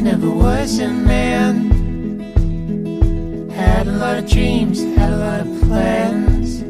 boy 0.00 0.04
never 0.04 0.30
was 0.30 0.78
a 0.78 0.88
man. 0.88 1.68
Had 3.50 3.86
a 3.86 3.92
lot 3.92 4.16
of 4.16 4.26
dreams, 4.30 4.82
had 4.96 5.12
a 5.12 5.16
lot 5.16 5.40
of 5.40 5.60
plans. 5.60 6.60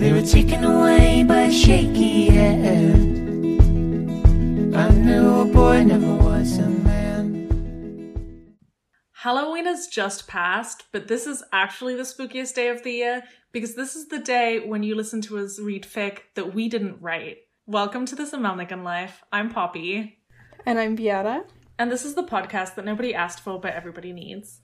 They 0.00 0.12
were 0.12 0.22
taken 0.22 0.64
away 0.64 1.22
by 1.22 1.42
a 1.42 1.52
shaky 1.52 2.30
hand. 2.30 3.14
I 4.74 4.90
knew 4.90 5.40
a 5.40 5.44
boy 5.44 5.84
never 5.84 6.16
was 6.16 6.58
a 6.58 6.68
man. 6.68 7.48
Halloween 9.12 9.66
has 9.66 9.86
just 9.86 10.26
passed, 10.26 10.86
but 10.90 11.06
this 11.06 11.28
is 11.28 11.44
actually 11.52 11.94
the 11.94 12.02
spookiest 12.02 12.56
day 12.56 12.70
of 12.70 12.82
the 12.82 12.90
year 12.90 13.22
because 13.52 13.76
this 13.76 13.94
is 13.94 14.08
the 14.08 14.18
day 14.18 14.58
when 14.58 14.82
you 14.82 14.96
listen 14.96 15.20
to 15.22 15.38
us 15.38 15.60
read 15.60 15.84
fic 15.84 16.22
that 16.34 16.54
we 16.54 16.68
didn't 16.68 17.00
write. 17.00 17.36
Welcome 17.66 18.04
to 18.06 18.16
This 18.16 18.32
Amalnican 18.32 18.82
Life. 18.82 19.22
I'm 19.30 19.48
Poppy, 19.48 20.18
And 20.66 20.80
I'm 20.80 20.96
Beata. 20.96 21.44
And 21.80 21.90
this 21.90 22.04
is 22.04 22.12
the 22.12 22.22
podcast 22.22 22.74
that 22.74 22.84
nobody 22.84 23.14
asked 23.14 23.40
for 23.40 23.58
but 23.58 23.72
everybody 23.72 24.12
needs. 24.12 24.58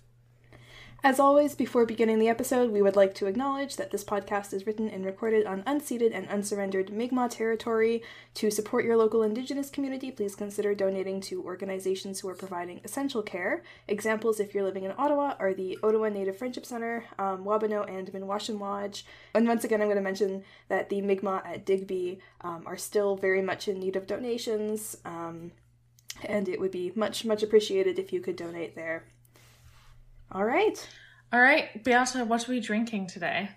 As 1.02 1.18
always, 1.18 1.54
before 1.54 1.86
beginning 1.86 2.18
the 2.18 2.28
episode, 2.28 2.70
we 2.70 2.82
would 2.82 2.94
like 2.94 3.14
to 3.14 3.26
acknowledge 3.26 3.76
that 3.76 3.90
this 3.90 4.04
podcast 4.04 4.52
is 4.52 4.66
written 4.66 4.90
and 4.90 5.02
recorded 5.02 5.46
on 5.46 5.62
unceded 5.62 6.14
and 6.14 6.28
unsurrendered 6.28 6.90
Mi'kmaq 6.90 7.30
territory. 7.30 8.02
To 8.34 8.50
support 8.50 8.84
your 8.84 8.98
local 8.98 9.22
Indigenous 9.22 9.70
community, 9.70 10.10
please 10.10 10.36
consider 10.36 10.74
donating 10.74 11.22
to 11.22 11.42
organizations 11.42 12.20
who 12.20 12.28
are 12.28 12.34
providing 12.34 12.82
essential 12.84 13.22
care. 13.22 13.62
Examples, 13.88 14.38
if 14.38 14.52
you're 14.52 14.64
living 14.64 14.84
in 14.84 14.92
Ottawa, 14.98 15.36
are 15.38 15.54
the 15.54 15.78
Ottawa 15.82 16.10
Native 16.10 16.36
Friendship 16.36 16.66
Center, 16.66 17.06
um, 17.18 17.46
Wabano, 17.46 17.88
and 17.88 18.12
Minwaashin 18.12 18.60
Lodge. 18.60 19.06
And 19.34 19.48
once 19.48 19.64
again, 19.64 19.80
I'm 19.80 19.86
going 19.86 19.96
to 19.96 20.02
mention 20.02 20.44
that 20.68 20.90
the 20.90 21.00
Mi'kmaq 21.00 21.46
at 21.46 21.64
Digby 21.64 22.18
um, 22.42 22.64
are 22.66 22.76
still 22.76 23.16
very 23.16 23.40
much 23.40 23.68
in 23.68 23.80
need 23.80 23.96
of 23.96 24.06
donations, 24.06 24.98
um, 25.06 25.52
and 26.24 26.48
it 26.48 26.60
would 26.60 26.70
be 26.70 26.92
much, 26.94 27.24
much 27.24 27.42
appreciated 27.42 27.98
if 27.98 28.12
you 28.12 28.20
could 28.20 28.36
donate 28.36 28.74
there. 28.74 29.04
All 30.32 30.44
right. 30.44 30.88
All 31.32 31.40
right, 31.40 31.82
Beata, 31.82 32.24
what 32.24 32.48
are 32.48 32.52
we 32.52 32.60
drinking 32.60 33.08
today? 33.08 33.50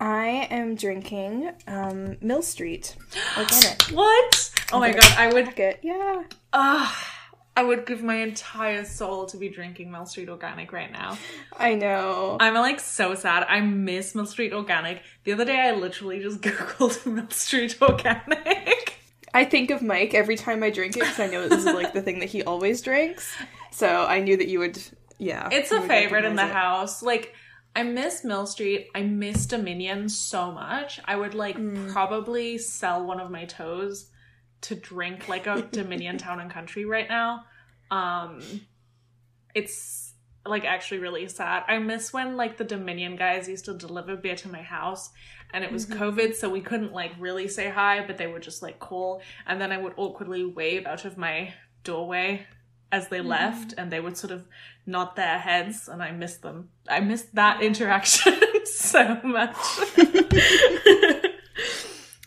I 0.00 0.48
am 0.50 0.74
drinking 0.74 1.50
um, 1.66 2.16
Mill 2.20 2.42
Street 2.42 2.96
organic. 3.38 3.82
What? 3.92 4.50
Oh 4.72 4.80
my 4.80 4.92
god, 4.92 5.12
I 5.16 5.32
would 5.32 5.54
get 5.56 5.80
Yeah. 5.82 6.24
ah 6.52 7.10
I 7.56 7.62
would 7.62 7.86
give 7.86 8.02
my 8.02 8.16
entire 8.16 8.84
soul 8.84 9.26
to 9.26 9.36
be 9.36 9.48
drinking 9.48 9.92
Mill 9.92 10.06
Street 10.06 10.28
Organic 10.28 10.72
right 10.72 10.90
now. 10.90 11.16
I 11.56 11.76
know. 11.76 12.36
I'm 12.40 12.54
like 12.54 12.80
so 12.80 13.14
sad. 13.14 13.46
I 13.48 13.60
miss 13.60 14.12
Mill 14.16 14.26
Street 14.26 14.52
Organic. 14.52 15.02
The 15.22 15.32
other 15.34 15.44
day 15.44 15.60
I 15.60 15.70
literally 15.72 16.20
just 16.20 16.40
googled 16.42 17.06
Mill 17.06 17.30
Street 17.30 17.80
Organic. 17.80 18.93
I 19.34 19.44
think 19.44 19.70
of 19.70 19.82
Mike 19.82 20.14
every 20.14 20.36
time 20.36 20.62
I 20.62 20.70
drink 20.70 20.96
it 20.96 21.00
because 21.00 21.18
I 21.20 21.26
know 21.26 21.48
this 21.48 21.66
is 21.66 21.74
like 21.74 21.92
the 21.92 22.00
thing 22.00 22.20
that 22.20 22.28
he 22.30 22.42
always 22.44 22.80
drinks. 22.80 23.30
So 23.72 24.04
I 24.06 24.20
knew 24.20 24.36
that 24.36 24.48
you 24.48 24.60
would. 24.60 24.80
Yeah. 25.18 25.48
It's 25.52 25.72
a 25.72 25.80
favorite 25.82 26.24
in 26.24 26.36
the 26.36 26.46
it. 26.46 26.52
house. 26.52 27.02
Like 27.02 27.34
I 27.76 27.82
miss 27.82 28.24
Mill 28.24 28.46
Street. 28.46 28.88
I 28.94 29.02
miss 29.02 29.46
Dominion 29.46 30.08
so 30.08 30.52
much. 30.52 31.00
I 31.04 31.16
would 31.16 31.34
like 31.34 31.56
Mm. 31.58 31.92
probably 31.92 32.56
sell 32.58 33.04
one 33.04 33.18
of 33.20 33.30
my 33.30 33.44
toes 33.44 34.08
to 34.62 34.76
drink 34.76 35.28
like 35.28 35.46
a 35.48 35.62
Dominion 35.72 36.16
Town 36.16 36.38
and 36.40 36.50
Country 36.50 36.84
right 36.84 37.08
now. 37.08 37.44
Um 37.90 38.40
it's 39.54 40.14
like 40.46 40.64
actually 40.64 40.98
really 40.98 41.26
sad. 41.28 41.64
I 41.68 41.78
miss 41.78 42.12
when 42.12 42.36
like 42.36 42.56
the 42.58 42.64
Dominion 42.64 43.16
guys 43.16 43.48
used 43.48 43.64
to 43.64 43.74
deliver 43.74 44.16
beer 44.16 44.36
to 44.36 44.48
my 44.48 44.62
house 44.62 45.10
and 45.52 45.62
it 45.64 45.70
was 45.72 45.86
Mm-hmm. 45.86 46.02
COVID 46.02 46.34
so 46.34 46.48
we 46.50 46.60
couldn't 46.60 46.92
like 46.92 47.12
really 47.18 47.48
say 47.48 47.68
hi, 47.70 48.04
but 48.06 48.16
they 48.18 48.26
were 48.26 48.40
just 48.40 48.62
like 48.62 48.78
cool 48.78 49.20
and 49.46 49.60
then 49.60 49.70
I 49.72 49.78
would 49.78 49.92
awkwardly 49.96 50.44
wave 50.44 50.86
out 50.86 51.04
of 51.04 51.16
my 51.18 51.52
doorway 51.84 52.46
as 52.92 53.04
Mm-hmm. 53.04 53.14
they 53.14 53.20
left 53.20 53.74
and 53.76 53.90
they 53.90 54.00
would 54.00 54.16
sort 54.16 54.30
of 54.32 54.46
nod 54.86 55.16
their 55.16 55.38
heads 55.38 55.88
and 55.88 56.02
I 56.02 56.10
missed 56.12 56.42
them. 56.42 56.68
I 56.88 57.00
missed 57.00 57.34
that 57.34 57.62
interaction 57.62 58.34
so 58.64 59.20
much. 59.22 59.56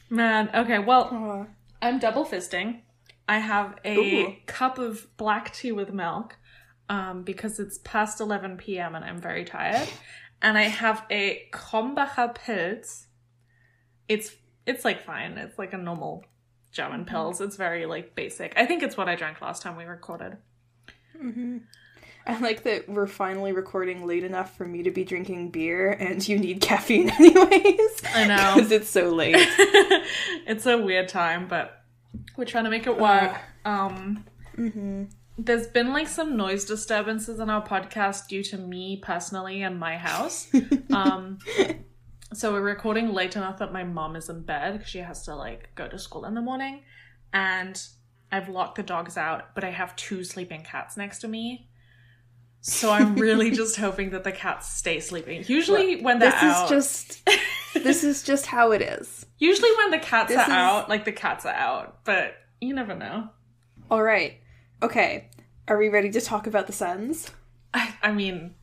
Man, 0.10 0.50
okay, 0.54 0.80
well. 0.80 1.48
I'm 1.82 2.00
double 2.00 2.26
fisting. 2.26 2.82
I 3.30 3.40
have 3.40 3.76
a 3.84 3.98
Ooh. 3.98 4.36
cup 4.46 4.80
of 4.80 5.06
black 5.18 5.54
tea 5.54 5.72
with 5.72 5.92
milk 5.94 6.38
um, 6.90 7.24
because 7.24 7.60
it's 7.60 7.78
past 7.84 8.20
11 8.22 8.58
p.m. 8.58 8.96
and 8.96 9.04
I'm 9.04 9.20
very 9.20 9.44
tired. 9.44 9.88
And 10.42 10.58
I 10.58 10.64
have 10.64 11.04
a 11.10 11.48
Krombacher 11.52 12.36
Pils. 12.36 13.06
It's 14.08 14.36
it's 14.66 14.86
like 14.86 15.04
fine. 15.04 15.38
It's 15.38 15.58
like 15.58 15.74
a 15.74 15.78
normal 15.78 16.26
German 16.72 17.02
mm-hmm. 17.02 17.10
pills. 17.10 17.42
It's 17.42 17.56
very 17.56 17.86
like 17.86 18.16
basic. 18.16 18.54
I 18.56 18.66
think 18.66 18.84
it's 18.84 18.98
what 18.98 19.10
I 19.10 19.16
drank 19.16 19.42
last 19.42 19.62
time 19.62 19.76
we 19.76 19.86
recorded. 19.86 20.38
Mm-hmm. 21.22 21.58
I 22.28 22.40
like 22.40 22.64
that 22.64 22.90
we're 22.90 23.08
finally 23.08 23.54
recording 23.54 24.06
late 24.06 24.26
enough 24.26 24.58
for 24.58 24.66
me 24.66 24.84
to 24.84 24.92
be 24.92 25.06
drinking 25.06 25.52
beer, 25.52 25.92
and 25.92 26.26
you 26.28 26.38
need 26.38 26.60
caffeine 26.60 27.10
anyways. 27.20 28.02
I 28.14 28.26
know. 28.28 28.56
because 28.56 28.72
it's 28.72 28.90
so 28.90 29.10
late. 29.10 29.36
it's 30.46 30.66
a 30.66 30.78
weird 30.78 31.08
time, 31.08 31.48
but 31.48 31.84
we're 32.36 32.46
trying 32.46 32.66
to 32.66 32.70
make 32.70 32.86
it 32.86 32.98
work. 32.98 33.38
Uh, 33.66 33.70
um, 33.70 34.26
mm-hmm. 34.58 35.06
There's 35.38 35.68
been 35.68 35.94
like 35.94 36.08
some 36.08 36.36
noise 36.36 36.66
disturbances 36.66 37.40
in 37.40 37.50
our 37.50 37.66
podcast 37.66 38.28
due 38.28 38.44
to 38.46 38.58
me 38.58 38.98
personally 39.04 39.62
and 39.62 39.80
my 39.80 39.96
house. 39.98 40.48
um, 40.94 41.38
so 42.34 42.52
we're 42.54 42.62
recording 42.62 43.14
late 43.14 43.36
enough 43.36 43.60
that 43.60 43.72
my 43.72 43.84
mom 43.84 44.16
is 44.16 44.30
in 44.30 44.42
bed 44.42 44.74
because 44.74 44.90
she 44.90 45.00
has 45.00 45.24
to 45.26 45.36
like 45.36 45.70
go 45.76 45.88
to 45.88 46.00
school 46.00 46.26
in 46.26 46.34
the 46.34 46.42
morning, 46.42 46.82
and 47.34 47.82
I've 48.32 48.50
locked 48.50 48.76
the 48.76 48.84
dogs 48.84 49.16
out, 49.16 49.54
but 49.54 49.64
I 49.64 49.70
have 49.70 49.96
two 49.96 50.24
sleeping 50.24 50.64
cats 50.64 50.98
next 50.98 51.20
to 51.20 51.28
me. 51.28 51.70
So 52.62 52.92
I'm 52.92 53.16
really 53.16 53.52
just 53.62 53.78
hoping 53.78 54.10
that 54.10 54.24
the 54.24 54.32
cats 54.32 54.68
stay 54.76 55.00
sleeping. 55.00 55.44
Usually 55.48 56.02
when 56.02 56.18
they're 56.20 56.32
this 56.32 56.42
out, 56.44 56.64
is 56.66 56.70
just. 56.70 57.30
This 57.74 58.04
is 58.04 58.24
just 58.24 58.48
how 58.48 58.72
it 58.72 58.82
is. 58.82 59.24
Usually 59.38 59.70
when 59.78 59.92
the 59.92 60.00
cats 60.00 60.30
This 60.30 60.40
are 60.40 60.44
is- 60.44 60.50
out, 60.50 60.90
like 60.90 61.06
the 61.06 61.12
cats 61.12 61.46
are 61.46 61.54
out, 61.54 62.04
but 62.06 62.34
you 62.60 62.74
never 62.74 62.96
know. 62.96 63.30
All 63.92 64.02
right. 64.02 64.40
Okay. 64.82 65.30
Are 65.68 65.78
we 65.78 65.90
ready 65.90 66.10
to 66.12 66.22
talk 66.22 66.48
about 66.48 66.68
the 66.68 66.74
Sens? 66.74 67.32
I, 67.74 67.96
I 68.02 68.12
mean, 68.12 68.56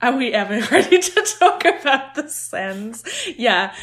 are 0.00 0.16
we 0.16 0.32
ever 0.32 0.60
ready 0.70 1.00
to 1.00 1.34
talk 1.38 1.64
about 1.64 2.14
the 2.14 2.28
Sens? 2.28 3.04
Yeah. 3.36 3.74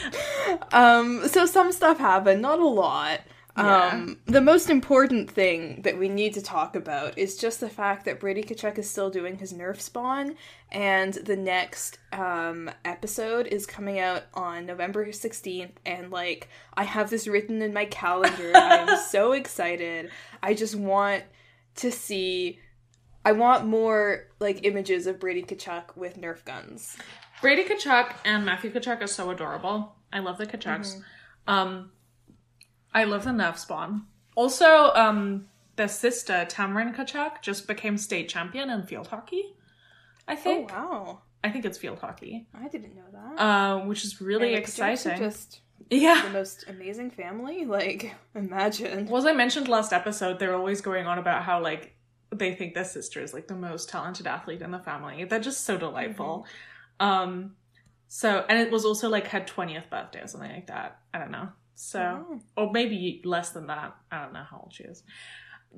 Um, 0.71 1.27
so 1.27 1.45
some 1.45 1.71
stuff 1.71 1.97
happened, 1.97 2.41
not 2.41 2.59
a 2.59 2.67
lot. 2.67 3.21
Yeah. 3.57 3.87
Um, 3.87 4.19
the 4.25 4.41
most 4.41 4.69
important 4.69 5.29
thing 5.29 5.81
that 5.81 5.97
we 5.97 6.07
need 6.07 6.33
to 6.35 6.41
talk 6.41 6.75
about 6.75 7.17
is 7.17 7.35
just 7.35 7.59
the 7.59 7.69
fact 7.69 8.05
that 8.05 8.19
Brady 8.19 8.41
Tkachuk 8.41 8.77
is 8.77 8.89
still 8.89 9.09
doing 9.09 9.37
his 9.37 9.51
Nerf 9.51 9.81
spawn, 9.81 10.35
and 10.71 11.13
the 11.13 11.35
next 11.35 11.99
um, 12.13 12.71
episode 12.85 13.47
is 13.47 13.65
coming 13.65 13.99
out 13.99 14.23
on 14.33 14.65
November 14.65 15.05
16th. 15.05 15.71
And 15.85 16.09
like, 16.09 16.47
I 16.73 16.83
have 16.83 17.09
this 17.09 17.27
written 17.27 17.61
in 17.61 17.73
my 17.73 17.85
calendar. 17.85 18.53
I'm 18.55 18.97
so 19.09 19.33
excited. 19.33 20.09
I 20.41 20.53
just 20.53 20.75
want 20.75 21.23
to 21.79 21.91
see. 21.91 22.59
I 23.25 23.33
want 23.33 23.65
more 23.65 24.27
like 24.39 24.65
images 24.65 25.05
of 25.07 25.19
Brady 25.19 25.43
Tkachuk 25.43 25.97
with 25.97 26.19
Nerf 26.19 26.45
guns. 26.45 26.97
Brady 27.41 27.63
Tkachuk 27.65 28.13
and 28.25 28.45
Matthew 28.45 28.71
Tkachuk 28.71 29.01
are 29.01 29.07
so 29.07 29.29
adorable. 29.29 29.95
I 30.11 30.19
love 30.19 30.37
the 30.37 30.45
Tkachuks. 30.45 31.01
Um, 31.47 31.91
I 32.93 33.03
love 33.03 33.25
the 33.25 33.31
Nerf 33.31 33.57
spawn. 33.57 34.05
Also, 34.35 34.91
um, 34.93 35.47
their 35.75 35.87
sister, 35.87 36.45
Tamron 36.49 36.95
Tkachuk, 36.95 37.41
just 37.41 37.67
became 37.67 37.97
state 37.97 38.29
champion 38.29 38.69
in 38.69 38.83
field 38.83 39.07
hockey. 39.07 39.55
I 40.27 40.35
think. 40.35 40.71
Oh 40.71 40.75
think. 40.75 40.91
wow! 40.91 41.21
I 41.43 41.49
think 41.49 41.65
it's 41.65 41.77
field 41.77 41.99
hockey. 41.99 42.47
I 42.53 42.67
didn't 42.67 42.95
know 42.95 43.03
that. 43.11 43.41
Uh, 43.41 43.79
which 43.85 44.03
is 44.03 44.21
really 44.21 44.55
And 44.55 44.65
the 44.65 44.67
Tkachuks 44.67 44.81
are 44.81 44.91
exciting. 44.91 45.17
Just 45.17 45.61
yeah. 45.89 46.23
the 46.25 46.29
most 46.31 46.65
amazing 46.67 47.11
family. 47.11 47.65
Like, 47.65 48.15
imagine. 48.35 49.07
Well, 49.07 49.17
as 49.17 49.25
I 49.25 49.33
mentioned 49.33 49.67
last 49.67 49.93
episode, 49.93 50.39
they're 50.39 50.55
always 50.55 50.81
going 50.81 51.07
on 51.07 51.17
about 51.17 51.43
how 51.43 51.61
like 51.61 51.95
they 52.31 52.53
think 52.53 52.73
their 52.75 52.85
sister 52.85 53.21
is 53.21 53.33
like 53.33 53.47
the 53.47 53.55
most 53.55 53.89
talented 53.89 54.27
athlete 54.27 54.61
in 54.61 54.71
the 54.71 54.79
family. 54.79 55.23
They're 55.25 55.39
just 55.39 55.63
so 55.65 55.77
delightful. 55.77 56.45
Um 56.99 57.55
so 58.07 58.45
and 58.49 58.59
it 58.59 58.71
was 58.71 58.85
also 58.85 59.09
like 59.09 59.27
her 59.27 59.41
20th 59.41 59.89
birthday 59.89 60.21
or 60.21 60.27
something 60.27 60.51
like 60.51 60.67
that. 60.67 60.99
I 61.13 61.17
don't 61.19 61.31
know. 61.31 61.49
So 61.75 62.25
Oh. 62.29 62.39
or 62.57 62.71
maybe 62.71 63.21
less 63.25 63.51
than 63.51 63.67
that. 63.67 63.95
I 64.11 64.21
don't 64.21 64.33
know 64.33 64.43
how 64.49 64.59
old 64.63 64.73
she 64.73 64.83
is. 64.83 65.03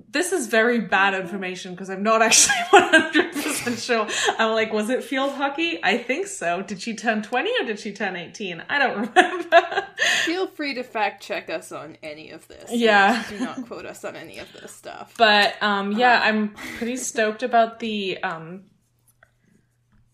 This 0.09 0.31
is 0.31 0.47
very 0.47 0.79
bad 0.79 1.13
information 1.13 1.71
because 1.73 1.89
I'm 1.89 2.03
not 2.03 2.21
actually 2.21 2.55
100% 2.73 3.85
sure. 3.85 4.07
I'm 4.37 4.53
like, 4.53 4.71
was 4.71 4.89
it 4.89 5.03
field 5.03 5.33
hockey? 5.33 5.79
I 5.83 5.97
think 5.97 6.27
so. 6.27 6.61
Did 6.61 6.81
she 6.81 6.95
turn 6.95 7.21
20 7.21 7.49
or 7.61 7.65
did 7.65 7.79
she 7.79 7.91
turn 7.93 8.15
18? 8.15 8.63
I 8.69 8.79
don't 8.79 8.97
remember. 9.15 9.87
Feel 10.25 10.47
free 10.47 10.73
to 10.75 10.83
fact 10.83 11.21
check 11.23 11.49
us 11.49 11.71
on 11.71 11.97
any 12.01 12.31
of 12.31 12.47
this. 12.47 12.71
Yeah. 12.71 13.23
Do 13.29 13.39
not 13.39 13.65
quote 13.67 13.85
us 13.85 14.03
on 14.05 14.15
any 14.15 14.39
of 14.39 14.51
this 14.53 14.71
stuff. 14.73 15.13
But 15.17 15.61
um 15.61 15.91
yeah, 15.93 16.21
I'm 16.23 16.49
pretty 16.77 16.95
stoked 16.97 17.43
about 17.43 17.79
the 17.79 18.17
um 18.23 18.63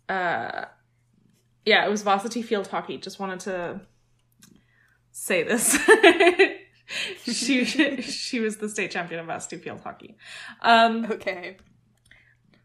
uh 0.10 0.66
yeah, 1.66 1.86
it 1.86 1.90
was 1.90 2.02
varsity 2.02 2.42
field 2.42 2.68
hockey. 2.68 2.98
Just 2.98 3.20
wanted 3.20 3.42
to 3.42 3.82
say 5.12 5.44
this. 5.44 5.78
she 7.24 7.66
she 7.66 8.40
was 8.40 8.58
the 8.58 8.70
state 8.70 8.92
champion 8.92 9.20
of 9.20 9.26
varsity 9.28 9.58
field 9.58 9.82
hockey. 9.82 10.18
Um, 10.62 11.06
Okay. 11.06 11.58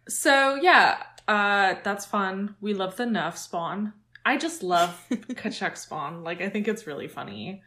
so 0.08 0.54
yeah, 0.56 1.02
uh, 1.28 1.74
that's 1.82 2.04
fun. 2.06 2.56
We 2.60 2.74
love 2.74 2.96
the 2.96 3.04
Nerf 3.04 3.36
spawn. 3.36 3.92
I 4.24 4.36
just 4.36 4.62
love 4.62 5.04
Tkachuk 5.10 5.76
spawn. 5.76 6.22
Like 6.24 6.40
I 6.40 6.48
think 6.48 6.68
it's 6.68 6.86
really 6.86 7.08
funny. 7.08 7.62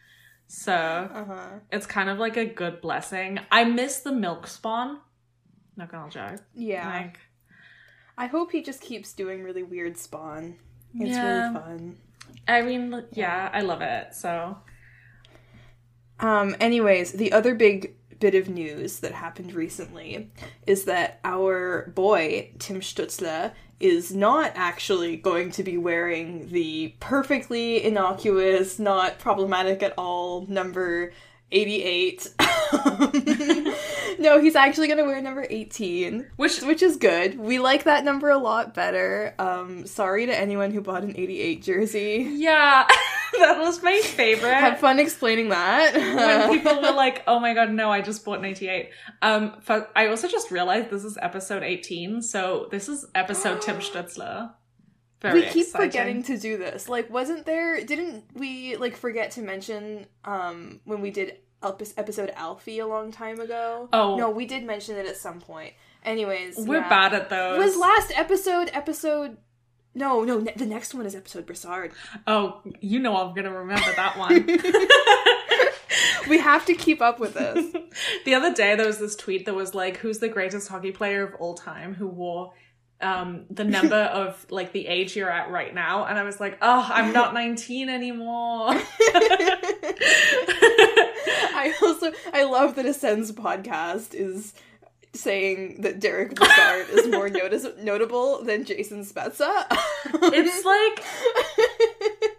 So 0.47 0.73
Uh 0.73 1.25
huh. 1.25 1.49
it's 1.71 1.85
kind 1.85 2.09
of 2.09 2.17
like 2.19 2.37
a 2.37 2.45
good 2.45 2.81
blessing. 2.81 3.39
I 3.51 3.63
miss 3.65 3.99
the 3.99 4.11
milk 4.11 4.47
spawn. 4.47 4.99
Not 5.75 5.91
gonna 5.91 6.09
joke. 6.09 6.41
Yeah. 6.53 6.87
Like 6.87 7.19
I 8.17 8.27
hope 8.27 8.51
he 8.51 8.61
just 8.61 8.81
keeps 8.81 9.11
doing 9.13 9.43
really 9.43 9.63
weird 9.63 9.97
spawn. 9.97 10.55
It's 10.97 11.17
Yeah. 11.17 11.25
really 11.47 11.53
fun. 11.53 11.97
I 12.47 12.61
mean, 12.61 13.03
yeah, 13.11 13.49
I 13.51 13.61
love 13.61 13.81
it. 13.81 14.13
So 14.13 14.57
Um, 16.19 16.55
anyways, 16.59 17.13
the 17.13 17.31
other 17.31 17.55
big 17.55 17.95
bit 18.19 18.35
of 18.35 18.49
news 18.49 18.99
that 18.99 19.11
happened 19.11 19.53
recently 19.53 20.31
is 20.65 20.85
that 20.85 21.19
our 21.23 21.91
boy, 21.95 22.51
Tim 22.59 22.79
Stutzler, 22.79 23.51
is 23.79 24.15
not 24.15 24.51
actually 24.55 25.17
going 25.17 25.51
to 25.51 25.63
be 25.63 25.77
wearing 25.77 26.49
the 26.49 26.95
perfectly 26.99 27.83
innocuous, 27.83 28.79
not 28.79 29.19
problematic 29.19 29.83
at 29.83 29.93
all 29.97 30.45
number 30.47 31.11
88. 31.51 32.33
no, 34.19 34.41
he's 34.41 34.55
actually 34.55 34.87
going 34.87 34.97
to 34.97 35.03
wear 35.03 35.21
number 35.21 35.45
18, 35.49 36.25
which 36.37 36.61
which 36.61 36.81
is 36.81 36.97
good. 36.97 37.37
We 37.37 37.59
like 37.59 37.83
that 37.83 38.03
number 38.03 38.29
a 38.29 38.37
lot 38.37 38.73
better. 38.73 39.35
Um, 39.37 39.85
sorry 39.85 40.25
to 40.25 40.37
anyone 40.37 40.71
who 40.71 40.81
bought 40.81 41.03
an 41.03 41.13
88 41.15 41.61
jersey. 41.61 42.27
yeah, 42.35 42.87
that 43.39 43.59
was 43.59 43.81
my 43.83 43.99
favorite. 43.99 44.53
Have 44.53 44.79
fun 44.79 44.99
explaining 44.99 45.49
that. 45.49 45.93
when 45.95 46.49
people 46.57 46.81
were 46.81 46.91
like, 46.91 47.23
"Oh 47.27 47.39
my 47.39 47.53
god, 47.53 47.71
no, 47.71 47.91
I 47.91 48.01
just 48.01 48.25
bought 48.25 48.39
an 48.39 48.45
88." 48.45 48.89
Um, 49.21 49.61
I 49.95 50.07
also 50.07 50.27
just 50.27 50.51
realized 50.51 50.89
this 50.89 51.03
is 51.03 51.17
episode 51.21 51.63
18, 51.63 52.21
so 52.21 52.67
this 52.71 52.89
is 52.89 53.05
episode 53.15 53.61
Tim 53.61 53.77
Stutzler. 53.79 54.51
Very 55.21 55.41
we 55.41 55.45
keep 55.47 55.65
exciting. 55.67 55.87
forgetting 55.89 56.23
to 56.23 56.37
do 56.37 56.57
this. 56.57 56.87
Like, 56.89 57.09
wasn't 57.09 57.45
there? 57.45 57.83
Didn't 57.83 58.25
we 58.33 58.75
like 58.75 58.95
forget 58.95 59.31
to 59.31 59.41
mention 59.41 60.05
um 60.23 60.81
when 60.83 61.01
we 61.01 61.09
did 61.11 61.37
episode 61.63 62.31
Alfie 62.35 62.79
a 62.79 62.87
long 62.87 63.11
time 63.11 63.39
ago? 63.39 63.89
Oh. 63.91 64.17
no, 64.17 64.29
we 64.29 64.45
did 64.45 64.63
mention 64.63 64.97
it 64.97 65.07
at 65.07 65.17
some 65.17 65.39
point. 65.39 65.73
Anyways, 66.03 66.57
We're 66.59 66.77
yeah. 66.77 66.89
bad 66.89 67.13
at 67.15 67.29
those. 67.29 67.57
Was 67.57 67.77
last 67.77 68.11
episode 68.15 68.69
episode? 68.73 69.37
No, 69.95 70.23
no. 70.23 70.39
Ne- 70.39 70.53
the 70.55 70.65
next 70.65 70.93
one 70.93 71.05
is 71.05 71.15
episode 71.15 71.45
Brassard. 71.45 71.91
oh, 72.27 72.61
you 72.81 72.99
know 72.99 73.15
I'm 73.17 73.33
gonna 73.33 73.51
remember 73.57 73.91
that 73.95 74.17
one. 74.17 74.47
We 76.27 76.39
have 76.39 76.65
to 76.65 76.73
keep 76.73 77.01
up 77.01 77.19
with 77.19 77.35
this. 77.35 77.71
the 78.25 78.33
other 78.33 78.51
day 78.53 78.75
there 78.75 78.87
was 78.87 78.97
this 78.97 79.15
tweet 79.15 79.45
that 79.45 79.53
was 79.53 79.75
like, 79.75 79.97
"Who's 79.97 80.17
the 80.19 80.27
greatest 80.27 80.67
hockey 80.67 80.91
player 80.91 81.23
of 81.23 81.35
all 81.35 81.53
time 81.53 81.93
who 81.93 82.07
wore 82.07 82.53
um 82.99 83.45
the 83.51 83.63
number 83.63 83.95
of 84.21 84.43
like 84.49 84.71
the 84.71 84.87
age 84.87 85.15
you're 85.15 85.29
at 85.29 85.51
right 85.51 85.73
now?" 85.73 86.05
And 86.05 86.17
I 86.17 86.23
was 86.23 86.39
like, 86.39 86.57
"Oh, 86.63 86.87
I'm 86.91 87.13
not 87.13 87.35
19 87.35 87.89
anymore." 87.89 88.69
I 91.57 91.73
also 91.81 92.11
I 92.33 92.43
love 92.43 92.75
that 92.75 92.85
Ascends 92.87 93.31
podcast 93.31 94.13
is 94.15 94.53
saying 95.15 95.81
that 95.81 95.99
Derek 95.99 96.35
Brassard 96.35 96.89
is 96.89 97.07
more 97.07 97.29
notice- 97.41 97.67
notable 97.79 98.43
than 98.43 98.65
Jason 98.65 99.03
Spezza. 99.03 99.65
it's 100.13 100.65
like 102.21 102.35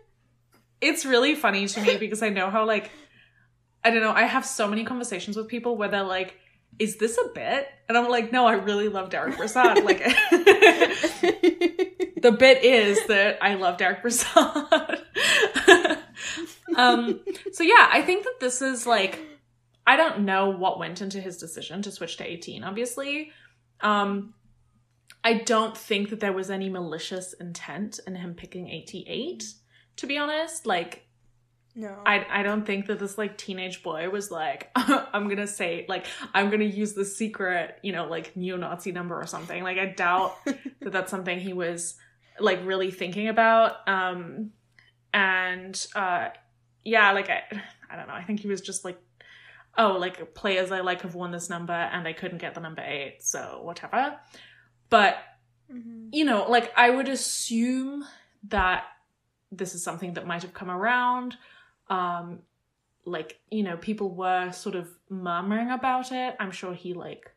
it's 0.80 1.04
really 1.04 1.34
funny 1.34 1.66
to 1.66 1.80
me 1.80 1.96
because 1.96 2.22
I 2.22 2.28
know 2.28 2.50
how 2.50 2.66
like 2.66 2.90
I 3.84 3.90
don't 3.90 4.02
know, 4.02 4.12
I 4.12 4.22
have 4.24 4.44
so 4.44 4.66
many 4.68 4.84
conversations 4.84 5.36
with 5.36 5.48
people 5.48 5.76
where 5.76 5.88
they're 5.88 6.02
like, 6.02 6.34
is 6.78 6.96
this 6.96 7.16
a 7.18 7.28
bit? 7.34 7.68
And 7.88 7.96
I'm 7.96 8.08
like, 8.08 8.32
no, 8.32 8.46
I 8.46 8.54
really 8.54 8.88
love 8.88 9.10
Derek 9.10 9.36
Brassard. 9.36 9.84
Like 9.84 9.98
the 12.20 12.36
bit 12.38 12.64
is 12.64 13.06
that 13.06 13.38
I 13.40 13.54
love 13.54 13.78
Derek 13.78 14.02
Brassard. 14.02 15.02
um 16.76 17.20
so 17.52 17.62
yeah, 17.62 17.88
I 17.92 18.02
think 18.02 18.24
that 18.24 18.40
this 18.40 18.60
is 18.60 18.86
like 18.86 19.20
I 19.86 19.96
don't 19.96 20.20
know 20.20 20.50
what 20.50 20.78
went 20.78 21.00
into 21.00 21.20
his 21.20 21.38
decision 21.38 21.82
to 21.82 21.92
switch 21.92 22.16
to 22.18 22.24
18, 22.24 22.64
obviously. 22.64 23.32
Um 23.80 24.34
I 25.24 25.34
don't 25.34 25.76
think 25.76 26.10
that 26.10 26.20
there 26.20 26.32
was 26.32 26.50
any 26.50 26.68
malicious 26.68 27.32
intent 27.32 27.98
in 28.06 28.14
him 28.14 28.34
picking 28.34 28.68
88, 28.68 29.44
to 29.96 30.06
be 30.06 30.18
honest. 30.18 30.66
Like 30.66 31.06
no. 31.74 31.94
I 32.06 32.24
I 32.30 32.42
don't 32.42 32.64
think 32.64 32.86
that 32.86 32.98
this 32.98 33.18
like 33.18 33.36
teenage 33.36 33.82
boy 33.82 34.08
was 34.08 34.30
like 34.30 34.70
I'm 34.76 35.28
gonna 35.28 35.46
say 35.46 35.84
like 35.88 36.06
I'm 36.32 36.48
gonna 36.48 36.64
use 36.64 36.94
the 36.94 37.04
secret 37.04 37.78
you 37.82 37.92
know 37.92 38.06
like 38.06 38.34
neo-Nazi 38.34 38.92
number 38.92 39.20
or 39.20 39.26
something. 39.26 39.62
Like 39.62 39.78
I 39.78 39.86
doubt 39.86 40.36
that 40.44 40.92
that's 40.92 41.10
something 41.10 41.38
he 41.38 41.52
was 41.52 41.96
like 42.40 42.60
really 42.64 42.90
thinking 42.90 43.28
about. 43.28 43.86
Um 43.86 44.52
and 45.12 45.86
uh 45.94 46.28
yeah 46.82 47.12
like 47.12 47.28
I 47.28 47.42
I 47.90 47.96
don't 47.96 48.08
know. 48.08 48.14
I 48.14 48.22
think 48.22 48.40
he 48.40 48.48
was 48.48 48.62
just 48.62 48.84
like 48.84 48.98
oh 49.78 49.96
like 49.98 50.34
players 50.34 50.70
I 50.72 50.80
like 50.80 51.02
have 51.02 51.14
won 51.14 51.30
this 51.30 51.48
number 51.50 51.72
and 51.72 52.06
I 52.08 52.12
couldn't 52.12 52.38
get 52.38 52.54
the 52.54 52.60
number 52.60 52.82
eight 52.82 53.18
so 53.22 53.60
whatever. 53.62 54.18
But 54.90 55.16
Mhm. 55.70 56.10
you 56.12 56.24
know, 56.24 56.48
like 56.48 56.72
I 56.76 56.90
would 56.90 57.08
assume 57.08 58.04
that 58.44 58.84
this 59.50 59.74
is 59.74 59.82
something 59.82 60.14
that 60.14 60.26
might 60.26 60.42
have 60.42 60.54
come 60.54 60.70
around. 60.70 61.36
Um, 61.88 62.42
like, 63.04 63.40
you 63.50 63.62
know, 63.62 63.76
people 63.76 64.14
were 64.14 64.52
sort 64.52 64.74
of 64.76 64.88
murmuring 65.08 65.70
about 65.70 66.12
it. 66.12 66.36
I'm 66.40 66.50
sure 66.52 66.72
he 66.74 66.94
like 66.94 67.32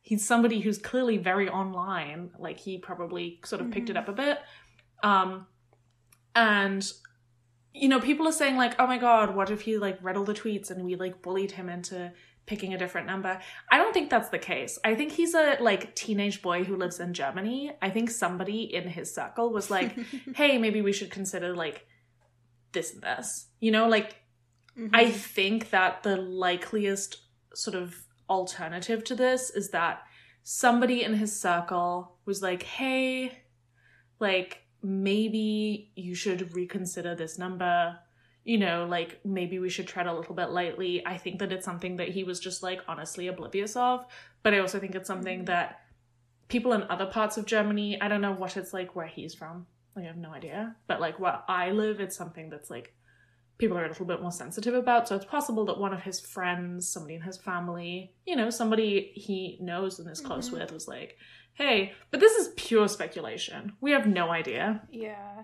he's 0.00 0.24
somebody 0.24 0.60
who's 0.60 0.78
clearly 0.78 1.16
very 1.18 1.48
online. 1.48 2.30
Like 2.38 2.58
he 2.60 2.78
probably 2.78 3.40
sort 3.44 3.60
of 3.60 3.70
picked 3.70 3.90
it 3.90 3.96
Mhm. 3.96 4.00
up 4.00 4.08
a 4.08 4.12
bit. 4.12 4.38
Um 5.02 5.46
and 6.34 6.90
you 7.76 7.88
know, 7.88 8.00
people 8.00 8.26
are 8.26 8.32
saying 8.32 8.56
like, 8.56 8.74
"Oh 8.78 8.86
my 8.86 8.98
god, 8.98 9.34
what 9.34 9.50
if 9.50 9.60
he 9.62 9.78
like 9.78 9.98
read 10.02 10.16
all 10.16 10.24
the 10.24 10.34
tweets 10.34 10.70
and 10.70 10.84
we 10.84 10.94
like 10.96 11.22
bullied 11.22 11.52
him 11.52 11.68
into 11.68 12.12
picking 12.46 12.74
a 12.74 12.78
different 12.78 13.06
number?" 13.06 13.40
I 13.70 13.76
don't 13.78 13.92
think 13.92 14.10
that's 14.10 14.30
the 14.30 14.38
case. 14.38 14.78
I 14.84 14.94
think 14.94 15.12
he's 15.12 15.34
a 15.34 15.56
like 15.60 15.94
teenage 15.94 16.42
boy 16.42 16.64
who 16.64 16.76
lives 16.76 17.00
in 17.00 17.12
Germany. 17.14 17.72
I 17.80 17.90
think 17.90 18.10
somebody 18.10 18.62
in 18.74 18.88
his 18.88 19.14
circle 19.14 19.52
was 19.52 19.70
like, 19.70 19.96
"Hey, 20.34 20.58
maybe 20.58 20.80
we 20.82 20.92
should 20.92 21.10
consider 21.10 21.54
like 21.54 21.86
this 22.72 22.92
and 22.94 23.02
this." 23.02 23.48
You 23.60 23.70
know, 23.72 23.88
like 23.88 24.16
Mhm. 24.78 24.90
I 24.92 25.10
think 25.10 25.70
that 25.70 26.02
the 26.02 26.16
likeliest 26.16 27.16
sort 27.54 27.74
of 27.74 27.94
alternative 28.28 29.02
to 29.04 29.14
this 29.14 29.48
is 29.48 29.70
that 29.70 30.02
somebody 30.42 31.02
in 31.02 31.14
his 31.14 31.40
circle 31.40 32.18
was 32.26 32.42
like, 32.42 32.62
hey, 32.62 33.38
like 34.20 34.62
maybe 34.86 35.90
you 35.96 36.14
should 36.14 36.54
reconsider 36.54 37.14
this 37.14 37.38
number. 37.38 37.98
You 38.44 38.58
know, 38.58 38.86
like 38.88 39.20
maybe 39.24 39.58
we 39.58 39.68
should 39.68 39.88
tread 39.88 40.06
a 40.06 40.14
little 40.14 40.34
bit 40.34 40.50
lightly. 40.50 41.04
I 41.04 41.18
think 41.18 41.40
that 41.40 41.50
it's 41.50 41.64
something 41.64 41.96
that 41.96 42.10
he 42.10 42.22
was 42.22 42.38
just 42.38 42.62
like 42.62 42.80
honestly 42.86 43.26
oblivious 43.26 43.74
of. 43.74 44.06
But 44.44 44.54
I 44.54 44.60
also 44.60 44.78
think 44.78 44.94
it's 44.94 45.08
something 45.08 45.46
that 45.46 45.80
people 46.48 46.72
in 46.72 46.84
other 46.84 47.06
parts 47.06 47.36
of 47.36 47.44
Germany, 47.44 48.00
I 48.00 48.06
don't 48.06 48.20
know 48.20 48.32
what 48.32 48.56
it's 48.56 48.72
like 48.72 48.94
where 48.94 49.08
he's 49.08 49.34
from. 49.34 49.66
Like, 49.96 50.04
I 50.04 50.08
have 50.08 50.16
no 50.16 50.30
idea. 50.30 50.76
But 50.86 51.00
like 51.00 51.18
where 51.18 51.40
I 51.48 51.72
live, 51.72 51.98
it's 51.98 52.14
something 52.16 52.48
that's 52.48 52.70
like 52.70 52.94
people 53.58 53.76
are 53.76 53.84
a 53.84 53.88
little 53.88 54.06
bit 54.06 54.22
more 54.22 54.30
sensitive 54.30 54.74
about. 54.74 55.08
So 55.08 55.16
it's 55.16 55.24
possible 55.24 55.64
that 55.64 55.78
one 55.80 55.92
of 55.92 56.02
his 56.02 56.20
friends, 56.20 56.88
somebody 56.88 57.14
in 57.14 57.22
his 57.22 57.38
family, 57.38 58.14
you 58.26 58.36
know, 58.36 58.50
somebody 58.50 59.10
he 59.16 59.58
knows 59.60 59.98
and 59.98 60.08
is 60.08 60.20
close 60.20 60.50
Mhm. 60.50 60.60
with 60.60 60.72
was 60.72 60.86
like, 60.86 61.16
hey, 61.56 61.92
but 62.10 62.20
this 62.20 62.32
is 62.36 62.48
pure 62.56 62.88
speculation. 62.88 63.72
We 63.80 63.90
have 63.92 64.06
no 64.06 64.30
idea. 64.30 64.82
Yeah. 64.90 65.42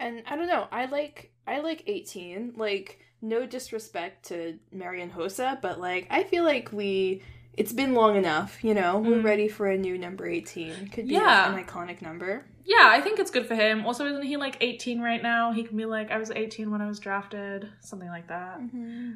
And 0.00 0.22
I 0.26 0.34
don't 0.36 0.48
know, 0.48 0.66
I 0.72 0.86
like 0.86 1.32
I 1.46 1.60
like 1.60 1.84
18. 1.86 2.54
Like 2.56 2.98
no 3.20 3.46
disrespect 3.46 4.26
to 4.28 4.58
Marian 4.72 5.10
Hossa, 5.10 5.60
but 5.62 5.80
like 5.80 6.06
I 6.10 6.24
feel 6.24 6.44
like 6.44 6.70
we 6.72 7.22
it's 7.54 7.72
been 7.72 7.92
long 7.94 8.16
enough, 8.16 8.64
you 8.64 8.72
know. 8.74 8.98
We're 8.98 9.18
Mm. 9.18 9.24
ready 9.24 9.46
for 9.48 9.66
a 9.66 9.76
new 9.76 9.98
number 9.98 10.26
18. 10.26 10.88
Could 10.88 11.06
be 11.08 11.14
Yeah. 11.14 11.52
an 11.54 11.62
iconic 11.62 12.00
number. 12.00 12.46
Yeah, 12.64 12.88
I 12.90 13.00
think 13.02 13.18
it's 13.18 13.30
good 13.30 13.46
for 13.46 13.54
him. 13.54 13.84
Also, 13.84 14.06
isn't 14.06 14.22
he 14.22 14.36
like 14.38 14.56
18 14.62 15.00
right 15.02 15.22
now? 15.22 15.52
He 15.52 15.62
can 15.64 15.76
be 15.76 15.84
like, 15.84 16.10
I 16.10 16.16
was 16.18 16.30
18 16.30 16.70
when 16.70 16.80
I 16.80 16.86
was 16.86 16.98
drafted, 16.98 17.68
something 17.80 18.08
like 18.08 18.28
that. 18.28 18.58
Mm-hmm. 18.60 19.12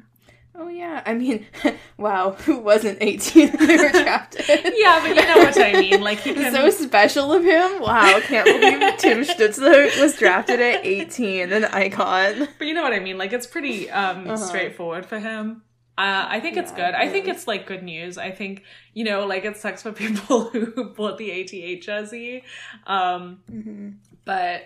Oh 0.59 0.69
yeah. 0.69 1.03
I 1.05 1.13
mean, 1.13 1.45
wow, 1.97 2.31
who 2.31 2.57
wasn't 2.57 2.97
18 3.01 3.49
when 3.51 3.67
they 3.67 3.77
were 3.77 3.89
drafted? 4.03 4.47
Yeah, 4.75 4.99
but 5.01 5.09
you 5.15 5.15
know 5.27 5.37
what 5.37 5.57
I 5.57 5.73
mean. 5.79 6.01
Like 6.01 6.19
he 6.19 6.33
can. 6.33 6.51
so 6.53 6.69
special 6.71 7.31
of 7.31 7.43
him. 7.43 7.79
Wow, 7.81 8.19
can't 8.21 8.45
believe 8.45 8.97
Tim 8.97 9.19
Stutzler 9.19 10.01
was 10.01 10.17
drafted 10.17 10.59
at 10.59 10.83
18, 10.85 11.51
an 11.51 11.65
icon. 11.65 12.47
But 12.57 12.65
you 12.67 12.73
know 12.73 12.81
what 12.81 12.93
I 12.93 12.99
mean. 12.99 13.17
Like 13.17 13.33
it's 13.33 13.45
pretty 13.47 13.89
um, 13.91 14.25
Uh-huh. 14.27 14.37
straightforward 14.37 15.05
for 15.05 15.19
him. 15.19 15.61
Uh, 15.99 16.25
I 16.29 16.39
think 16.39 16.57
it's 16.57 16.71
Yeah, 16.71 16.91
good. 16.91 16.95
I 16.95 17.03
it 17.05 17.11
think 17.11 17.27
it's 17.27 17.47
like 17.47 17.65
good 17.65 17.81
news. 17.83 18.17
I 18.17 18.31
think 18.31 18.63
you 18.93 19.03
know, 19.03 19.25
like 19.27 19.45
it 19.45 19.57
sucks 19.57 19.83
for 19.83 19.91
people 19.91 20.49
who 20.49 20.85
bought 20.95 21.17
the 21.17 21.29
88 21.31 21.81
jersey, 21.83 22.43
um, 22.87 23.39
Mm-hmm. 23.51 23.89
but 24.25 24.61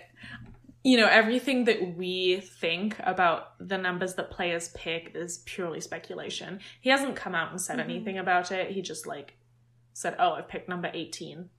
you 0.84 0.96
know, 0.96 1.06
everything 1.06 1.64
that 1.64 1.96
we 1.96 2.40
think 2.40 2.96
about 3.00 3.54
the 3.60 3.78
numbers 3.78 4.14
that 4.16 4.30
players 4.30 4.68
pick 4.74 5.12
is 5.14 5.38
purely 5.46 5.80
speculation. 5.80 6.58
He 6.80 6.90
hasn't 6.90 7.14
come 7.16 7.34
out 7.34 7.50
and 7.52 7.60
said 7.60 7.78
Mhm. 7.78 7.84
anything 7.84 8.18
about 8.18 8.50
it. 8.50 8.70
He 8.72 8.82
just 8.82 9.06
like 9.06 9.34
said, 9.92 10.16
"Oh, 10.18 10.32
I've 10.32 10.48
picked 10.48 10.68
number 10.68 10.90
18." 10.92 11.50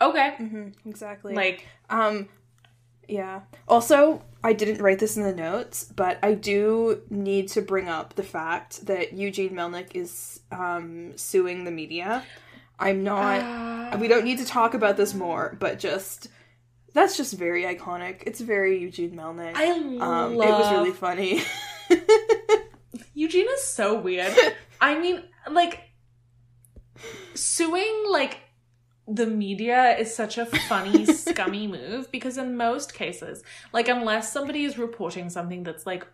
Okay. 0.00 0.34
hmm 0.36 0.68
exactly. 0.84 1.34
Like 1.34 1.66
Um, 1.88 2.28
yeah. 3.08 3.42
Also, 3.68 4.22
I 4.42 4.52
didn't 4.52 4.82
write 4.82 4.98
this 4.98 5.16
in 5.16 5.22
the 5.22 5.34
notes, 5.34 5.84
but 5.84 6.18
I 6.22 6.34
do 6.34 7.02
need 7.08 7.48
to 7.50 7.62
bring 7.62 7.88
up 7.88 8.14
the 8.14 8.22
fact 8.22 8.86
that 8.86 9.12
Eugene 9.14 9.52
Melnyk 9.54 9.94
is 9.94 10.40
um, 10.52 11.16
suing 11.16 11.64
the 11.64 11.70
media. 11.70 12.22
I'm 12.78 13.02
not. 13.02 13.40
uh, 13.94 13.96
we 13.98 14.08
don't 14.08 14.24
need 14.24 14.38
to 14.38 14.44
talk 14.44 14.74
about 14.74 14.96
this 14.98 15.14
more, 15.14 15.56
but 15.58 15.78
just 15.78 16.28
that's 16.96 17.16
just 17.16 17.34
very 17.34 17.64
iconic. 17.64 18.22
It's 18.26 18.40
very 18.40 18.80
Eugene 18.80 19.12
Melnyk. 19.12 19.54
I 19.54 19.70
um, 19.70 19.98
love 19.98 20.32
it 20.32 20.36
was 20.36 20.72
really 20.72 20.92
funny. 20.92 21.42
Eugene 23.14 23.46
is 23.48 23.64
so 23.64 24.00
weird. 24.00 24.34
I 24.80 24.98
mean, 24.98 25.22
like 25.50 25.80
suing 27.34 28.04
like 28.08 28.40
the 29.08 29.26
media 29.26 29.96
is 29.96 30.14
such 30.14 30.38
a 30.38 30.46
funny, 30.46 31.04
scummy 31.14 31.66
move 31.66 32.10
because 32.10 32.38
in 32.38 32.56
most 32.56 32.94
cases, 32.94 33.42
like 33.72 33.88
unless 33.88 34.32
somebody 34.32 34.64
is 34.64 34.78
reporting 34.78 35.30
something 35.30 35.62
that's 35.62 35.86
like 35.86 36.06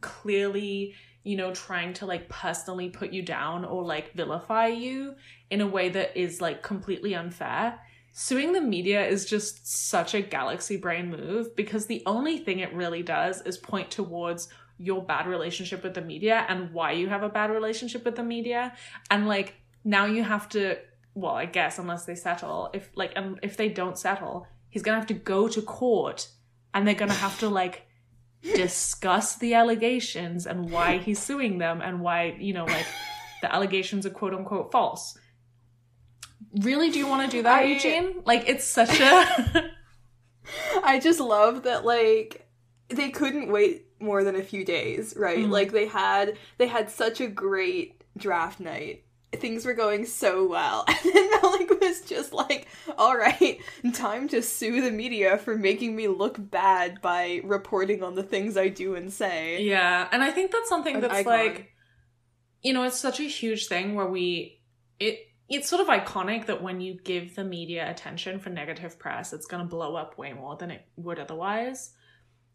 clearly, 0.00 0.94
you 1.22 1.36
know, 1.36 1.52
trying 1.52 1.92
to 1.94 2.06
like 2.06 2.28
personally 2.28 2.88
put 2.88 3.12
you 3.12 3.22
down 3.22 3.64
or 3.64 3.84
like 3.84 4.14
vilify 4.14 4.66
you 4.66 5.14
in 5.50 5.60
a 5.60 5.66
way 5.66 5.90
that 5.90 6.16
is 6.16 6.40
like 6.40 6.62
completely 6.62 7.14
unfair. 7.14 7.78
Suing 8.22 8.52
the 8.52 8.60
media 8.60 9.06
is 9.06 9.24
just 9.24 9.66
such 9.66 10.12
a 10.12 10.20
galaxy 10.20 10.76
brain 10.76 11.10
move 11.10 11.56
because 11.56 11.86
the 11.86 12.02
only 12.04 12.36
thing 12.36 12.58
it 12.58 12.70
really 12.74 13.02
does 13.02 13.40
is 13.40 13.56
point 13.56 13.90
towards 13.90 14.48
your 14.76 15.02
bad 15.02 15.26
relationship 15.26 15.82
with 15.82 15.94
the 15.94 16.02
media 16.02 16.44
and 16.46 16.70
why 16.74 16.92
you 16.92 17.08
have 17.08 17.22
a 17.22 17.30
bad 17.30 17.50
relationship 17.50 18.04
with 18.04 18.16
the 18.16 18.22
media. 18.22 18.74
And 19.10 19.26
like 19.26 19.54
now 19.84 20.04
you 20.04 20.22
have 20.22 20.50
to 20.50 20.76
well 21.14 21.34
i 21.34 21.46
guess 21.46 21.78
unless 21.78 22.04
they 22.04 22.14
settle 22.14 22.68
if 22.74 22.90
like 22.94 23.12
um, 23.16 23.38
if 23.42 23.56
they 23.56 23.70
don't 23.70 23.98
settle 23.98 24.46
he's 24.68 24.82
gonna 24.82 24.98
have 24.98 25.06
to 25.06 25.14
go 25.14 25.48
to 25.48 25.62
court 25.62 26.28
and 26.74 26.86
they're 26.86 26.94
gonna 26.94 27.12
have 27.12 27.38
to 27.38 27.48
like 27.48 27.86
discuss 28.42 29.36
the 29.36 29.54
allegations 29.54 30.46
and 30.46 30.70
why 30.70 30.98
he's 30.98 31.18
suing 31.18 31.56
them 31.56 31.80
and 31.80 32.00
why 32.00 32.36
you 32.38 32.52
know 32.52 32.64
like 32.64 32.86
the 33.40 33.54
allegations 33.54 34.04
are 34.04 34.10
quote 34.10 34.34
unquote 34.34 34.70
false 34.70 35.18
really 36.62 36.90
do 36.90 36.98
you 36.98 37.06
want 37.06 37.30
to 37.30 37.36
do 37.36 37.42
that 37.42 37.60
I- 37.62 37.64
eugene 37.64 38.22
like 38.24 38.48
it's 38.48 38.64
such 38.64 38.98
a 39.00 39.70
I 40.84 40.98
just 40.98 41.20
love 41.20 41.62
that 41.64 41.84
like 41.84 42.48
they 42.88 43.10
couldn't 43.10 43.52
wait 43.52 43.86
more 44.00 44.24
than 44.24 44.34
a 44.34 44.42
few 44.42 44.64
days, 44.64 45.14
right? 45.16 45.38
Mhm. 45.38 45.50
Like 45.50 45.70
they 45.72 45.86
had 45.86 46.36
they 46.58 46.66
had 46.66 46.90
such 46.90 47.20
a 47.20 47.28
great 47.28 48.02
draft 48.16 48.58
night. 48.58 49.04
Things 49.32 49.64
were 49.64 49.74
going 49.74 50.06
so 50.06 50.48
well. 50.48 50.84
And 51.04 51.14
then 51.14 51.30
Malik 51.40 51.80
was 51.80 52.00
just 52.00 52.32
like, 52.32 52.66
all 52.98 53.16
right, 53.16 53.60
time 53.94 54.26
to 54.28 54.42
sue 54.42 54.80
the 54.80 54.90
media 54.90 55.38
for 55.38 55.56
making 55.56 55.94
me 55.94 56.08
look 56.08 56.36
bad 56.38 57.00
by 57.00 57.40
reporting 57.44 58.02
on 58.02 58.16
the 58.16 58.22
things 58.24 58.56
I 58.56 58.68
do 58.68 58.96
and 58.96 59.12
say. 59.12 59.62
Yeah, 59.62 60.08
and 60.10 60.22
I 60.22 60.30
think 60.32 60.50
that's 60.50 60.68
something 60.68 60.96
An 60.96 61.00
that's 61.02 61.14
icon. 61.14 61.32
like, 61.32 61.70
you 62.62 62.72
know, 62.72 62.82
it's 62.82 62.98
such 62.98 63.20
a 63.20 63.24
huge 63.24 63.68
thing 63.68 63.94
where 63.94 64.06
we 64.08 64.60
it 64.98 65.20
it's 65.50 65.68
sort 65.68 65.82
of 65.82 65.88
iconic 65.88 66.46
that 66.46 66.62
when 66.62 66.80
you 66.80 66.94
give 67.02 67.34
the 67.34 67.42
media 67.42 67.90
attention 67.90 68.38
for 68.38 68.50
negative 68.50 68.98
press, 69.00 69.32
it's 69.32 69.46
going 69.46 69.62
to 69.62 69.68
blow 69.68 69.96
up 69.96 70.16
way 70.16 70.32
more 70.32 70.56
than 70.56 70.70
it 70.70 70.86
would 70.96 71.18
otherwise. 71.18 71.90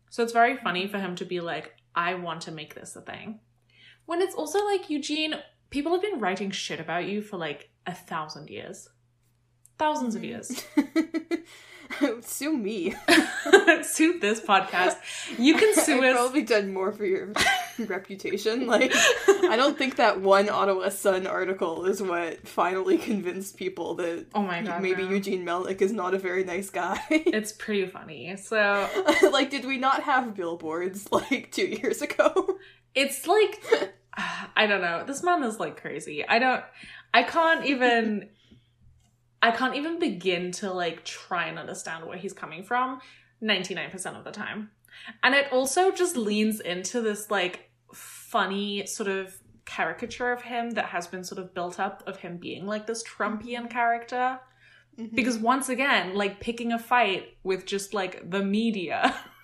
So 0.09 0.23
it's 0.23 0.31
very 0.31 0.55
funny 0.55 0.87
for 0.87 0.97
him 0.97 1.15
to 1.17 1.25
be 1.25 1.41
like, 1.41 1.75
I 1.93 2.13
want 2.13 2.41
to 2.43 2.51
make 2.51 2.73
this 2.73 2.95
a 2.95 3.01
thing. 3.01 3.41
When 4.05 4.21
it's 4.21 4.33
also 4.33 4.63
like, 4.65 4.89
Eugene, 4.89 5.35
people 5.69 5.91
have 5.91 6.01
been 6.01 6.21
writing 6.21 6.51
shit 6.51 6.79
about 6.79 7.05
you 7.05 7.21
for 7.21 7.35
like 7.35 7.69
a 7.85 7.93
thousand 7.93 8.49
years. 8.49 8.87
Thousands 9.77 10.15
of 10.15 10.23
years. 10.23 10.63
sue 12.21 12.57
me. 12.57 12.95
sue 13.83 14.19
this 14.19 14.39
podcast. 14.41 14.95
You 15.37 15.55
can 15.55 15.73
sue 15.75 15.97
I've 16.03 16.03
us. 16.03 16.13
probably 16.15 16.43
done 16.43 16.73
more 16.73 16.91
for 16.91 17.05
your 17.05 17.31
reputation. 17.79 18.67
Like, 18.67 18.91
I 19.27 19.55
don't 19.55 19.77
think 19.77 19.97
that 19.97 20.21
one 20.21 20.49
Ottawa 20.49 20.89
Sun 20.89 21.27
article 21.27 21.85
is 21.85 22.01
what 22.01 22.47
finally 22.47 22.97
convinced 22.97 23.57
people 23.57 23.95
that 23.95 24.27
Oh 24.33 24.41
my 24.41 24.61
god. 24.61 24.81
maybe 24.81 25.03
no. 25.03 25.09
Eugene 25.11 25.45
Melnyk 25.45 25.81
is 25.81 25.91
not 25.91 26.13
a 26.13 26.19
very 26.19 26.43
nice 26.43 26.69
guy. 26.69 26.99
It's 27.09 27.51
pretty 27.51 27.85
funny. 27.87 28.35
So 28.37 28.87
like, 29.31 29.49
did 29.49 29.65
we 29.65 29.77
not 29.77 30.03
have 30.03 30.35
billboards 30.35 31.11
like 31.11 31.51
two 31.51 31.65
years 31.67 32.01
ago? 32.01 32.57
it's 32.93 33.27
like 33.27 33.61
I 34.55 34.67
don't 34.67 34.81
know. 34.81 35.03
This 35.05 35.21
man 35.23 35.43
is 35.43 35.59
like 35.59 35.79
crazy. 35.81 36.25
I 36.25 36.39
don't 36.39 36.63
I 37.13 37.23
can't 37.23 37.65
even 37.65 38.29
I 39.45 39.51
can't 39.51 39.75
even 39.75 39.99
begin 39.99 40.51
to 40.53 40.71
like 40.71 41.03
try 41.05 41.45
and 41.47 41.59
understand 41.59 42.05
where 42.05 42.17
he's 42.17 42.33
coming 42.33 42.63
from 42.63 42.99
99% 43.43 44.17
of 44.17 44.23
the 44.23 44.31
time. 44.31 44.71
And 45.23 45.35
it 45.35 45.51
also 45.51 45.91
just 45.91 46.15
leans 46.17 46.59
into 46.59 47.01
this 47.01 47.29
like 47.29 47.69
funny 47.93 48.85
sort 48.85 49.09
of 49.09 49.35
caricature 49.65 50.31
of 50.31 50.41
him 50.43 50.71
that 50.71 50.85
has 50.85 51.07
been 51.07 51.23
sort 51.23 51.39
of 51.39 51.53
built 51.53 51.79
up 51.79 52.03
of 52.07 52.17
him 52.17 52.37
being 52.37 52.65
like 52.65 52.87
this 52.87 53.03
Trumpian 53.03 53.69
character. 53.69 54.39
Because 55.13 55.37
once 55.37 55.67
again, 55.67 56.15
like 56.15 56.39
picking 56.39 56.71
a 56.71 56.79
fight 56.79 57.37
with 57.43 57.65
just 57.65 57.93
like 57.93 58.29
the 58.31 58.41
media. 58.41 59.13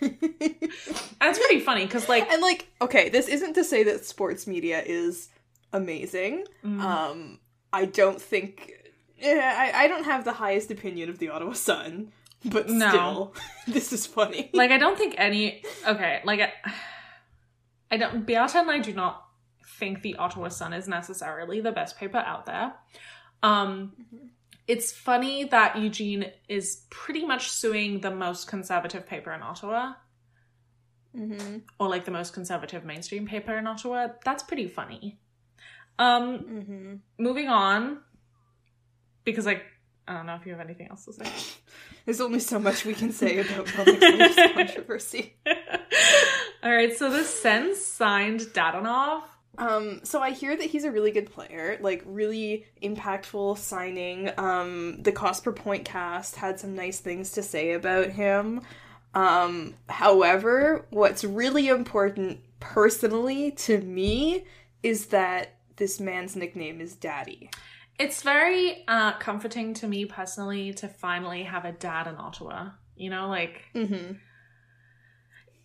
That's 0.00 1.38
pretty 1.38 1.60
funny 1.60 1.86
because 1.86 2.08
like 2.08 2.30
and 2.30 2.42
like, 2.42 2.68
okay, 2.82 3.08
this 3.08 3.28
isn't 3.28 3.54
to 3.54 3.64
say 3.64 3.82
that 3.84 4.04
sports 4.04 4.46
media 4.46 4.82
is 4.84 5.30
amazing. 5.72 6.44
mm, 6.64 6.80
Um, 6.80 7.40
I 7.72 7.86
don't 7.86 8.20
think. 8.20 8.72
Yeah, 9.18 9.54
I, 9.74 9.84
I 9.84 9.88
don't 9.88 10.04
have 10.04 10.24
the 10.24 10.32
highest 10.34 10.70
opinion 10.70 11.08
of 11.08 11.18
the 11.18 11.28
Ottawa 11.30 11.52
Sun, 11.52 12.12
but 12.44 12.68
No. 12.68 12.88
still, 12.90 13.34
this 13.66 13.92
is 13.92 14.06
funny. 14.06 14.50
like 14.52 14.70
I 14.70 14.78
don't 14.78 14.96
think 14.98 15.14
any 15.18 15.62
okay, 15.86 16.20
like 16.24 16.40
I, 16.40 16.52
I 17.90 17.96
don't 17.96 18.26
Beata 18.26 18.58
and 18.58 18.70
I 18.70 18.78
do 18.78 18.92
not 18.92 19.22
think 19.78 20.02
the 20.02 20.16
Ottawa 20.16 20.48
Sun 20.48 20.72
is 20.72 20.88
necessarily 20.88 21.60
the 21.60 21.72
best 21.72 21.96
paper 21.98 22.18
out 22.18 22.46
there. 22.46 22.74
Um 23.42 23.92
it's 24.68 24.90
funny 24.92 25.44
that 25.44 25.78
Eugene 25.78 26.26
is 26.48 26.84
pretty 26.90 27.24
much 27.24 27.48
suing 27.50 28.00
the 28.00 28.10
most 28.10 28.48
conservative 28.48 29.06
paper 29.06 29.32
in 29.32 29.42
Ottawa 29.42 29.92
hmm 31.14 31.58
or 31.78 31.88
like 31.88 32.04
the 32.04 32.10
most 32.10 32.32
conservative 32.34 32.84
mainstream 32.84 33.26
paper 33.26 33.56
in 33.56 33.66
Ottawa. 33.66 34.08
That's 34.24 34.42
pretty 34.42 34.66
funny. 34.68 35.18
Um 35.98 36.38
hmm 36.38 36.94
moving 37.18 37.48
on 37.48 38.00
because 39.26 39.44
like 39.44 39.62
I 40.08 40.14
don't 40.14 40.26
know 40.26 40.36
if 40.36 40.46
you 40.46 40.52
have 40.52 40.60
anything 40.60 40.88
else 40.88 41.04
to 41.04 41.12
say. 41.12 41.30
There's 42.06 42.20
only 42.20 42.38
so 42.38 42.58
much 42.58 42.84
we 42.84 42.94
can 42.94 43.12
say 43.12 43.40
about 43.40 43.66
public 43.66 44.00
controversy. 44.54 45.36
All 46.62 46.72
right, 46.72 46.96
so 46.96 47.10
the 47.10 47.24
Sens 47.24 47.84
signed 47.84 48.40
Dadonov. 48.40 49.22
Um, 49.58 50.00
so 50.04 50.20
I 50.20 50.30
hear 50.30 50.56
that 50.56 50.66
he's 50.66 50.84
a 50.84 50.92
really 50.92 51.10
good 51.10 51.32
player, 51.32 51.78
like 51.80 52.02
really 52.06 52.66
impactful 52.82 53.58
signing. 53.58 54.30
Um, 54.38 55.02
the 55.02 55.12
cost 55.12 55.44
per 55.44 55.52
point 55.52 55.84
cast 55.84 56.36
had 56.36 56.60
some 56.60 56.76
nice 56.76 57.00
things 57.00 57.32
to 57.32 57.42
say 57.42 57.72
about 57.72 58.10
him. 58.10 58.60
Um, 59.14 59.74
however, 59.88 60.86
what's 60.90 61.24
really 61.24 61.68
important 61.68 62.40
personally 62.60 63.50
to 63.52 63.80
me 63.80 64.44
is 64.82 65.06
that 65.06 65.54
this 65.76 65.98
man's 65.98 66.36
nickname 66.36 66.80
is 66.80 66.94
Daddy. 66.94 67.50
It's 67.98 68.22
very 68.22 68.84
uh, 68.86 69.12
comforting 69.14 69.74
to 69.74 69.86
me 69.86 70.04
personally 70.04 70.72
to 70.74 70.88
finally 70.88 71.44
have 71.44 71.64
a 71.64 71.72
dad 71.72 72.06
in 72.06 72.16
Ottawa. 72.16 72.70
You 72.96 73.10
know, 73.10 73.28
like 73.28 73.62
Mm-hmm. 73.74 74.14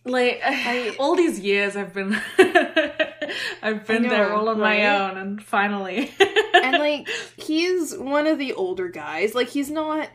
like 0.04 0.40
I- 0.44 0.94
all 0.98 1.14
these 1.16 1.40
years 1.40 1.76
I've 1.76 1.94
been 1.94 2.14
I've 3.62 3.86
been 3.86 4.06
I 4.06 4.08
there 4.08 4.32
all 4.32 4.48
on 4.48 4.58
my 4.58 4.86
own, 4.98 5.16
and 5.16 5.42
finally, 5.42 6.10
and 6.54 6.78
like 6.78 7.08
he's 7.36 7.96
one 7.96 8.26
of 8.26 8.38
the 8.38 8.52
older 8.54 8.88
guys 8.88 9.34
like 9.34 9.48
he's 9.48 9.70
not 9.70 10.08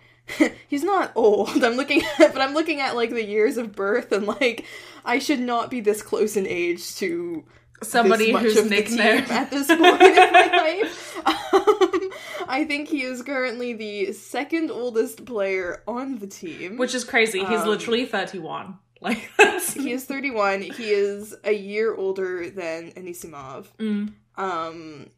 he's 0.67 0.83
not 0.83 1.09
old 1.15 1.63
i'm 1.63 1.75
looking 1.77 2.01
at 2.19 2.33
but 2.33 2.41
i'm 2.41 2.53
looking 2.53 2.81
at 2.81 2.97
like 2.97 3.11
the 3.11 3.23
years 3.23 3.55
of 3.55 3.73
birth 3.73 4.11
and 4.11 4.27
like 4.27 4.65
i 5.05 5.19
should 5.19 5.39
not 5.39 5.71
be 5.71 5.79
this 5.79 6.01
close 6.01 6.35
in 6.35 6.45
age 6.45 6.93
to 6.97 7.45
somebody 7.83 8.25
this 8.25 8.33
much 8.33 8.43
whose 8.43 8.57
of 8.57 8.69
nickname 8.69 9.23
at 9.29 9.49
this 9.51 9.67
point 9.67 9.81
in 9.81 10.33
my 10.33 10.49
life 10.51 11.17
um, 11.25 12.09
i 12.47 12.65
think 12.67 12.87
he 12.89 13.01
is 13.03 13.21
currently 13.21 13.73
the 13.73 14.11
second 14.13 14.71
oldest 14.71 15.25
player 15.25 15.83
on 15.87 16.17
the 16.19 16.27
team 16.27 16.77
which 16.77 16.95
is 16.95 17.03
crazy. 17.03 17.39
He's 17.45 17.61
Um, 17.61 17.67
literally 17.69 18.05
thirty 18.05 18.39
one. 18.39 18.79
Like 19.01 19.29
he 19.75 19.91
is 19.91 20.05
31 20.05 20.61
he 20.61 20.85
is 20.89 21.35
a 21.43 21.53
year 21.53 21.93
older 21.93 22.49
than 22.49 22.91
anisimov 22.93 23.67
Mm. 23.77 24.13
um 24.35 25.11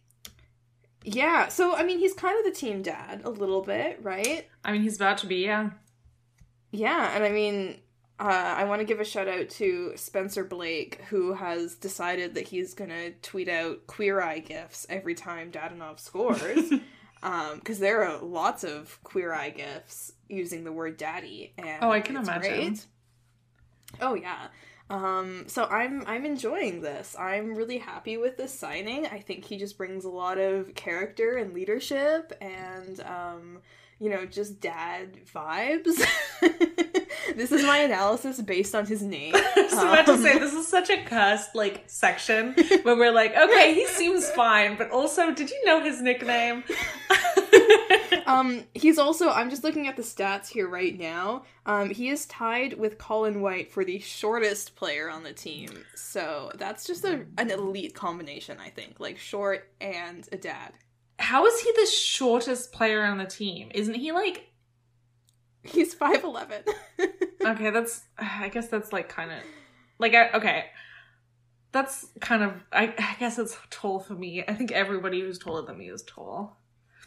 yeah 1.05 1.47
so 1.47 1.73
i 1.77 1.83
mean 1.83 1.97
he's 1.97 2.13
kind 2.13 2.37
of 2.39 2.43
the 2.43 2.51
team 2.59 2.81
dad 2.81 3.21
a 3.23 3.29
little 3.29 3.61
bit 3.61 3.99
right 4.03 4.47
I 4.65 4.73
mean, 4.73 4.81
he's 4.81 4.97
about 4.97 5.19
to 5.19 5.27
be. 5.27 5.37
Yeah, 5.45 5.69
Yeah, 6.71 7.15
and 7.15 7.23
I 7.23 7.29
mean, 7.31 7.79
uh, 8.19 8.23
I 8.57 8.65
want 8.65 8.79
to 8.81 8.85
give 8.85 8.99
a 8.99 9.05
shout 9.05 9.27
out 9.27 9.49
to 9.51 9.93
Spencer 9.95 10.43
Blake, 10.43 11.01
who 11.09 11.33
has 11.33 11.75
decided 11.75 12.33
that 12.35 12.47
he's 12.47 12.73
gonna 12.73 13.11
tweet 13.21 13.47
out 13.47 13.87
queer 13.87 14.21
eye 14.21 14.39
gifs 14.39 14.85
every 14.89 15.15
time 15.15 15.51
Dadonov 15.51 15.99
scores. 15.99 16.69
because 17.21 17.79
there 17.79 18.03
are 18.07 18.21
lots 18.23 18.63
of 18.63 18.97
queer 19.03 19.33
eye 19.33 19.49
gifs 19.49 20.13
using 20.29 20.63
the 20.63 20.71
word 20.71 20.95
daddy 20.95 21.53
and 21.57 21.83
Oh, 21.83 21.91
I 21.91 21.99
can 21.99 22.15
imagine. 22.15 22.51
great. 22.69 22.85
oh 23.99 24.13
yeah 24.13 24.47
um 24.89 25.43
so 25.47 25.65
i'm 25.65 26.03
i'm 26.07 26.25
enjoying 26.25 26.79
this 26.81 27.15
i'm 27.19 27.55
really 27.55 27.77
happy 27.77 28.15
with 28.17 28.37
this 28.37 28.57
signing 28.57 29.05
i 29.07 29.19
think 29.19 29.43
he 29.43 29.57
just 29.57 29.77
brings 29.77 30.05
a 30.05 30.09
lot 30.09 30.37
of 30.37 30.73
character 30.75 31.35
and 31.35 31.53
leadership 31.53 32.31
and 32.39 33.01
um 33.01 33.59
you 33.99 34.09
know 34.09 34.25
just 34.25 34.59
dad 34.59 35.17
vibes 35.33 36.03
this 37.35 37.51
is 37.51 37.63
my 37.63 37.79
analysis 37.79 38.41
based 38.41 38.73
on 38.73 38.85
his 38.85 39.01
name 39.01 39.33
I 39.59 39.61
was 39.63 39.73
about 39.73 40.05
to 40.07 40.17
say 40.17 40.39
this 40.39 40.53
is 40.53 40.67
such 40.67 40.89
a 40.89 41.03
cursed 41.03 41.55
like 41.55 41.83
section 41.87 42.53
where 42.83 42.95
we're 42.95 43.11
like, 43.11 43.35
okay, 43.35 43.73
he 43.73 43.85
seems 43.87 44.29
fine, 44.31 44.77
but 44.77 44.91
also, 44.91 45.33
did 45.33 45.49
you 45.49 45.65
know 45.65 45.81
his 45.81 46.01
nickname? 46.01 46.63
Um, 48.25 48.65
he's 48.75 48.99
also. 48.99 49.29
I'm 49.29 49.49
just 49.49 49.63
looking 49.63 49.87
at 49.87 49.95
the 49.95 50.03
stats 50.03 50.47
here 50.47 50.67
right 50.67 50.97
now. 50.97 51.45
Um, 51.65 51.89
he 51.89 52.09
is 52.09 52.27
tied 52.27 52.73
with 52.77 52.99
Colin 52.99 53.41
White 53.41 53.71
for 53.71 53.83
the 53.83 53.99
shortest 53.99 54.75
player 54.75 55.09
on 55.09 55.23
the 55.23 55.33
team. 55.33 55.83
So 55.95 56.51
that's 56.55 56.85
just 56.85 57.03
a 57.05 57.25
an 57.39 57.49
elite 57.49 57.95
combination, 57.95 58.59
I 58.59 58.69
think. 58.69 58.99
Like 58.99 59.17
short 59.17 59.71
and 59.81 60.27
a 60.31 60.37
dad. 60.37 60.73
How 61.19 61.45
is 61.45 61.59
he 61.59 61.71
the 61.75 61.85
shortest 61.85 62.71
player 62.71 63.03
on 63.03 63.17
the 63.17 63.25
team? 63.25 63.69
Isn't 63.73 63.95
he 63.95 64.11
like 64.11 64.49
He's 65.63 65.93
five 65.93 66.23
eleven. 66.23 66.63
okay? 67.45 67.69
That's 67.69 68.03
I 68.17 68.49
guess 68.49 68.67
that's 68.67 68.93
like 68.93 69.09
kind 69.09 69.31
of 69.31 69.39
like 69.97 70.13
I, 70.13 70.31
okay. 70.31 70.65
That's 71.71 72.07
kind 72.19 72.43
of 72.43 72.53
I, 72.71 72.93
I 72.97 73.15
guess 73.19 73.37
it's 73.37 73.57
tall 73.69 73.99
for 73.99 74.13
me. 74.13 74.43
I 74.47 74.53
think 74.53 74.71
everybody 74.71 75.21
who's 75.21 75.37
taller 75.37 75.63
than 75.63 75.77
me 75.77 75.89
is 75.89 76.03
tall. 76.03 76.57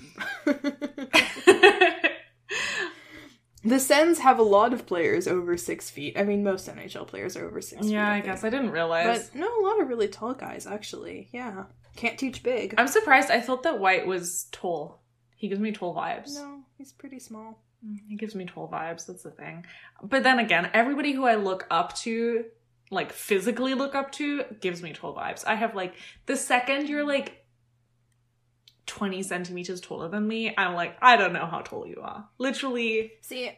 the 3.65 3.79
Sens 3.79 4.19
have 4.19 4.39
a 4.39 4.43
lot 4.43 4.73
of 4.73 4.87
players 4.87 5.27
over 5.27 5.57
six 5.57 5.91
feet. 5.91 6.19
I 6.19 6.25
mean, 6.25 6.45
most 6.45 6.69
NHL 6.69 7.07
players 7.07 7.37
are 7.37 7.47
over 7.47 7.61
six 7.61 7.83
feet. 7.83 7.93
yeah, 7.93 8.09
I 8.09 8.15
think. 8.15 8.27
guess 8.27 8.45
I 8.45 8.51
didn't 8.51 8.71
realize. 8.71 9.31
But 9.31 9.39
no, 9.39 9.47
a 9.47 9.63
lot 9.67 9.81
of 9.81 9.89
really 9.89 10.09
tall 10.09 10.35
guys 10.35 10.67
actually. 10.67 11.29
Yeah, 11.33 11.65
can't 11.97 12.19
teach 12.19 12.43
big. 12.43 12.75
I'm 12.79 12.89
surprised. 12.89 13.31
I 13.31 13.41
thought 13.41 13.63
that 13.65 13.79
White 13.79 14.07
was 14.07 14.47
tall. 14.53 15.01
He 15.37 15.49
gives 15.49 15.61
me 15.61 15.73
tall 15.73 15.95
vibes. 15.95 16.35
no, 16.35 16.61
he's 16.79 16.93
pretty 16.93 17.19
small. 17.19 17.63
Mm, 17.85 17.99
he 18.09 18.17
gives 18.17 18.35
me 18.35 18.45
tall 18.47 18.69
vibes. 18.69 19.07
That's 19.07 19.23
the 19.23 19.31
thing. 19.31 19.67
But 20.03 20.23
then 20.23 20.39
again, 20.39 20.71
everybody 20.73 21.13
who 21.13 21.25
I 21.27 21.35
look 21.35 21.67
up 21.71 21.95
to, 21.97 22.45
like 22.91 23.13
physically 23.13 23.75
look 23.75 23.95
up 23.95 24.13
to, 24.13 24.45
gives 24.61 24.83
me 24.83 24.93
tall 24.93 25.15
vibes. 25.15 25.45
I 25.47 25.57
have 25.57 25.75
like 25.75 25.95
the 26.27 26.37
second 26.37 26.89
you're 26.89 27.07
like 27.07 27.45
20 28.87 29.23
centimeters 29.23 29.81
taller 29.81 30.09
than 30.09 30.27
me, 30.27 30.55
I'm 30.57 30.75
like, 30.75 30.97
I 31.01 31.17
don't 31.17 31.33
know 31.33 31.47
how 31.47 31.61
tall 31.61 31.87
you 31.87 32.01
are. 32.03 32.29
Literally, 32.39 33.13
See, 33.21 33.51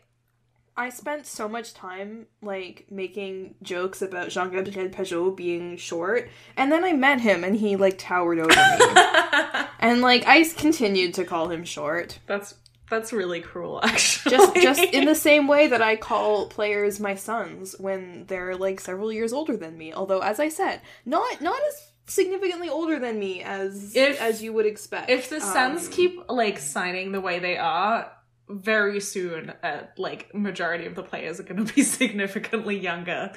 I 0.76 0.88
spent 0.90 1.26
so 1.26 1.48
much 1.48 1.72
time 1.74 2.26
like 2.42 2.86
making 2.90 3.54
jokes 3.62 4.02
about 4.02 4.30
Jean 4.30 4.50
Gabriel 4.50 4.88
Pageau 4.88 5.34
being 5.36 5.76
short, 5.76 6.28
and 6.56 6.72
then 6.72 6.84
I 6.84 6.92
met 6.92 7.20
him 7.20 7.44
and 7.44 7.54
he 7.56 7.76
like 7.76 7.96
towered 7.98 8.38
over 8.40 8.48
me. 8.48 9.64
and 9.78 10.00
like 10.00 10.26
I 10.26 10.44
continued 10.56 11.14
to 11.14 11.24
call 11.24 11.48
him 11.48 11.64
short. 11.64 12.18
that's 12.26 12.54
that's 12.90 13.12
really 13.12 13.40
cruel, 13.40 13.80
actually. 13.84 14.32
Just 14.36 14.56
just 14.56 14.82
in 14.82 15.04
the 15.06 15.14
same 15.14 15.46
way 15.48 15.68
that 15.68 15.80
I 15.80 15.96
call 15.96 16.48
players 16.48 16.98
my 17.00 17.14
sons 17.14 17.74
when 17.78 18.26
they're 18.26 18.56
like 18.56 18.80
several 18.80 19.12
years 19.12 19.32
older 19.32 19.56
than 19.56 19.78
me. 19.78 19.92
Although 19.92 20.20
as 20.20 20.40
I 20.40 20.48
said, 20.48 20.80
not 21.06 21.40
not 21.40 21.60
as 21.68 21.90
significantly 22.06 22.68
older 22.68 22.98
than 22.98 23.18
me 23.18 23.42
as 23.42 23.96
If- 23.96 24.20
as 24.20 24.42
you 24.42 24.52
would 24.52 24.66
expect. 24.66 25.08
if 25.08 25.30
the 25.30 25.40
Sens 25.40 25.86
Um, 25.86 25.92
keep 25.92 26.20
like 26.28 26.58
signing 26.58 27.12
the 27.12 27.20
way 27.20 27.38
they 27.38 27.56
are, 27.56 28.10
very 28.48 29.00
soon, 29.00 29.50
uh, 29.62 29.86
like 29.96 30.34
majority 30.34 30.86
of 30.86 30.94
the 30.94 31.02
players 31.02 31.40
are 31.40 31.44
going 31.44 31.64
to 31.64 31.74
be 31.74 31.82
significantly 31.82 32.78
younger 32.78 33.32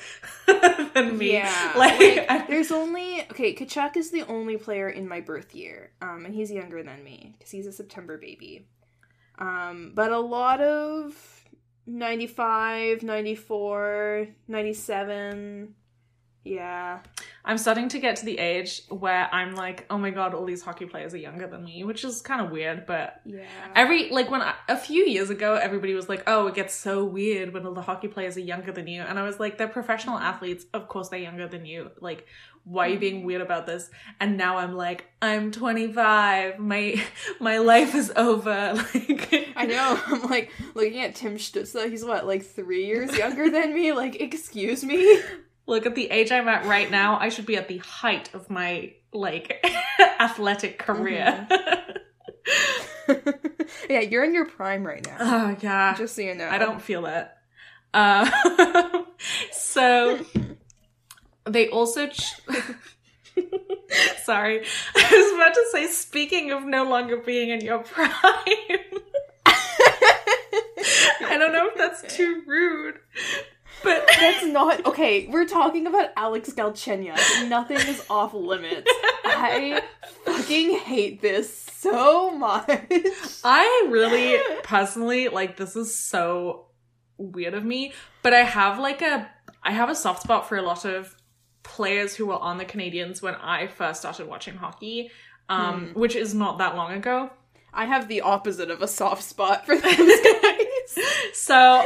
than 0.94 1.18
me. 1.18 1.34
Yeah, 1.34 1.74
like, 1.78 2.28
like, 2.30 2.48
there's 2.48 2.72
only 2.72 3.22
okay. 3.32 3.56
Tkachuk 3.56 3.96
is 3.96 4.12
the 4.12 4.24
only 4.24 4.58
player 4.58 4.90
in 4.90 5.08
my 5.08 5.22
birth 5.22 5.56
year, 5.56 5.92
um, 6.02 6.26
and 6.26 6.36
he's 6.36 6.52
younger 6.52 6.84
than 6.84 7.04
me 7.04 7.36
because 7.38 7.52
he's 7.52 7.68
a 7.68 7.72
September 7.72 8.18
baby. 8.18 8.68
Um, 9.40 9.92
but 9.94 10.12
a 10.12 10.20
lot 10.20 10.62
of 10.62 11.16
95, 11.86 13.04
94, 13.04 14.28
97. 14.48 15.76
Yeah, 16.48 17.00
I'm 17.44 17.58
starting 17.58 17.90
to 17.90 18.00
get 18.00 18.16
to 18.18 18.26
the 18.26 18.38
age 18.40 18.84
where 18.90 19.28
I'm 19.34 19.56
like, 19.56 19.86
oh 19.90 19.98
my 19.98 20.12
god, 20.12 20.34
all 20.34 20.46
these 20.46 20.62
hockey 20.62 20.86
players 20.86 21.14
are 21.14 21.18
younger 21.18 21.46
than 21.46 21.66
me, 21.66 21.84
which 21.84 22.06
is 22.06 22.22
kind 22.22 22.40
of 22.40 22.52
weird. 22.52 22.86
But 22.86 23.22
yeah. 23.26 23.44
every 23.76 24.10
like 24.10 24.32
when 24.32 24.42
I, 24.42 24.54
a 24.70 24.78
few 24.78 25.04
years 25.04 25.30
ago, 25.30 25.56
everybody 25.56 25.94
was 25.94 26.08
like, 26.08 26.24
oh, 26.26 26.48
it 26.48 26.56
gets 26.56 26.74
so 26.74 27.04
weird 27.04 27.54
when 27.54 27.66
all 27.66 27.74
the 27.74 27.82
hockey 27.82 28.08
players 28.08 28.38
are 28.38 28.42
younger 28.42 28.72
than 28.72 28.88
you, 28.88 29.02
and 29.02 29.20
I 29.20 29.24
was 29.24 29.40
like, 29.40 29.58
they're 29.58 29.68
professional 29.68 30.18
athletes, 30.18 30.66
of 30.74 30.88
course 30.88 31.10
they're 31.10 31.20
younger 31.20 31.48
than 31.48 31.66
you. 31.66 31.92
Like, 32.00 32.28
why 32.68 32.88
are 32.88 32.90
you 32.92 33.00
being 33.00 33.18
mm-hmm. 33.18 33.28
weird 33.28 33.42
about 33.42 33.66
this? 33.66 33.90
And 34.20 34.38
now 34.38 34.58
I'm 34.58 34.76
like, 34.76 35.06
I'm 35.22 35.52
25, 35.52 36.60
my 36.60 37.02
my 37.40 37.58
life 37.58 37.96
is 37.96 38.12
over. 38.16 38.84
Like, 38.94 39.50
I 39.56 39.66
know. 39.66 40.00
I'm 40.08 40.22
like 40.24 40.52
looking 40.76 41.02
at 41.02 41.16
Tim 41.16 41.38
Stützle. 41.38 41.90
He's 41.90 42.04
what, 42.04 42.28
like 42.28 42.44
three 42.44 42.86
years 42.86 43.18
younger 43.18 43.50
than 43.50 43.74
me? 43.74 43.92
Like, 43.94 44.20
excuse 44.22 44.84
me. 44.84 45.22
Look 45.68 45.86
at 45.86 45.96
the 45.96 46.10
age 46.10 46.32
I'm 46.32 46.48
at 46.48 46.66
right 46.66 46.90
now. 46.90 47.20
I 47.20 47.30
should 47.30 47.46
be 47.46 47.58
at 47.58 47.68
the 47.68 47.78
height 47.80 48.34
of 48.34 48.50
my 48.50 48.94
like 49.14 49.66
athletic 50.20 50.80
career. 50.80 51.48
yeah, 53.90 54.00
you're 54.00 54.24
in 54.24 54.34
your 54.34 54.46
prime 54.46 54.86
right 54.86 55.06
now. 55.06 55.18
oh 55.20 55.58
yeah. 55.60 55.96
Just 55.96 56.16
so 56.16 56.22
you 56.22 56.36
know. 56.36 56.48
I 56.48 56.58
don't 56.58 56.82
feel 56.82 57.06
it. 57.06 57.28
Uh, 57.94 58.30
so 59.52 60.20
they 61.46 61.70
also. 61.70 62.08
Ch- 62.08 62.42
Sorry, 64.24 64.66
I 64.96 65.12
was 65.12 65.34
about 65.36 65.54
to 65.54 65.66
say. 65.72 65.88
Speaking 65.88 66.52
of 66.52 66.66
no 66.66 66.84
longer 66.84 67.18
being 67.18 67.50
in 67.50 67.62
your 67.62 67.80
prime, 67.80 68.12
I 69.46 71.38
don't 71.38 71.54
know 71.54 71.68
if 71.68 71.78
that's 71.78 72.16
too 72.16 72.42
rude, 72.48 72.96
but 73.84 74.08
That's 74.20 74.46
not 74.46 74.86
okay. 74.86 75.28
We're 75.28 75.48
talking 75.48 75.88
about 75.88 76.10
Alex 76.16 76.52
Galchenyuk. 76.52 77.50
Nothing 77.50 77.78
is 77.78 78.04
off 78.10 78.34
limits. 78.34 78.90
I 79.26 79.82
fucking 80.26 80.78
hate 80.80 81.22
this 81.22 81.56
so 81.56 82.32
much. 82.32 82.70
I 83.44 83.88
really 83.90 84.40
personally 84.64 85.28
like 85.28 85.58
this 85.58 85.76
is 85.76 85.96
so 85.96 86.68
weird 87.18 87.54
of 87.54 87.64
me, 87.64 87.94
but 88.24 88.34
I 88.34 88.42
have 88.42 88.80
like 88.80 89.02
a 89.02 89.30
I 89.64 89.72
have 89.72 89.90
a 89.90 89.96
soft 89.96 90.24
spot 90.24 90.48
for 90.48 90.58
a 90.58 90.62
lot 90.62 90.86
of 90.86 91.16
players 91.64 92.16
who 92.16 92.28
were 92.28 92.40
on 92.40 92.58
the 92.58 92.66
Canadiens 92.66 93.22
when 93.22 93.36
I 93.36 93.68
first 93.68 94.00
started 94.00 94.28
watching 94.28 94.56
hockey, 94.56 95.12
um, 95.50 95.92
which 95.94 96.16
is 96.16 96.34
not 96.34 96.60
that 96.60 96.76
long 96.76 96.94
ago. 96.94 97.30
I 97.78 97.86
have 97.86 98.08
the 98.08 98.22
opposite 98.22 98.72
of 98.72 98.82
a 98.82 98.88
soft 98.88 99.24
spot 99.24 99.66
for 99.66 99.78
those 99.78 99.96
guys. 99.96 100.64
So, 101.34 101.84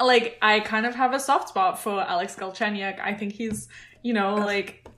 like, 0.00 0.38
I 0.40 0.60
kind 0.60 0.86
of 0.86 0.94
have 0.94 1.12
a 1.12 1.20
soft 1.20 1.50
spot 1.50 1.78
for 1.78 2.00
Alex 2.00 2.36
Galchenyuk. 2.36 2.98
I 3.00 3.12
think 3.12 3.32
he's, 3.34 3.68
you 4.02 4.14
know, 4.14 4.36
like, 4.36 4.88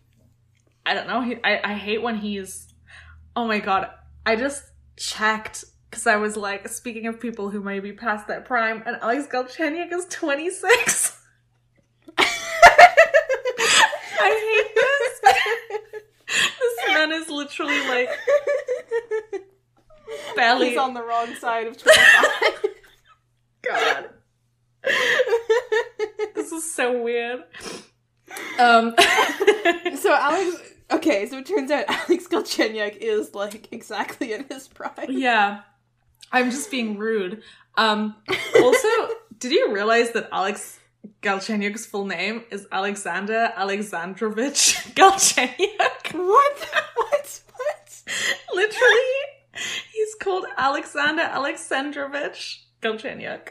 I 0.85 0.94
don't 0.94 1.09
know. 1.09 1.20
He, 1.22 1.37
I 1.42 1.72
I 1.72 1.74
hate 1.74 2.02
when 2.02 2.16
he's. 2.16 2.72
Oh 3.35 3.46
my 3.46 3.59
god! 3.59 3.90
I 4.24 4.37
just 4.37 4.62
checked 4.96 5.64
because 5.90 6.06
I 6.06 6.16
was 6.16 6.37
like, 6.37 6.68
speaking 6.68 7.06
of 7.06 7.18
people 7.18 7.50
who 7.50 7.61
may 7.61 7.80
be 7.80 7.92
past 7.92 8.28
their 8.28 8.40
prime, 8.40 8.82
and 8.87 8.96
Alex 9.02 9.26
Galchenyuk 9.26 9.92
is 9.92 10.06
twenty 10.06 10.50
six. 10.50 11.18
I 12.18 12.24
hate 14.46 14.74
this. 14.76 15.20
this 16.61 16.76
man 16.88 17.12
is 17.12 17.28
literally 17.28 17.80
like 17.88 18.11
barely 20.35 20.71
He's 20.71 20.79
on 20.79 20.95
the 20.95 21.03
wrong 21.03 21.35
side 21.37 21.66
of 21.66 21.77
25. 21.77 22.25
God. 23.69 24.11
this 26.35 26.53
is 26.53 26.73
so 26.73 27.03
weird. 27.03 27.42
Um 28.59 28.95
so 29.97 30.14
Alex 30.14 30.57
Okay, 30.92 31.27
so 31.27 31.38
it 31.38 31.47
turns 31.47 31.71
out 31.73 31.85
Alex 31.88 32.29
Galchenyuk 32.29 32.97
is 32.99 33.35
like 33.35 33.73
exactly 33.73 34.33
in 34.33 34.47
his 34.49 34.69
prime. 34.69 34.92
yeah. 35.11 35.62
I'm 36.33 36.51
just 36.51 36.71
being 36.71 36.97
rude. 36.99 37.42
Um 37.77 38.14
also, 38.61 38.88
did 39.38 39.53
you 39.53 39.73
realize 39.73 40.12
that 40.12 40.29
Alex 40.33 40.79
Galchenyuk's 41.23 41.87
full 41.87 42.07
name 42.07 42.45
is 42.51 42.66
Alexander 42.71 43.53
Alexandrovich 43.57 44.77
Galchenyuk? 44.95 46.14
What? 46.14 46.69
What? 46.95 47.40
What? 47.55 48.03
Literally, 48.55 49.12
called 50.20 50.44
Alexander 50.57 51.22
Alexandrovich 51.22 52.64
Galchenyuk. 52.83 53.48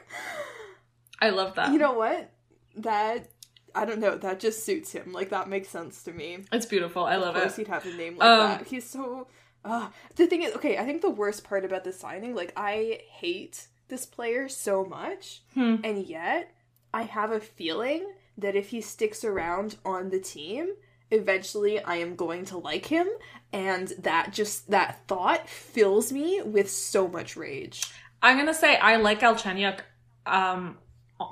I 1.21 1.29
love 1.29 1.55
that. 1.55 1.71
You 1.71 1.79
know 1.79 1.93
what? 1.93 2.31
that 2.77 3.29
I 3.73 3.85
don't 3.85 3.99
know, 3.99 4.17
that 4.17 4.39
just 4.39 4.65
suits 4.65 4.91
him. 4.91 5.11
Like 5.13 5.29
that 5.29 5.47
makes 5.49 5.69
sense 5.69 6.03
to 6.03 6.11
me. 6.11 6.39
It's 6.51 6.65
beautiful. 6.65 7.03
I 7.05 7.15
love 7.17 7.35
of 7.35 7.41
course 7.41 7.57
it. 7.57 7.61
he'd 7.61 7.67
have 7.69 7.85
a 7.85 7.93
name 7.93 8.17
like 8.17 8.27
Um, 8.27 8.39
that. 8.49 8.67
He's 8.67 8.89
so 8.89 9.27
uh, 9.63 9.89
the 10.15 10.27
thing 10.27 10.43
is 10.43 10.53
okay, 10.55 10.77
I 10.77 10.85
think 10.85 11.01
the 11.01 11.09
worst 11.09 11.43
part 11.43 11.63
about 11.65 11.83
this 11.83 11.99
signing, 11.99 12.35
like 12.35 12.51
I 12.57 12.99
hate 13.09 13.67
this 13.87 14.05
player 14.05 14.47
so 14.49 14.83
much, 14.85 15.41
Hmm. 15.53 15.75
and 15.83 16.05
yet 16.05 16.51
I 16.93 17.03
have 17.03 17.31
a 17.31 17.39
feeling 17.39 18.11
that 18.37 18.55
if 18.55 18.69
he 18.69 18.81
sticks 18.81 19.23
around 19.23 19.77
on 19.85 20.09
the 20.09 20.19
team, 20.19 20.73
eventually 21.11 21.79
I 21.81 21.95
am 21.97 22.15
going 22.15 22.45
to 22.45 22.57
like 22.57 22.85
him, 22.87 23.07
and 23.55 23.87
that 23.99 24.33
just 24.33 24.69
that 24.69 25.07
thought 25.07 25.47
fills 25.49 26.11
me 26.11 26.41
with 26.43 26.69
so 26.69 27.07
much 27.07 27.37
rage. 27.37 27.83
I'm 28.21 28.37
gonna 28.37 28.53
say 28.53 28.75
I 28.77 28.97
like 28.97 29.21
Galchenyuk 29.21 29.79
um 30.25 30.77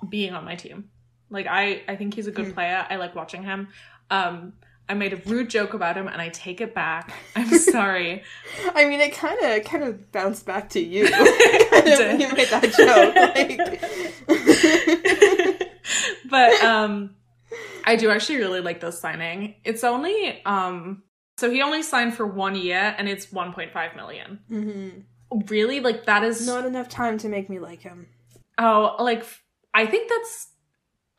being 0.08 0.34
on 0.34 0.46
my 0.46 0.56
team. 0.56 0.90
Like 1.30 1.48
I 1.50 1.82
I 1.88 1.98
think 1.98 2.14
he's 2.14 2.28
a 2.28 2.32
good 2.32 2.46
Hmm. 2.48 2.54
player. 2.54 2.88
I 2.90 2.96
like 2.96 3.14
watching 3.14 3.44
him. 3.44 3.68
Um 4.10 4.54
I 4.88 4.94
made 4.96 5.14
a 5.14 5.18
rude 5.26 5.50
joke 5.50 5.74
about 5.74 5.96
him 5.98 6.08
and 6.08 6.22
I 6.22 6.30
take 6.30 6.62
it 6.62 6.74
back. 6.74 7.12
I'm 7.36 7.58
sorry. 7.58 8.24
I 8.76 8.86
mean, 8.86 9.02
it 9.02 9.14
kind 9.14 9.40
of 9.44 9.64
kind 9.66 9.84
of 9.84 10.12
bounced 10.14 10.46
back 10.46 10.70
to 10.70 10.80
you 10.80 11.08
kind 11.10 11.88
of 11.88 12.20
you 12.22 12.32
made 12.34 12.48
that 12.50 12.72
joke. 12.78 13.16
Like, 14.30 15.44
but 16.30 16.64
um 16.64 17.16
I 17.86 17.98
do 17.98 18.10
actually 18.12 18.38
really 18.38 18.62
like 18.62 18.80
this 18.80 19.00
signing. 19.00 19.56
It's 19.66 19.84
only 19.84 20.42
um 20.46 21.04
so 21.38 21.50
he 21.50 21.62
only 21.62 21.82
signed 21.84 22.16
for 22.16 22.26
one 22.26 22.56
year 22.56 22.96
and 22.98 23.08
it's 23.10 23.28
1.5 23.28 23.96
million. 23.96 24.40
Mhm. 24.50 25.04
Really? 25.50 25.80
Like 25.80 26.06
that 26.06 26.24
is 26.24 26.46
not 26.46 26.66
enough 26.66 26.90
time 26.90 27.18
to 27.20 27.30
make 27.30 27.50
me 27.50 27.60
like 27.60 27.82
him. 27.82 28.08
Oh, 28.58 28.96
like 29.00 29.26
I 29.74 29.86
think 29.88 30.10
that's 30.10 30.50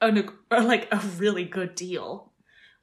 a 0.01 0.13
like 0.63 0.89
a 0.93 0.99
really 1.17 1.45
good 1.45 1.75
deal. 1.75 2.33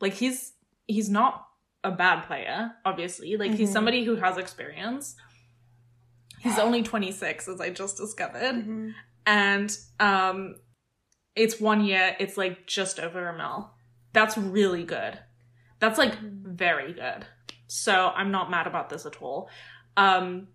Like 0.02 0.14
he's 0.14 0.54
he's 0.88 1.10
not 1.10 1.48
a 1.84 1.92
bad 1.92 2.22
player, 2.28 2.72
obviously. 2.86 3.38
Like 3.38 3.54
he's 3.54 3.70
Mhm. 3.70 3.74
somebody 3.74 4.04
who 4.04 4.16
has 4.18 4.38
experience. 4.38 5.16
He's 6.40 6.58
only 6.60 6.82
26 6.84 7.48
as 7.48 7.62
I 7.62 7.70
just 7.70 7.98
discovered. 7.98 8.56
Mm-hmm. 8.56 8.90
And 9.26 9.78
um 10.00 10.56
it's 11.36 11.62
one 11.62 11.86
year, 11.86 12.16
it's 12.20 12.36
like 12.36 12.68
just 12.68 13.00
over 13.00 13.30
a 13.30 13.38
mil. 13.38 13.72
That's 14.12 14.38
really 14.38 14.84
good. 14.84 15.18
That's 15.80 15.98
like 15.98 16.14
very 16.56 16.94
good. 16.94 17.26
So 17.68 18.12
I'm 18.16 18.32
not 18.32 18.52
mad 18.52 18.68
about 18.68 18.90
this 18.90 19.06
at 19.06 19.22
all. 19.22 19.50
Um 19.98 20.48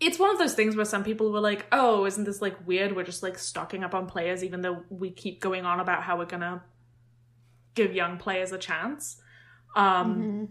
it's 0.00 0.18
one 0.18 0.30
of 0.30 0.38
those 0.38 0.54
things 0.54 0.74
where 0.74 0.84
some 0.84 1.04
people 1.04 1.30
were 1.30 1.40
like, 1.40 1.66
"Oh, 1.70 2.04
isn't 2.06 2.24
this 2.24 2.42
like 2.42 2.66
weird? 2.66 2.96
We're 2.96 3.04
just 3.04 3.22
like 3.22 3.38
stocking 3.38 3.84
up 3.84 3.94
on 3.94 4.06
players, 4.06 4.42
even 4.42 4.60
though 4.60 4.82
we 4.90 5.10
keep 5.10 5.40
going 5.40 5.64
on 5.64 5.78
about 5.78 6.02
how 6.02 6.18
we're 6.18 6.24
gonna 6.26 6.64
give 7.74 7.94
young 7.94 8.18
players 8.18 8.50
a 8.52 8.58
chance." 8.58 9.20
Um, 9.76 10.14
Mm-hmm. 10.16 10.44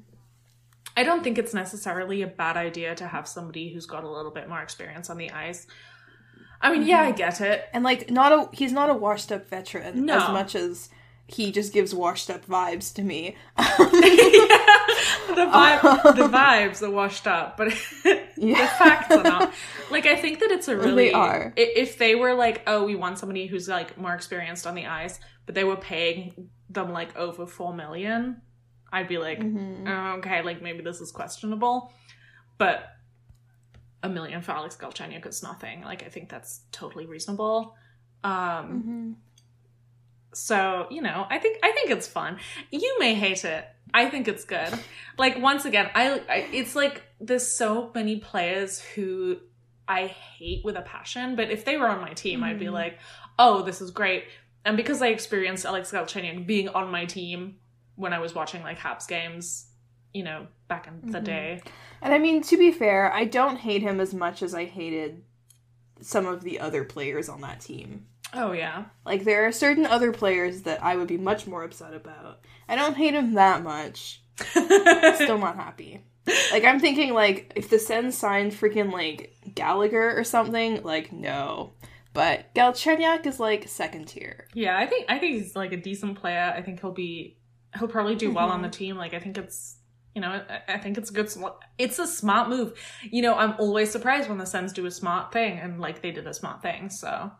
I 0.98 1.04
don't 1.04 1.24
think 1.24 1.38
it's 1.38 1.54
necessarily 1.54 2.22
a 2.22 2.28
bad 2.28 2.58
idea 2.58 2.94
to 2.96 3.08
have 3.08 3.26
somebody 3.28 3.74
who's 3.74 3.86
got 3.86 4.04
a 4.04 4.10
little 4.10 4.32
bit 4.32 4.50
more 4.50 4.62
experience 4.62 5.10
on 5.10 5.18
the 5.18 5.32
ice. 5.32 5.66
I 6.62 6.70
mean, 6.72 6.84
yeah, 6.84 7.02
I 7.02 7.12
get 7.12 7.40
it. 7.40 7.64
And 7.74 7.84
like, 7.84 8.10
not 8.12 8.32
a 8.34 8.50
he's 8.56 8.72
not 8.74 8.90
a 8.90 8.94
washed 8.94 9.32
up 9.32 9.50
veteran 9.50 10.06
No. 10.06 10.18
as 10.18 10.30
much 10.30 10.54
as 10.56 10.90
he 11.28 11.52
just 11.52 11.72
gives 11.74 11.94
washed 11.94 12.30
up 12.30 12.46
vibes 12.46 12.94
to 12.96 13.04
me. 13.04 13.36
the 13.58 15.48
vibe, 15.48 16.04
the 16.16 16.28
vibes 16.28 16.82
are 16.82 16.90
washed 16.90 17.28
up, 17.28 17.58
but 17.58 17.70
the 18.04 18.70
facts 18.78 19.16
are 19.16 19.24
not. 19.24 19.54
Like, 19.90 20.06
I 20.06 20.16
think 20.16 20.40
that 20.40 20.52
it's 20.52 20.68
a 20.68 20.76
really. 20.78 21.06
They 21.10 21.14
are. 21.14 21.54
If 21.56 21.98
they 21.98 22.16
were 22.16 22.34
like, 22.34 22.64
oh, 22.68 22.84
we 22.86 22.96
want 22.96 23.20
somebody 23.20 23.48
who's 23.48 23.68
like 23.68 23.98
more 23.98 24.14
experienced 24.14 24.68
on 24.68 24.76
the 24.76 24.88
ice, 24.88 25.20
but 25.46 25.56
they 25.56 25.64
were 25.64 25.76
paying 25.78 26.50
them 26.70 26.92
like 26.92 27.16
over 27.18 27.46
four 27.46 27.74
million, 27.74 28.42
I'd 28.92 29.08
be 29.08 29.18
like, 29.18 29.40
Mhm. 29.40 29.88
oh, 29.88 30.18
okay, 30.20 30.42
like 30.42 30.62
maybe 30.62 30.82
this 30.82 31.02
is 31.02 31.12
questionable. 31.12 31.92
But 32.58 32.84
a 34.04 34.10
million 34.10 34.42
for 34.42 34.52
Alex 34.52 34.76
Galchenyuk 34.78 35.26
is 35.28 35.44
nothing. 35.44 35.82
Like, 35.84 36.04
I 36.04 36.10
think 36.10 36.30
that's 36.30 36.62
totally 36.72 37.06
reasonable. 37.06 37.76
Um, 38.24 38.34
Mhm. 38.34 39.16
So 40.34 40.88
you 40.90 41.02
know, 41.02 41.26
I 41.30 41.38
think 41.40 41.60
I 41.64 41.72
think 41.72 41.92
it's 41.92 42.08
fun. 42.08 42.38
You 42.72 42.98
may 43.00 43.14
hate 43.16 43.44
it. 43.46 43.66
I 43.94 44.10
think 44.10 44.28
it's 44.28 44.46
good. 44.46 44.70
Like 45.18 45.40
once 45.40 45.66
again, 45.66 45.90
I, 45.94 46.22
I 46.30 46.36
it's 46.54 46.76
like 46.76 47.04
there's 47.20 47.46
so 47.46 47.92
many 47.94 48.18
players 48.18 48.80
who 48.80 49.38
I 49.88 50.08
hate 50.08 50.64
with 50.64 50.78
a 50.78 50.82
passion, 50.82 51.36
but 51.36 51.50
if 51.50 51.66
they 51.66 51.76
were 51.78 51.88
on 51.88 52.00
my 52.02 52.14
team, 52.14 52.44
I'd 52.44 52.60
be 52.60 52.68
Mhm. 52.68 52.72
like, 52.74 53.00
oh, 53.38 53.62
this 53.64 53.82
is 53.82 53.92
great. 53.92 54.26
And 54.64 54.78
because 54.78 55.02
I 55.02 55.08
experienced 55.08 55.66
Alex 55.66 55.92
Galchenyuk 55.92 56.46
being 56.48 56.70
on 56.70 56.90
my 56.92 57.06
team 57.06 57.58
when 57.96 58.14
I 58.14 58.20
was 58.20 58.34
watching 58.34 58.62
like 58.64 58.78
Habs 58.80 59.08
games, 59.08 59.68
you 60.14 60.24
know, 60.24 60.48
back 60.70 60.88
in 60.88 61.12
the 61.12 61.20
Mhm. 61.20 61.24
day. 61.26 61.62
And 62.02 62.14
I 62.14 62.20
mean, 62.20 62.42
to 62.44 62.58
be 62.58 62.72
fair, 62.72 63.12
I 63.14 63.26
don't 63.26 63.58
hate 63.58 63.82
him 63.82 64.00
as 64.00 64.14
much 64.14 64.42
as 64.42 64.54
I 64.56 64.66
hated 64.66 65.24
some 66.00 66.26
of 66.26 66.42
the 66.44 66.60
other 66.60 66.84
players 66.86 67.28
on 67.28 67.42
that 67.42 67.60
team. 67.60 68.08
Oh 68.34 68.52
yeah. 68.54 68.86
Like, 69.06 69.24
there 69.24 69.46
are 69.46 69.52
certain 69.52 69.86
other 69.86 70.12
players 70.12 70.62
that 70.64 70.84
I 70.84 70.96
would 70.96 71.08
be 71.08 71.18
much 71.18 71.48
more 71.48 71.64
upset 71.64 71.94
about. 71.94 72.40
I 72.70 72.76
don't 72.76 72.96
hate 72.98 73.14
him 73.14 73.34
that 73.34 73.64
much. 73.64 74.22
Still 74.52 75.38
not 75.38 75.56
happy. 75.56 76.06
Like, 76.52 76.64
I'm 76.64 76.80
thinking, 76.80 77.14
like, 77.14 77.52
if 77.56 77.70
the 77.70 77.80
Sens 77.80 78.18
signed 78.18 78.52
freaking, 78.54 78.92
like, 78.92 79.36
Gallagher 79.56 80.18
or 80.18 80.24
something, 80.24 80.82
like, 80.84 81.12
no. 81.12 81.74
But 82.14 82.54
Galchenyuk 82.56 83.26
is, 83.26 83.40
like, 83.40 83.68
second 83.68 84.06
tier. 84.08 84.48
Yeah, 84.54 84.78
I 84.78 84.86
think 84.86 85.06
I 85.10 85.18
think 85.18 85.36
he's 85.36 85.56
like 85.56 85.72
a 85.74 85.78
decent 85.78 86.20
player. 86.20 86.54
I 86.56 86.62
think 86.62 86.82
he'll 86.82 86.92
be 86.92 87.38
he'll 87.78 87.88
probably 87.88 88.16
do 88.16 88.32
well 88.32 88.46
Mm-hmm. 88.48 88.54
on 88.56 88.62
the 88.62 88.70
team. 88.70 88.98
Like 88.98 89.14
I 89.14 89.20
think 89.20 89.38
it's 89.38 89.78
you 90.14 90.22
know 90.22 90.28
I, 90.50 90.74
I 90.74 90.78
think 90.78 90.98
it's 90.98 91.10
a 91.10 91.14
good 91.14 91.32
it's 91.78 92.00
a 92.00 92.06
smart 92.08 92.50
move. 92.50 92.74
You 93.10 93.22
know 93.22 93.34
I'm 93.36 93.56
always 93.60 93.92
surprised 93.92 94.28
when 94.28 94.38
the 94.40 94.46
Sens 94.46 94.74
do 94.74 94.86
a 94.86 94.92
smart 94.92 95.32
thing 95.32 95.58
and 95.58 95.80
like 95.80 96.02
they 96.02 96.12
did 96.12 96.28
a 96.28 96.34
smart 96.34 96.62
thing. 96.62 96.90
So 96.90 97.32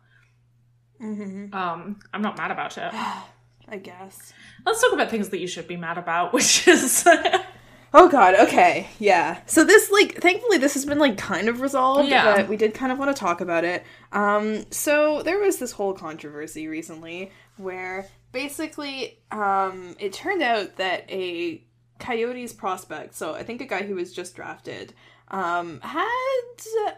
Mm-hmm. 1.02 1.54
um 1.54 1.98
I'm 2.14 2.22
not 2.22 2.36
mad 2.38 2.50
about 2.50 2.78
it. 2.78 2.92
I 3.68 3.76
guess. 3.78 4.32
Let's 4.66 4.80
talk 4.82 4.92
about 4.92 5.10
things 5.10 5.30
that 5.30 5.38
you 5.38 5.46
should 5.46 5.66
be 5.66 5.76
mad 5.76 5.98
about, 5.98 6.32
which 6.36 6.66
is 6.68 7.06
Oh 7.94 8.08
god, 8.08 8.34
okay. 8.36 8.88
Yeah. 8.98 9.40
So 9.46 9.64
this 9.64 9.90
like 9.90 10.20
thankfully 10.20 10.58
this 10.58 10.74
has 10.74 10.84
been 10.86 10.98
like 10.98 11.18
kind 11.18 11.48
of 11.48 11.60
resolved, 11.60 12.08
Yeah. 12.08 12.36
but 12.36 12.48
we 12.48 12.56
did 12.56 12.72
kind 12.74 12.90
of 12.92 12.98
want 12.98 13.14
to 13.14 13.20
talk 13.20 13.40
about 13.40 13.64
it. 13.64 13.84
Um 14.12 14.64
so 14.70 15.22
there 15.22 15.38
was 15.38 15.58
this 15.58 15.72
whole 15.72 15.92
controversy 15.92 16.68
recently 16.68 17.32
where 17.56 18.06
basically 18.32 19.18
um 19.30 19.94
it 19.98 20.12
turned 20.12 20.42
out 20.42 20.76
that 20.76 21.04
a 21.10 21.62
Coyotes 21.98 22.52
prospect, 22.52 23.14
so 23.14 23.34
I 23.34 23.44
think 23.44 23.60
a 23.60 23.66
guy 23.66 23.82
who 23.84 23.94
was 23.94 24.12
just 24.12 24.34
drafted, 24.34 24.92
um 25.32 25.80
had 25.80 26.08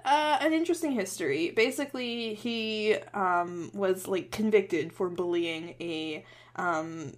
uh, 0.04 0.38
an 0.40 0.52
interesting 0.52 0.92
history. 0.92 1.50
Basically, 1.52 2.34
he 2.34 2.96
um 3.14 3.70
was 3.74 4.08
like 4.08 4.30
convicted 4.32 4.92
for 4.92 5.08
bullying 5.08 5.74
a 5.80 6.24
um 6.56 7.12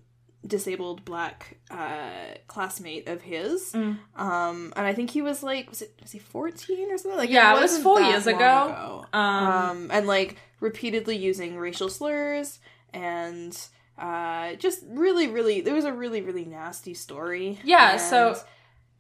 disabled 0.47 1.05
black 1.05 1.57
uh 1.73 2.35
classmate 2.47 3.09
of 3.09 3.21
his 3.23 3.73
Mm. 3.73 3.99
um 4.15 4.73
and 4.77 4.87
i 4.87 4.95
think 4.95 5.11
he 5.11 5.21
was 5.21 5.43
like 5.43 5.69
was 5.69 5.83
it 5.83 5.93
was 6.01 6.13
he 6.13 6.21
14 6.21 6.93
or 6.93 6.99
something 6.99 7.19
like 7.19 7.31
Yeah, 7.31 7.57
it 7.57 7.61
was 7.61 7.79
four 7.79 8.01
years 8.01 8.27
long 8.27 8.37
ago. 8.37 9.05
Um, 9.13 9.23
um 9.49 9.91
and 9.91 10.07
like 10.07 10.37
repeatedly 10.61 11.17
using 11.17 11.57
racial 11.57 11.89
slurs 11.89 12.61
and 12.95 13.59
uh 13.99 14.55
just 14.55 14.85
really 14.89 15.27
really 15.27 15.63
there 15.63 15.75
was 15.75 15.85
a 15.85 15.93
really 15.93 16.21
really 16.21 16.45
nasty 16.45 16.95
story 16.95 17.59
Yeah, 17.65 17.97
so- 17.97 18.37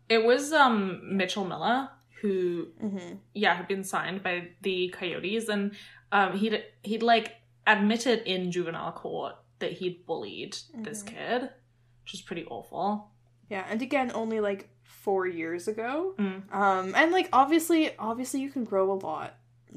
it 0.09 0.24
was 0.24 0.52
um 0.52 1.16
Mitchell 1.16 1.44
Miller 1.44 1.90
who 2.26 2.66
Mhm. 2.82 3.18
yeah 3.34 3.54
had 3.54 3.68
been 3.68 3.84
signed 3.84 4.22
by 4.22 4.48
the 4.62 4.88
Coyotes 4.98 5.48
and 5.48 5.74
um 6.12 6.36
he'd 6.36 6.64
he'd 6.82 7.02
like 7.02 7.28
admitted 7.66 8.18
in 8.26 8.50
juvenile 8.52 8.92
court 8.92 9.34
that 9.58 9.72
he'd 9.72 10.04
bullied 10.06 10.56
this 10.86 11.02
Mhm. 11.02 11.06
kid, 11.06 11.40
which 12.02 12.14
is 12.14 12.20
pretty 12.22 12.44
awful. 12.46 13.10
yeah 13.48 13.64
and 13.70 13.80
again 13.80 14.10
only 14.22 14.40
like 14.40 14.68
four 14.82 15.24
years 15.40 15.68
ago 15.68 16.14
Mm. 16.18 16.52
um 16.52 16.94
and 16.96 17.12
like 17.12 17.28
obviously 17.32 17.96
obviously 18.10 18.40
you 18.40 18.50
can 18.50 18.64
grow 18.64 18.90
a 18.90 18.98
lot 19.10 19.34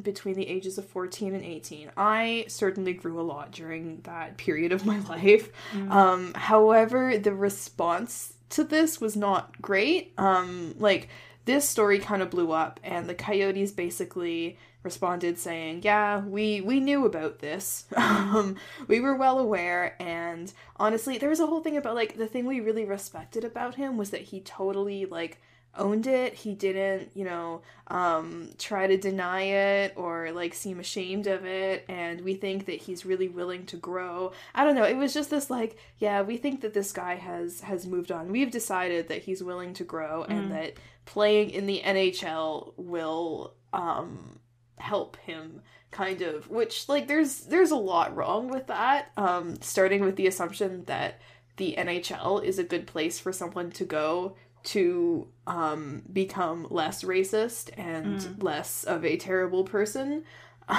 between 0.10 0.36
the 0.36 0.48
ages 0.48 0.78
of 0.80 0.86
14 0.88 1.36
and 1.36 1.44
18 1.44 1.92
i 1.98 2.46
certainly 2.48 2.94
grew 2.94 3.20
a 3.20 3.28
lot 3.34 3.52
during 3.52 4.02
that 4.12 4.38
period 4.38 4.72
of 4.72 4.86
my 4.92 5.00
life 5.14 5.46
Mm. 5.74 5.92
um 5.92 6.34
however 6.34 7.18
the 7.28 7.34
response 7.50 8.34
to 8.56 8.64
this 8.64 9.00
was 9.00 9.16
not 9.16 9.62
great 9.62 10.14
um 10.18 10.74
like 10.80 11.10
this 11.46 11.68
story 11.68 12.00
kind 12.00 12.22
of 12.22 12.30
blew 12.30 12.52
up 12.52 12.80
and 12.84 13.08
the 13.10 13.16
coyotes 13.16 13.72
basically 13.72 14.58
responded 14.84 15.38
saying 15.38 15.82
yeah 15.84 16.20
we 16.26 16.62
we 16.62 16.80
knew 16.80 17.06
about 17.06 17.40
this. 17.40 17.86
Um 17.98 18.56
we 18.88 19.00
were 19.00 19.16
well 19.16 19.40
aware 19.40 19.96
and 20.02 20.52
honestly 20.78 21.18
there 21.18 21.30
was 21.30 21.40
a 21.40 21.48
whole 21.48 21.62
thing 21.62 21.78
about 21.78 21.96
like 21.96 22.18
the 22.18 22.28
thing 22.28 22.46
we 22.46 22.60
really 22.60 22.86
respected 22.86 23.44
about 23.44 23.76
him 23.76 23.98
was 23.98 24.12
that 24.12 24.22
he 24.22 24.40
totally 24.40 25.06
like 25.06 25.42
owned 25.76 26.08
it. 26.08 26.34
He 26.34 26.54
didn't, 26.54 27.12
you 27.14 27.26
know, 27.26 27.62
um, 27.88 28.50
try 28.58 28.88
to 28.88 28.98
deny 28.98 29.42
it 29.42 29.94
or 29.96 30.32
like 30.32 30.54
seem 30.54 30.80
ashamed 30.80 31.28
of 31.28 31.46
it. 31.46 31.86
And 31.88 32.22
we 32.22 32.36
think 32.36 32.66
that 32.66 32.82
he's 32.82 33.06
really 33.06 33.28
willing 33.28 33.66
to 33.68 33.78
grow. 33.78 34.32
I 34.54 34.64
don't 34.64 34.76
know. 34.76 34.84
It 34.84 34.98
was 34.98 35.14
just 35.14 35.30
this 35.30 35.50
like, 35.50 35.78
yeah, 35.98 36.22
we 36.22 36.38
think 36.38 36.62
that 36.62 36.74
this 36.74 36.92
guy 36.92 37.16
has 37.16 37.62
has 37.62 37.86
moved 37.86 38.12
on. 38.12 38.32
We've 38.32 38.52
decided 38.52 39.08
that 39.08 39.24
he's 39.24 39.44
willing 39.44 39.74
to 39.76 39.84
grow 39.84 40.26
mm. 40.28 40.32
and 40.32 40.52
that 40.52 40.74
playing 41.06 41.52
in 41.52 41.66
the 41.66 41.82
NHL 41.84 42.74
will 42.78 43.56
um 43.74 44.40
help 44.78 45.18
him 45.18 45.62
kind 45.92 46.22
of 46.22 46.50
which 46.50 46.88
like 46.88 47.08
there's 47.08 47.42
there's 47.42 47.72
a 47.72 47.76
lot 47.76 48.16
wrong 48.16 48.48
with 48.48 48.68
that 48.68 49.12
um 49.18 49.60
starting 49.62 50.02
with 50.02 50.16
the 50.16 50.28
assumption 50.28 50.86
that 50.86 51.20
the 51.58 51.76
NHL 51.78 52.44
is 52.44 52.58
a 52.58 52.64
good 52.64 52.88
place 52.88 53.20
for 53.20 53.34
someone 53.34 53.70
to 53.72 53.84
go 53.84 54.36
to 54.64 55.28
um, 55.48 56.04
become 56.12 56.68
less 56.70 57.04
racist 57.04 57.70
and 57.78 58.20
mm. 58.20 58.44
less 58.44 58.84
of 58.84 59.06
a 59.06 59.18
terrible 59.18 59.64
person. 59.64 60.24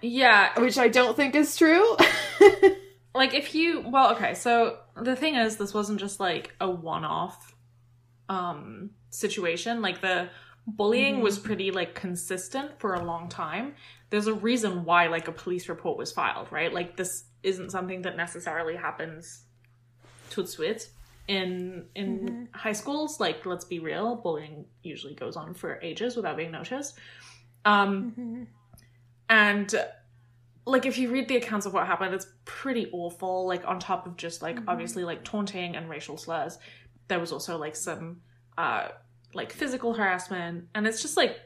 yeah. 0.00 0.60
Which 0.60 0.78
I 0.78 0.88
don't 0.88 1.16
think 1.16 1.34
is 1.34 1.56
true. 1.56 1.96
like, 3.14 3.34
if 3.34 3.54
you. 3.54 3.84
Well, 3.86 4.12
okay, 4.12 4.34
so 4.34 4.78
the 5.00 5.16
thing 5.16 5.36
is, 5.36 5.56
this 5.56 5.74
wasn't 5.74 6.00
just 6.00 6.20
like 6.20 6.54
a 6.60 6.70
one 6.70 7.04
off 7.04 7.54
um, 8.28 8.90
situation. 9.10 9.82
Like, 9.82 10.00
the 10.00 10.28
bullying 10.66 11.16
mm. 11.16 11.22
was 11.22 11.38
pretty 11.38 11.70
like 11.70 11.94
consistent 11.94 12.78
for 12.78 12.94
a 12.94 13.04
long 13.04 13.28
time 13.28 13.74
there's 14.10 14.26
a 14.26 14.34
reason 14.34 14.84
why 14.84 15.08
like 15.08 15.28
a 15.28 15.32
police 15.32 15.68
report 15.68 15.98
was 15.98 16.12
filed 16.12 16.50
right 16.50 16.72
like 16.72 16.96
this 16.96 17.24
isn't 17.42 17.70
something 17.70 18.02
that 18.02 18.16
necessarily 18.16 18.76
happens 18.76 19.42
to 20.30 20.46
sweet 20.46 20.88
in 21.26 21.86
in 21.94 22.18
mm-hmm. 22.18 22.44
high 22.52 22.72
schools 22.72 23.18
like 23.18 23.46
let's 23.46 23.64
be 23.64 23.78
real 23.78 24.16
bullying 24.16 24.66
usually 24.82 25.14
goes 25.14 25.36
on 25.36 25.54
for 25.54 25.80
ages 25.82 26.16
without 26.16 26.36
being 26.36 26.50
noticed 26.50 26.98
um 27.64 28.10
mm-hmm. 28.10 28.42
and 29.30 29.74
like 30.66 30.84
if 30.84 30.98
you 30.98 31.10
read 31.10 31.26
the 31.28 31.36
accounts 31.36 31.64
of 31.64 31.72
what 31.72 31.86
happened 31.86 32.14
it's 32.14 32.26
pretty 32.44 32.90
awful 32.92 33.46
like 33.46 33.66
on 33.66 33.78
top 33.78 34.06
of 34.06 34.16
just 34.16 34.42
like 34.42 34.56
mm-hmm. 34.56 34.68
obviously 34.68 35.02
like 35.02 35.24
taunting 35.24 35.76
and 35.76 35.88
racial 35.88 36.18
slurs 36.18 36.58
there 37.08 37.18
was 37.18 37.32
also 37.32 37.56
like 37.56 37.74
some 37.74 38.20
uh 38.58 38.88
like 39.32 39.50
physical 39.50 39.94
harassment 39.94 40.66
and 40.74 40.86
it's 40.86 41.00
just 41.00 41.16
like 41.16 41.40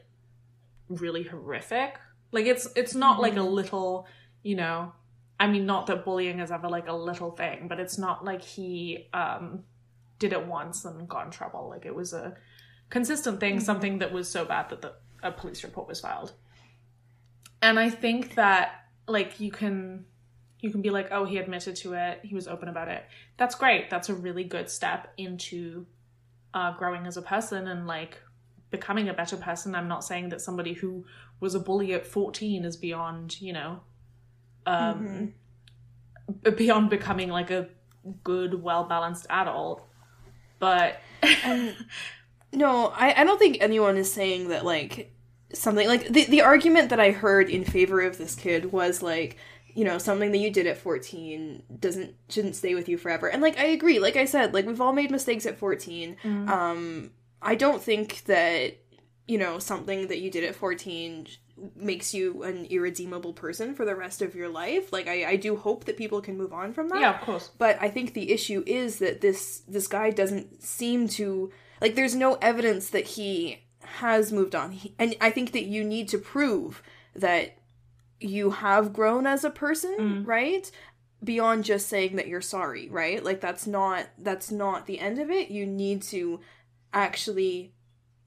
really 0.89 1.23
horrific 1.23 1.97
like 2.33 2.45
it's 2.45 2.67
it's 2.75 2.95
not 2.95 3.21
like 3.21 3.33
a 3.33 3.37
mm-hmm. 3.37 3.53
little 3.53 4.07
you 4.43 4.55
know 4.55 4.91
I 5.39 5.47
mean, 5.47 5.65
not 5.65 5.87
that 5.87 6.03
bullying 6.03 6.39
is 6.39 6.51
ever 6.51 6.67
like 6.67 6.89
a 6.89 6.93
little 6.93 7.31
thing, 7.31 7.67
but 7.69 7.79
it's 7.79 7.97
not 7.97 8.25
like 8.25 8.41
he 8.41 9.07
um, 9.13 9.63
did 10.19 10.33
it 10.33 10.45
once 10.45 10.85
and 10.85 11.07
got 11.07 11.25
in 11.25 11.31
trouble. 11.31 11.69
Like 11.69 11.85
it 11.85 11.95
was 11.95 12.13
a 12.13 12.35
consistent 12.89 13.39
thing, 13.39 13.55
mm-hmm. 13.55 13.63
something 13.63 13.99
that 13.99 14.11
was 14.11 14.29
so 14.29 14.45
bad 14.45 14.69
that 14.69 14.81
the, 14.81 14.93
a 15.23 15.31
police 15.31 15.63
report 15.63 15.87
was 15.87 15.99
filed. 15.99 16.33
And 17.61 17.79
I 17.79 17.89
think 17.89 18.35
that 18.35 18.85
like 19.07 19.39
you 19.39 19.51
can 19.51 20.05
you 20.61 20.71
can 20.71 20.81
be 20.81 20.89
like, 20.89 21.07
oh, 21.11 21.25
he 21.25 21.37
admitted 21.37 21.75
to 21.77 21.93
it, 21.93 22.19
he 22.23 22.35
was 22.35 22.47
open 22.47 22.67
about 22.67 22.89
it. 22.89 23.05
That's 23.37 23.55
great. 23.55 23.89
That's 23.89 24.09
a 24.09 24.13
really 24.13 24.43
good 24.43 24.69
step 24.69 25.13
into 25.17 25.85
uh, 26.53 26.75
growing 26.77 27.07
as 27.07 27.15
a 27.15 27.21
person 27.21 27.67
and 27.67 27.87
like 27.87 28.17
becoming 28.69 29.07
a 29.09 29.13
better 29.13 29.37
person. 29.37 29.73
I'm 29.73 29.87
not 29.87 30.03
saying 30.03 30.29
that 30.29 30.41
somebody 30.41 30.73
who 30.73 31.05
was 31.39 31.55
a 31.55 31.59
bully 31.59 31.93
at 31.93 32.05
14 32.05 32.65
is 32.65 32.75
beyond, 32.75 33.39
you 33.41 33.53
know, 33.53 33.79
um, 34.65 35.33
mm-hmm. 36.43 36.55
beyond 36.55 36.89
becoming 36.89 37.29
like 37.29 37.51
a 37.51 37.69
good, 38.23 38.61
well 38.61 38.83
balanced 38.83 39.27
adult. 39.29 39.87
But 40.59 41.01
um, 41.45 41.73
no, 42.53 42.87
I, 42.87 43.21
I 43.21 43.23
don't 43.23 43.39
think 43.39 43.57
anyone 43.59 43.97
is 43.97 44.11
saying 44.11 44.49
that 44.49 44.65
like 44.65 45.13
something 45.53 45.87
like 45.87 46.07
the 46.09 46.25
the 46.25 46.41
argument 46.41 46.89
that 46.89 46.99
I 46.99 47.11
heard 47.11 47.49
in 47.49 47.63
favor 47.63 48.01
of 48.01 48.17
this 48.17 48.35
kid 48.35 48.71
was 48.71 49.01
like 49.01 49.37
you 49.73 49.85
know 49.85 49.97
something 49.97 50.31
that 50.31 50.37
you 50.37 50.51
did 50.51 50.67
at 50.67 50.77
14 50.77 51.63
doesn't 51.79 52.15
shouldn't 52.29 52.55
stay 52.55 52.75
with 52.75 52.89
you 52.89 52.97
forever. 52.97 53.27
And 53.27 53.41
like 53.41 53.57
i 53.59 53.65
agree. 53.65 53.99
Like 53.99 54.15
i 54.15 54.25
said 54.25 54.53
like 54.53 54.65
we've 54.65 54.81
all 54.81 54.93
made 54.93 55.11
mistakes 55.11 55.45
at 55.45 55.57
14 55.57 56.17
mm-hmm. 56.23 56.49
um 56.49 57.11
i 57.41 57.55
don't 57.55 57.81
think 57.81 58.23
that 58.25 58.77
you 59.29 59.37
know 59.37 59.59
something 59.59 60.07
that 60.07 60.19
you 60.19 60.31
did 60.31 60.43
at 60.43 60.55
14 60.55 61.27
makes 61.75 62.13
you 62.13 62.41
an 62.43 62.65
irredeemable 62.65 63.33
person 63.33 63.75
for 63.75 63.85
the 63.85 63.95
rest 63.95 64.21
of 64.21 64.33
your 64.33 64.49
life. 64.49 64.91
Like 64.91 65.07
I, 65.07 65.31
I 65.31 65.35
do 65.35 65.55
hope 65.55 65.85
that 65.85 65.97
people 65.97 66.19
can 66.19 66.35
move 66.35 66.51
on 66.51 66.73
from 66.73 66.89
that. 66.89 66.99
Yeah, 66.99 67.19
of 67.19 67.21
course. 67.21 67.51
But 67.57 67.77
I 67.79 67.89
think 67.89 68.13
the 68.13 68.31
issue 68.31 68.63
is 68.65 68.99
that 68.99 69.21
this 69.21 69.61
this 69.67 69.87
guy 69.87 70.09
doesn't 70.09 70.63
seem 70.63 71.07
to 71.09 71.51
like 71.79 71.95
there's 71.95 72.15
no 72.15 72.35
evidence 72.35 72.89
that 72.89 73.05
he 73.05 73.61
has 73.81 74.31
moved 74.31 74.55
on. 74.55 74.71
He, 74.71 74.95
and 74.97 75.15
I 75.21 75.29
think 75.29 75.51
that 75.51 75.65
you 75.65 75.83
need 75.83 76.09
to 76.09 76.17
prove 76.17 76.81
that 77.15 77.57
you 78.19 78.49
have 78.49 78.93
grown 78.93 79.27
as 79.27 79.43
a 79.43 79.49
person, 79.51 79.95
mm. 79.99 80.27
right? 80.27 80.69
Beyond 81.23 81.65
just 81.65 81.87
saying 81.87 82.15
that 82.15 82.27
you're 82.27 82.41
sorry, 82.41 82.89
right? 82.89 83.23
Like 83.23 83.41
that's 83.41 83.67
not 83.67 84.07
that's 84.17 84.49
not 84.49 84.87
the 84.87 84.99
end 84.99 85.19
of 85.19 85.29
it. 85.29 85.51
You 85.51 85.67
need 85.67 86.01
to 86.03 86.39
actually 86.93 87.73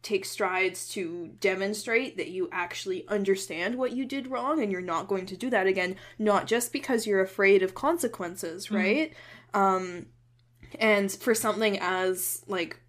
take 0.02 0.24
strides 0.24 0.88
to 0.88 1.30
demonstrate 1.40 2.16
that 2.16 2.28
you 2.28 2.48
actually 2.50 3.06
understand 3.08 3.76
what 3.76 3.92
you 3.92 4.04
did 4.04 4.26
wrong 4.26 4.60
and 4.60 4.72
you're 4.72 4.80
not 4.80 5.06
going 5.06 5.26
to 5.26 5.36
do 5.36 5.48
that 5.48 5.66
again 5.66 5.94
not 6.18 6.46
just 6.46 6.72
because 6.72 7.06
you're 7.06 7.20
afraid 7.20 7.62
of 7.62 7.74
consequences 7.74 8.66
mm-hmm. 8.66 8.76
right 8.76 9.12
mm-hmm. 9.54 9.60
um 9.60 10.06
and 10.78 11.12
for 11.12 11.34
something 11.34 11.78
as 11.80 12.42
like 12.48 12.80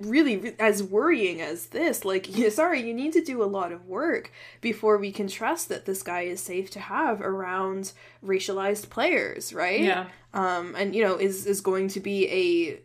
really 0.00 0.54
as 0.58 0.82
worrying 0.82 1.40
as 1.40 1.66
this 1.66 2.04
like 2.04 2.26
yeah, 2.36 2.48
sorry 2.48 2.80
you 2.80 2.94
need 2.94 3.12
to 3.12 3.22
do 3.22 3.42
a 3.42 3.46
lot 3.46 3.72
of 3.72 3.86
work 3.86 4.30
before 4.60 4.98
we 4.98 5.10
can 5.10 5.26
trust 5.26 5.68
that 5.68 5.86
this 5.86 6.02
guy 6.02 6.22
is 6.22 6.40
safe 6.40 6.70
to 6.70 6.80
have 6.80 7.20
around 7.20 7.92
racialized 8.24 8.90
players 8.90 9.52
right 9.52 9.80
yeah 9.80 10.06
um 10.34 10.74
and 10.76 10.94
you 10.94 11.02
know 11.02 11.16
is 11.16 11.46
is 11.46 11.60
going 11.60 11.88
to 11.88 12.00
be 12.00 12.28
a 12.28 12.80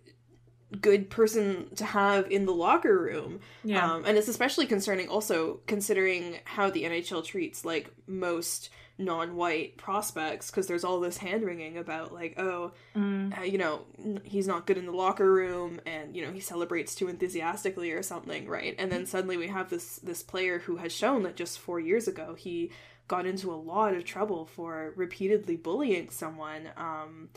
good 0.82 1.10
person 1.10 1.68
to 1.76 1.86
have 1.86 2.30
in 2.32 2.46
the 2.46 2.54
locker 2.54 2.98
room. 2.98 3.40
Yeah. 3.64 3.94
Um, 3.94 4.06
and 4.06 4.18
it's 4.18 4.28
especially 4.28 4.66
concerning 4.66 5.08
also 5.08 5.60
considering 5.68 6.40
how 6.46 6.70
the 6.70 6.84
NHL 6.84 7.24
treats 7.24 7.64
like 7.66 7.92
most 8.08 8.70
non-white 8.98 9.76
prospects 9.76 10.52
because 10.52 10.68
there's 10.68 10.84
all 10.84 11.00
this 11.00 11.18
hand 11.18 11.44
wringing 11.44 11.80
about 11.80 12.14
like 12.14 12.36
oh 12.38 12.72
mm. 12.96 13.38
uh, 13.38 13.42
you 13.42 13.58
know 13.58 13.82
he's 14.24 14.48
not 14.48 14.68
good 14.68 14.78
in 14.78 14.86
the 14.86 14.92
locker 14.92 15.32
room 15.32 15.82
and 15.88 16.16
you 16.16 16.24
know 16.24 16.32
he 16.32 16.40
celebrates 16.40 16.94
too 16.94 17.08
enthusiastically 17.08 17.92
or 17.92 18.04
something 18.04 18.48
right 18.48 18.76
and 18.78 18.92
then 18.92 19.08
suddenly 19.08 19.36
we 19.36 19.48
have 19.48 19.70
this 19.72 19.96
this 19.98 20.22
player 20.22 20.60
who 20.60 20.76
has 20.76 20.94
shown 20.94 21.24
that 21.24 21.36
just 21.36 21.58
four 21.58 21.80
years 21.80 22.08
ago 22.08 22.36
he 22.36 22.70
got 23.08 23.26
into 23.26 23.52
a 23.52 23.56
lot 23.56 23.96
of 23.96 24.06
trouble 24.06 24.46
for 24.46 24.94
repeatedly 24.96 25.56
bullying 25.56 26.10
someone 26.12 26.70
um 26.78 27.30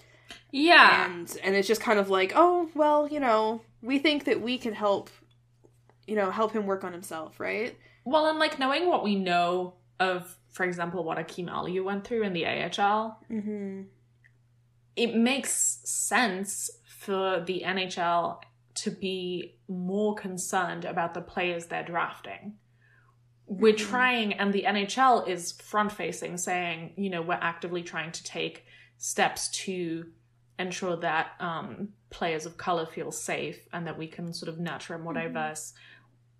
yeah. 0.50 1.06
And 1.06 1.36
and 1.42 1.54
it's 1.54 1.68
just 1.68 1.80
kind 1.80 1.98
of 1.98 2.10
like, 2.10 2.32
oh, 2.34 2.70
well, 2.74 3.08
you 3.08 3.20
know, 3.20 3.60
we 3.82 3.98
think 3.98 4.24
that 4.24 4.40
we 4.40 4.58
can 4.58 4.74
help 4.74 5.10
you 6.06 6.14
know, 6.14 6.30
help 6.30 6.52
him 6.52 6.66
work 6.66 6.84
on 6.84 6.92
himself, 6.92 7.40
right? 7.40 7.76
Well, 8.04 8.28
and 8.28 8.38
like 8.38 8.58
knowing 8.58 8.86
what 8.86 9.02
we 9.02 9.16
know 9.16 9.74
of, 9.98 10.36
for 10.50 10.64
example, 10.64 11.04
what 11.04 11.18
Akim 11.18 11.46
Aliu 11.46 11.84
went 11.84 12.04
through 12.04 12.22
in 12.22 12.32
the 12.32 12.46
AHL, 12.46 13.18
mm-hmm. 13.30 13.82
it 14.94 15.14
makes 15.14 15.80
sense 15.84 16.70
for 16.86 17.42
the 17.44 17.62
NHL 17.66 18.40
to 18.74 18.90
be 18.90 19.56
more 19.68 20.14
concerned 20.14 20.84
about 20.84 21.14
the 21.14 21.20
players 21.20 21.66
they're 21.66 21.82
drafting. 21.82 22.54
We're 23.46 23.74
mm-hmm. 23.74 23.90
trying, 23.90 24.32
and 24.34 24.52
the 24.52 24.64
NHL 24.64 25.26
is 25.28 25.52
front 25.52 25.92
facing, 25.92 26.36
saying, 26.36 26.92
you 26.96 27.10
know, 27.10 27.22
we're 27.22 27.34
actively 27.34 27.82
trying 27.82 28.12
to 28.12 28.22
take 28.22 28.64
steps 28.98 29.48
to 29.48 30.06
ensure 30.58 30.96
that 30.96 31.32
um, 31.40 31.88
players 32.10 32.46
of 32.46 32.56
color 32.56 32.86
feel 32.86 33.12
safe 33.12 33.66
and 33.72 33.86
that 33.86 33.98
we 33.98 34.06
can 34.06 34.32
sort 34.32 34.48
of 34.48 34.58
nurture 34.58 34.94
a 34.94 34.98
more 34.98 35.12
mm-hmm. 35.12 35.32
diverse, 35.32 35.74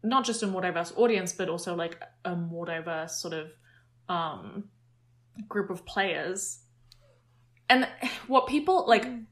not 0.03 0.25
just 0.25 0.43
a 0.43 0.47
more 0.47 0.63
diverse 0.63 0.93
audience, 0.97 1.33
but 1.33 1.49
also 1.49 1.75
like 1.75 2.01
a 2.25 2.35
more 2.35 2.67
diverse 2.67 3.21
sort 3.21 3.35
of 3.35 3.53
um, 4.09 4.65
group 5.49 5.71
of 5.71 5.85
players. 5.85 6.61
And 7.69 7.87
what 8.27 8.47
people 8.47 8.85
like, 8.87 9.05
mm. 9.05 9.25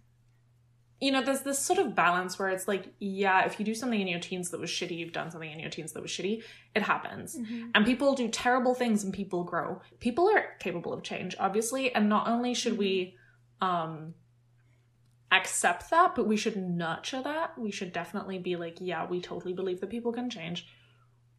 You 1.05 1.12
know, 1.12 1.23
there's 1.23 1.43
this 1.43 1.59
sort 1.59 1.79
of 1.79 1.95
balance 1.95 2.38
where 2.38 2.49
it's 2.49 2.67
like, 2.67 2.95
yeah, 2.99 3.45
if 3.45 3.59
you 3.59 3.64
do 3.67 3.75
something 3.75 4.01
in 4.01 4.09
your 4.09 4.21
teens 4.21 4.49
that 4.51 4.59
was 4.59 4.71
shitty, 4.71 4.97
you've 4.97 5.12
done 5.12 5.31
something 5.31 5.51
in 5.51 5.61
your 5.61 5.69
teens 5.69 5.93
that 5.93 6.01
was 6.01 6.11
shitty, 6.11 6.43
it 6.75 6.81
happens. 6.81 7.37
Mm-hmm. 7.37 7.67
And 7.75 7.85
people 7.85 8.14
do 8.14 8.27
terrible 8.29 8.75
things 8.75 9.05
and 9.05 9.12
people 9.12 9.45
grow. 9.45 9.83
People 10.01 10.31
are 10.31 10.57
capable 10.61 10.95
of 10.95 11.03
change, 11.03 11.37
obviously. 11.38 11.95
And 11.95 12.09
not 12.09 12.27
only 12.27 12.55
should 12.55 12.73
mm-hmm. 12.73 12.79
we, 12.79 13.17
um, 13.61 14.14
accept 15.31 15.90
that, 15.90 16.14
but 16.14 16.27
we 16.27 16.38
should 16.38 16.57
nurture 16.57 17.21
that. 17.21 17.59
We 17.59 17.71
should 17.71 17.93
definitely 17.93 18.38
be 18.38 18.57
like, 18.57 18.79
yeah, 18.81 19.07
we 19.07 19.21
totally 19.21 19.53
believe 19.53 19.83
that 19.83 19.90
people 19.90 20.12
can 20.12 20.31
change. 20.31 20.67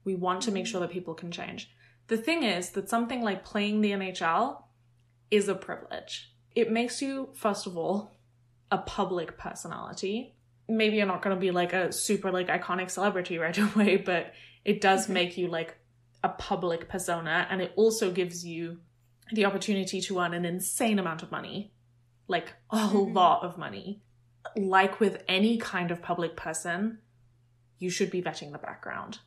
We 0.04 0.14
want 0.14 0.44
to 0.44 0.52
make 0.52 0.68
sure 0.68 0.82
that 0.82 0.92
people 0.92 1.16
can 1.16 1.32
change. 1.32 1.72
The 2.06 2.18
thing 2.18 2.44
is 2.44 2.70
that 2.72 2.88
something 2.88 3.24
like 3.24 3.44
playing 3.44 3.82
the 3.82 3.94
NHL 3.94 4.62
is 5.32 5.48
a 5.48 5.56
privilege. 5.56 6.32
It 6.54 6.72
makes 6.72 7.02
you, 7.02 7.30
first 7.34 7.66
of 7.66 7.76
all, 7.78 8.15
a 8.76 8.80
public 8.80 9.38
personality. 9.38 10.36
maybe 10.68 10.98
you're 10.98 11.06
not 11.06 11.22
going 11.22 11.36
to 11.36 11.40
be 11.40 11.52
like 11.52 11.74
a 11.74 11.92
super 11.92 12.32
like 12.32 12.48
iconic 12.48 12.90
celebrity 12.90 13.38
right 13.38 13.58
away, 13.68 13.96
but 13.96 14.34
it 14.66 14.82
does 14.82 15.04
mm-hmm. 15.04 15.14
make 15.14 15.38
you 15.38 15.48
like 15.48 15.78
a 16.24 16.30
public 16.30 16.90
persona 16.90 17.48
and 17.50 17.62
it 17.62 17.72
also 17.76 18.12
gives 18.12 18.46
you 18.46 18.80
the 19.32 19.46
opportunity 19.46 20.02
to 20.02 20.20
earn 20.20 20.34
an 20.34 20.44
insane 20.44 21.00
amount 21.00 21.24
of 21.24 21.32
money. 21.32 21.72
Like 22.28 22.54
a 22.72 22.78
mm-hmm. 22.78 23.14
lot 23.14 23.44
of 23.44 23.58
money. 23.58 24.02
Like 24.58 25.00
with 25.00 25.24
any 25.28 25.58
kind 25.58 25.90
of 25.92 26.02
public 26.02 26.36
person, 26.36 27.00
you 27.80 27.90
should 27.90 28.12
be 28.12 28.22
vetting 28.22 28.52
the 28.52 28.58
background. 28.58 29.20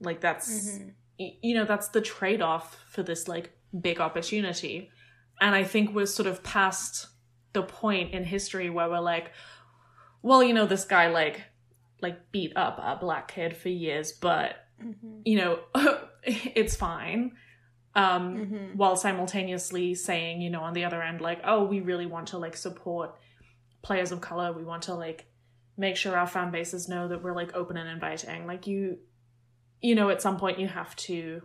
Like 0.00 0.20
that's 0.20 0.50
mm-hmm. 0.50 0.88
y- 1.18 1.36
you 1.42 1.54
know, 1.54 1.64
that's 1.64 1.88
the 1.88 2.00
trade-off 2.00 2.78
for 2.90 3.02
this 3.02 3.26
like 3.26 3.58
big 3.78 3.98
opportunity. 4.00 4.90
And 5.40 5.54
I 5.54 5.64
think 5.64 5.94
we're 5.94 6.06
sort 6.06 6.28
of 6.28 6.42
past 6.42 7.08
the 7.58 7.64
point 7.64 8.14
in 8.14 8.22
history 8.22 8.70
where 8.70 8.88
we're 8.88 9.00
like, 9.00 9.32
well, 10.22 10.44
you 10.44 10.54
know, 10.54 10.64
this 10.66 10.84
guy 10.84 11.08
like 11.08 11.42
like 12.00 12.30
beat 12.30 12.56
up 12.56 12.78
a 12.78 12.96
black 13.00 13.26
kid 13.26 13.56
for 13.56 13.68
years, 13.68 14.12
but 14.12 14.54
you 15.24 15.36
know, 15.36 15.58
it's 16.22 16.76
fine. 16.76 17.32
Um, 17.96 18.70
while 18.76 18.94
simultaneously 18.94 19.96
saying, 19.96 20.40
you 20.40 20.50
know, 20.50 20.60
on 20.60 20.72
the 20.72 20.84
other 20.84 21.02
end, 21.02 21.20
like, 21.20 21.40
oh, 21.42 21.64
we 21.64 21.80
really 21.80 22.06
want 22.06 22.28
to 22.28 22.38
like 22.38 22.56
support 22.56 23.16
players 23.82 24.12
of 24.12 24.20
color. 24.20 24.52
We 24.52 24.62
want 24.62 24.84
to 24.84 24.94
like 24.94 25.26
make 25.76 25.96
sure 25.96 26.16
our 26.16 26.28
fan 26.28 26.52
bases 26.52 26.88
know 26.88 27.08
that 27.08 27.24
we're 27.24 27.34
like 27.34 27.56
open 27.56 27.76
and 27.76 27.88
inviting. 27.88 28.46
Like 28.46 28.68
you, 28.68 28.98
you 29.82 29.96
know, 29.96 30.10
at 30.10 30.22
some 30.22 30.36
point 30.36 30.60
you 30.60 30.68
have 30.68 30.94
to 30.96 31.42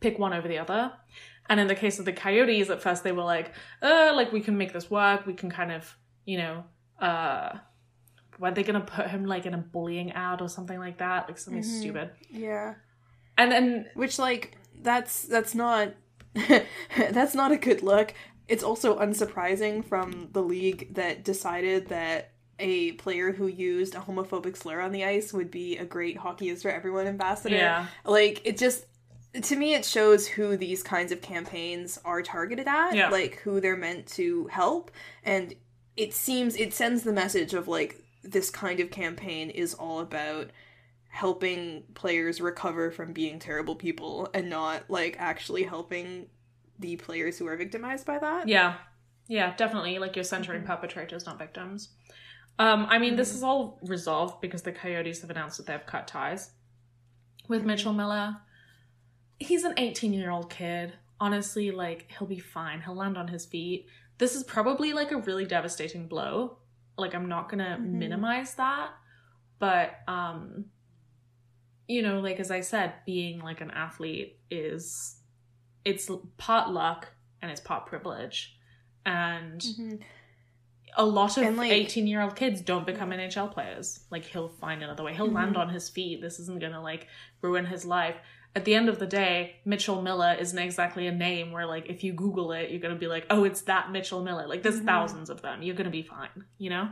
pick 0.00 0.18
one 0.18 0.32
over 0.32 0.48
the 0.48 0.58
other. 0.58 0.92
And 1.50 1.58
in 1.58 1.66
the 1.66 1.74
case 1.74 1.98
of 1.98 2.04
the 2.04 2.12
Coyotes, 2.12 2.70
at 2.70 2.80
first 2.80 3.02
they 3.02 3.10
were 3.10 3.24
like, 3.24 3.52
uh, 3.82 4.12
like 4.14 4.32
we 4.32 4.40
can 4.40 4.56
make 4.56 4.72
this 4.72 4.88
work. 4.88 5.26
We 5.26 5.34
can 5.34 5.50
kind 5.50 5.72
of, 5.72 5.96
you 6.24 6.38
know, 6.38 6.64
uh, 7.00 7.58
were 8.38 8.52
they 8.52 8.62
gonna 8.62 8.80
put 8.80 9.08
him 9.08 9.26
like 9.26 9.46
in 9.46 9.52
a 9.52 9.58
bullying 9.58 10.12
ad 10.12 10.40
or 10.40 10.48
something 10.48 10.78
like 10.78 10.98
that, 10.98 11.28
like 11.28 11.38
something 11.38 11.64
stupid? 11.64 12.10
Yeah. 12.30 12.74
And 13.36 13.50
then 13.50 13.86
Which 13.94 14.18
like 14.18 14.56
that's 14.80 15.22
that's 15.22 15.54
not 15.54 15.94
that's 16.96 17.34
not 17.34 17.50
a 17.50 17.56
good 17.56 17.82
look. 17.82 18.14
It's 18.46 18.62
also 18.62 18.98
unsurprising 18.98 19.84
from 19.84 20.28
the 20.32 20.42
league 20.42 20.94
that 20.94 21.24
decided 21.24 21.88
that 21.88 22.32
a 22.60 22.92
player 22.92 23.32
who 23.32 23.46
used 23.46 23.94
a 23.94 23.98
homophobic 23.98 24.56
slur 24.56 24.80
on 24.80 24.92
the 24.92 25.04
ice 25.04 25.32
would 25.32 25.50
be 25.50 25.78
a 25.78 25.84
great 25.84 26.16
hockey 26.16 26.50
is 26.50 26.62
for 26.62 26.70
everyone 26.70 27.06
ambassador. 27.06 27.56
Yeah. 27.56 27.86
Like 28.04 28.42
it 28.44 28.56
just 28.56 28.84
to 29.42 29.56
me 29.56 29.74
it 29.74 29.84
shows 29.84 30.26
who 30.26 30.56
these 30.56 30.82
kinds 30.82 31.12
of 31.12 31.20
campaigns 31.22 31.98
are 32.04 32.22
targeted 32.22 32.66
at, 32.66 32.94
Yeah. 32.94 33.10
like 33.10 33.36
who 33.40 33.60
they're 33.60 33.76
meant 33.76 34.06
to 34.08 34.46
help 34.48 34.90
and 35.24 35.54
it 35.96 36.12
seems 36.14 36.56
it 36.56 36.72
sends 36.72 37.02
the 37.02 37.12
message 37.12 37.54
of 37.54 37.68
like 37.68 38.02
this 38.22 38.50
kind 38.50 38.80
of 38.80 38.90
campaign 38.90 39.50
is 39.50 39.74
all 39.74 40.00
about 40.00 40.50
helping 41.08 41.82
players 41.94 42.40
recover 42.40 42.90
from 42.90 43.12
being 43.12 43.38
terrible 43.38 43.74
people 43.74 44.28
and 44.34 44.48
not 44.48 44.88
like 44.88 45.16
actually 45.18 45.64
helping 45.64 46.26
the 46.78 46.96
players 46.96 47.38
who 47.38 47.46
are 47.46 47.56
victimized 47.56 48.06
by 48.06 48.18
that. 48.18 48.48
Yeah. 48.48 48.76
Yeah, 49.26 49.54
definitely. 49.56 49.98
Like 49.98 50.16
you're 50.16 50.24
centering 50.24 50.62
perpetrators, 50.64 51.26
not 51.26 51.38
victims. 51.38 51.90
Um, 52.58 52.86
I 52.88 52.98
mean, 52.98 53.16
this 53.16 53.34
is 53.34 53.42
all 53.42 53.78
resolved 53.82 54.40
because 54.40 54.62
the 54.62 54.72
Coyotes 54.72 55.20
have 55.22 55.30
announced 55.30 55.56
that 55.58 55.66
they've 55.66 55.86
cut 55.86 56.06
ties 56.06 56.50
with 57.48 57.64
Mitchell 57.64 57.92
Miller. 57.92 58.36
He's 59.40 59.64
an 59.64 59.74
18 59.76 60.12
year 60.12 60.30
old 60.30 60.50
kid. 60.50 60.92
Honestly, 61.18 61.70
like, 61.70 62.10
he'll 62.16 62.28
be 62.28 62.38
fine. 62.38 62.80
He'll 62.80 62.94
land 62.94 63.18
on 63.18 63.28
his 63.28 63.44
feet. 63.44 63.86
This 64.18 64.34
is 64.34 64.44
probably 64.44 64.92
like 64.92 65.10
a 65.10 65.18
really 65.18 65.44
devastating 65.44 66.06
blow. 66.06 66.58
Like, 66.96 67.14
I'm 67.14 67.28
not 67.28 67.48
gonna 67.48 67.76
mm-hmm. 67.80 67.98
minimize 67.98 68.54
that. 68.54 68.90
But, 69.58 69.98
um, 70.06 70.66
you 71.88 72.02
know, 72.02 72.20
like, 72.20 72.40
as 72.40 72.50
I 72.50 72.60
said, 72.60 72.94
being 73.04 73.40
like 73.40 73.60
an 73.60 73.70
athlete 73.70 74.38
is 74.50 75.20
it's 75.84 76.10
part 76.36 76.70
luck 76.70 77.08
and 77.42 77.50
it's 77.50 77.60
part 77.60 77.86
privilege 77.86 78.56
and 79.06 79.60
mm-hmm. 79.60 79.96
a 80.96 81.04
lot 81.04 81.36
of 81.38 81.56
like- 81.56 81.72
18 81.72 82.06
year 82.06 82.20
old 82.20 82.36
kids 82.36 82.60
don't 82.60 82.86
become 82.86 83.10
nhl 83.10 83.50
players 83.50 84.00
like 84.10 84.24
he'll 84.24 84.48
find 84.48 84.82
another 84.82 85.02
way 85.02 85.14
he'll 85.14 85.26
mm-hmm. 85.26 85.36
land 85.36 85.56
on 85.56 85.68
his 85.68 85.88
feet 85.88 86.20
this 86.20 86.38
isn't 86.38 86.60
gonna 86.60 86.82
like 86.82 87.06
ruin 87.42 87.64
his 87.64 87.84
life 87.84 88.16
at 88.56 88.64
the 88.64 88.74
end 88.74 88.88
of 88.88 88.98
the 88.98 89.06
day 89.06 89.56
mitchell 89.64 90.02
miller 90.02 90.36
isn't 90.38 90.58
exactly 90.58 91.06
a 91.06 91.12
name 91.12 91.52
where 91.52 91.66
like 91.66 91.88
if 91.88 92.02
you 92.02 92.12
google 92.12 92.52
it 92.52 92.70
you're 92.70 92.80
gonna 92.80 92.94
be 92.94 93.06
like 93.06 93.26
oh 93.30 93.44
it's 93.44 93.62
that 93.62 93.90
mitchell 93.90 94.22
miller. 94.22 94.46
Like 94.46 94.62
there's 94.62 94.76
mm-hmm. 94.76 94.86
thousands 94.86 95.30
of 95.30 95.42
them. 95.42 95.62
You're 95.62 95.76
gonna 95.76 95.90
be 95.90 96.02
fine 96.02 96.44
you 96.58 96.70
know? 96.70 96.90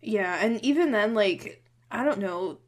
Yeah, 0.00 0.38
and 0.40 0.62
even 0.64 0.92
then 0.92 1.14
like 1.14 1.64
I 1.90 2.04
don't 2.04 2.18
know. 2.18 2.58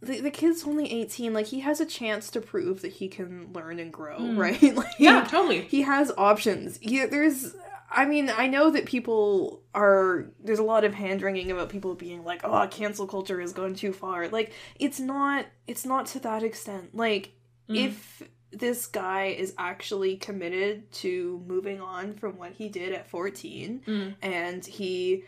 The, 0.00 0.20
the 0.20 0.30
kid's 0.30 0.64
only 0.64 0.92
18 0.92 1.32
like 1.34 1.46
he 1.46 1.58
has 1.60 1.80
a 1.80 1.86
chance 1.86 2.30
to 2.30 2.40
prove 2.40 2.82
that 2.82 2.92
he 2.92 3.08
can 3.08 3.52
learn 3.52 3.80
and 3.80 3.92
grow 3.92 4.18
hmm. 4.18 4.38
right? 4.38 4.74
Like 4.74 4.94
yeah 4.98 5.24
totally. 5.24 5.62
he 5.62 5.82
has 5.82 6.12
options. 6.16 6.78
Yeah 6.80 7.06
there's 7.06 7.54
i 7.90 8.04
mean 8.04 8.30
i 8.36 8.46
know 8.46 8.70
that 8.70 8.84
people 8.86 9.62
are 9.74 10.26
there's 10.42 10.58
a 10.58 10.62
lot 10.64 10.84
of 10.84 10.94
hand 10.94 11.22
wringing 11.22 11.50
about 11.50 11.68
people 11.70 11.94
being 11.94 12.24
like 12.24 12.40
oh 12.44 12.66
cancel 12.70 13.06
culture 13.06 13.40
is 13.40 13.52
going 13.52 13.74
too 13.74 13.92
far 13.92 14.28
like 14.28 14.52
it's 14.78 15.00
not 15.00 15.46
it's 15.66 15.84
not 15.86 16.06
to 16.06 16.20
that 16.20 16.42
extent 16.42 16.94
like 16.94 17.32
if 17.68 18.22
this 18.50 18.86
guy 18.86 19.26
is 19.26 19.54
actually 19.58 20.16
committed 20.16 20.90
to 20.90 21.42
moving 21.46 21.82
on 21.82 22.14
from 22.14 22.38
what 22.38 22.52
he 22.52 22.68
did 22.68 22.92
at 22.94 23.06
14 23.10 23.82
Mm. 23.86 24.14
and 24.22 24.64
he 24.64 25.24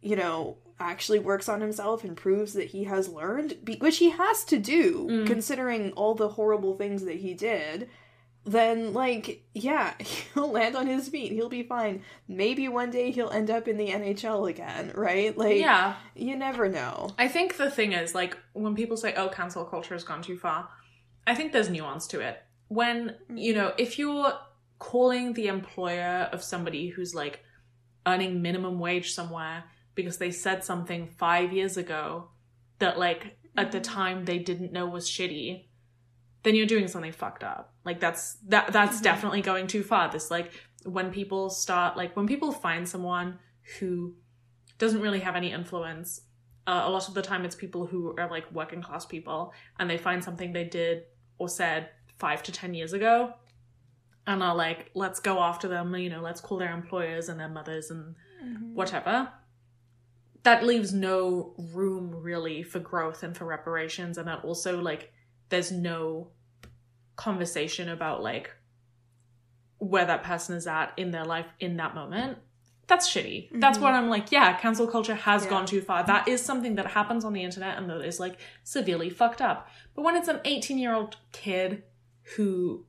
you 0.00 0.14
know 0.16 0.56
actually 0.78 1.18
works 1.18 1.48
on 1.48 1.60
himself 1.60 2.04
and 2.04 2.16
proves 2.16 2.54
that 2.54 2.68
he 2.68 2.84
has 2.84 3.08
learned 3.08 3.62
be- 3.64 3.76
which 3.76 3.98
he 3.98 4.10
has 4.10 4.44
to 4.44 4.58
do 4.58 5.06
Mm. 5.10 5.26
considering 5.26 5.92
all 5.92 6.14
the 6.14 6.28
horrible 6.30 6.74
things 6.76 7.04
that 7.04 7.16
he 7.16 7.34
did 7.34 7.88
then 8.46 8.92
like 8.94 9.44
yeah 9.52 9.94
he'll 10.34 10.50
land 10.50 10.76
on 10.76 10.86
his 10.86 11.08
feet. 11.08 11.32
He'll 11.32 11.48
be 11.48 11.62
fine. 11.62 12.02
Maybe 12.28 12.68
one 12.68 12.90
day 12.90 13.10
he'll 13.10 13.30
end 13.30 13.50
up 13.50 13.68
in 13.68 13.76
the 13.76 13.88
nhl 13.88 14.48
again 14.48 14.92
right? 14.94 15.36
Like 15.36 15.58
yeah. 15.58 15.96
you 16.14 16.36
never 16.36 16.68
know. 16.68 17.10
I 17.18 17.28
think 17.28 17.56
the 17.56 17.70
thing 17.70 17.92
is, 17.92 18.14
like, 18.14 18.36
when 18.52 18.74
people 18.74 18.96
say, 18.96 19.14
oh, 19.14 19.28
cancel 19.28 19.64
culture 19.64 19.94
has 19.94 20.04
gone 20.04 20.22
too 20.22 20.38
far, 20.38 20.68
I 21.26 21.34
think 21.34 21.52
there's 21.52 21.70
nuance 21.70 22.06
to 22.08 22.20
it. 22.20 22.42
When, 22.68 23.16
you 23.34 23.54
know, 23.54 23.72
if 23.78 23.98
you're 23.98 24.32
calling 24.78 25.32
the 25.32 25.48
employer 25.48 26.28
of 26.32 26.42
somebody 26.42 26.88
who's 26.88 27.14
like 27.14 27.40
earning 28.06 28.40
minimum 28.40 28.78
wage 28.78 29.12
somewhere 29.12 29.64
because 29.94 30.18
they 30.18 30.30
said 30.30 30.64
something 30.64 31.08
five 31.18 31.52
years 31.52 31.76
ago 31.76 32.28
that, 32.78 32.98
like, 32.98 33.36
at 33.56 33.72
the 33.72 33.80
mm-hmm. 33.80 33.92
time 33.92 34.24
they 34.24 34.38
didn't 34.38 34.72
know 34.72 34.86
was 34.86 35.08
shitty, 35.08 35.66
then 36.42 36.54
you're 36.54 36.66
doing 36.66 36.88
something 36.88 37.12
fucked 37.12 37.44
up. 37.44 37.69
Like, 37.84 38.00
that's, 38.00 38.34
that, 38.48 38.72
that's 38.72 39.00
definitely 39.00 39.42
going 39.42 39.66
too 39.66 39.82
far. 39.82 40.10
This, 40.10 40.30
like, 40.30 40.52
when 40.84 41.10
people 41.10 41.50
start, 41.50 41.96
like, 41.96 42.16
when 42.16 42.26
people 42.26 42.52
find 42.52 42.88
someone 42.88 43.38
who 43.78 44.14
doesn't 44.78 45.00
really 45.00 45.20
have 45.20 45.36
any 45.36 45.52
influence 45.52 46.22
uh, 46.66 46.82
a 46.84 46.90
lot 46.90 47.08
of 47.08 47.14
the 47.14 47.22
time 47.22 47.44
it's 47.44 47.56
people 47.56 47.86
who 47.86 48.14
are 48.16 48.30
like 48.30 48.50
working 48.52 48.82
class 48.82 49.04
people 49.04 49.52
and 49.78 49.88
they 49.88 49.98
find 49.98 50.22
something 50.22 50.52
they 50.52 50.64
did 50.64 51.04
or 51.38 51.48
said 51.48 51.88
five 52.18 52.42
to 52.44 52.52
ten 52.52 52.74
years 52.74 52.92
ago 52.92 53.32
and 54.26 54.42
are 54.42 54.54
like 54.54 54.90
let's 54.94 55.18
go 55.18 55.40
after 55.40 55.66
them 55.66 55.94
you 55.96 56.10
know 56.10 56.20
let's 56.20 56.40
call 56.40 56.58
their 56.58 56.72
employers 56.72 57.28
and 57.28 57.40
their 57.40 57.48
mothers 57.48 57.90
and 57.90 58.14
whatever. 58.74 59.28
That 60.42 60.64
leaves 60.64 60.94
no 60.94 61.54
room 61.74 62.14
really 62.14 62.62
for 62.62 62.78
growth 62.78 63.22
and 63.22 63.36
for 63.36 63.44
reparations 63.44 64.16
and 64.16 64.28
that 64.28 64.44
also 64.44 64.80
like 64.80 65.12
there's 65.48 65.72
no 65.72 66.30
conversation 67.20 67.88
about 67.88 68.22
like 68.22 68.50
where 69.78 70.04
that 70.04 70.22
person 70.24 70.56
is 70.56 70.66
at 70.66 70.92
in 70.96 71.10
their 71.10 71.24
life 71.24 71.46
in 71.60 71.76
that 71.76 71.94
moment 71.94 72.38
that's 72.90 73.08
shitty. 73.08 73.50
That's 73.52 73.78
what 73.78 73.94
I'm 73.94 74.08
like, 74.08 74.32
yeah, 74.32 74.52
cancel 74.54 74.88
culture 74.88 75.14
has 75.14 75.44
Yeah. 75.44 75.50
gone 75.50 75.64
too 75.64 75.80
far. 75.80 76.02
That 76.02 76.26
is 76.26 76.44
something 76.44 76.74
that 76.74 76.88
happens 76.88 77.24
on 77.24 77.32
the 77.32 77.44
internet 77.44 77.78
and 77.78 77.88
that 77.88 78.00
is 78.00 78.18
like 78.18 78.40
severely 78.64 79.10
fucked 79.10 79.40
up. 79.40 79.68
But 79.94 80.02
when 80.02 80.16
it's 80.16 80.26
an 80.26 80.40
18 80.44 80.76
year 80.76 80.92
old 80.92 81.16
kid 81.30 81.84
who, 82.34 82.84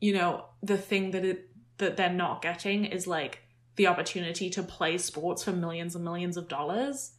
you 0.00 0.12
know, 0.12 0.46
the 0.60 0.76
thing 0.76 1.12
that 1.12 1.24
it 1.24 1.50
that 1.78 1.96
they're 1.96 2.12
not 2.12 2.42
getting 2.42 2.84
is 2.84 3.06
like 3.06 3.42
the 3.76 3.86
opportunity 3.86 4.50
to 4.50 4.62
play 4.62 4.98
sports 4.98 5.44
for 5.44 5.52
millions 5.52 5.94
and 5.94 6.04
millions 6.04 6.36
of 6.36 6.48
dollars 6.48 7.12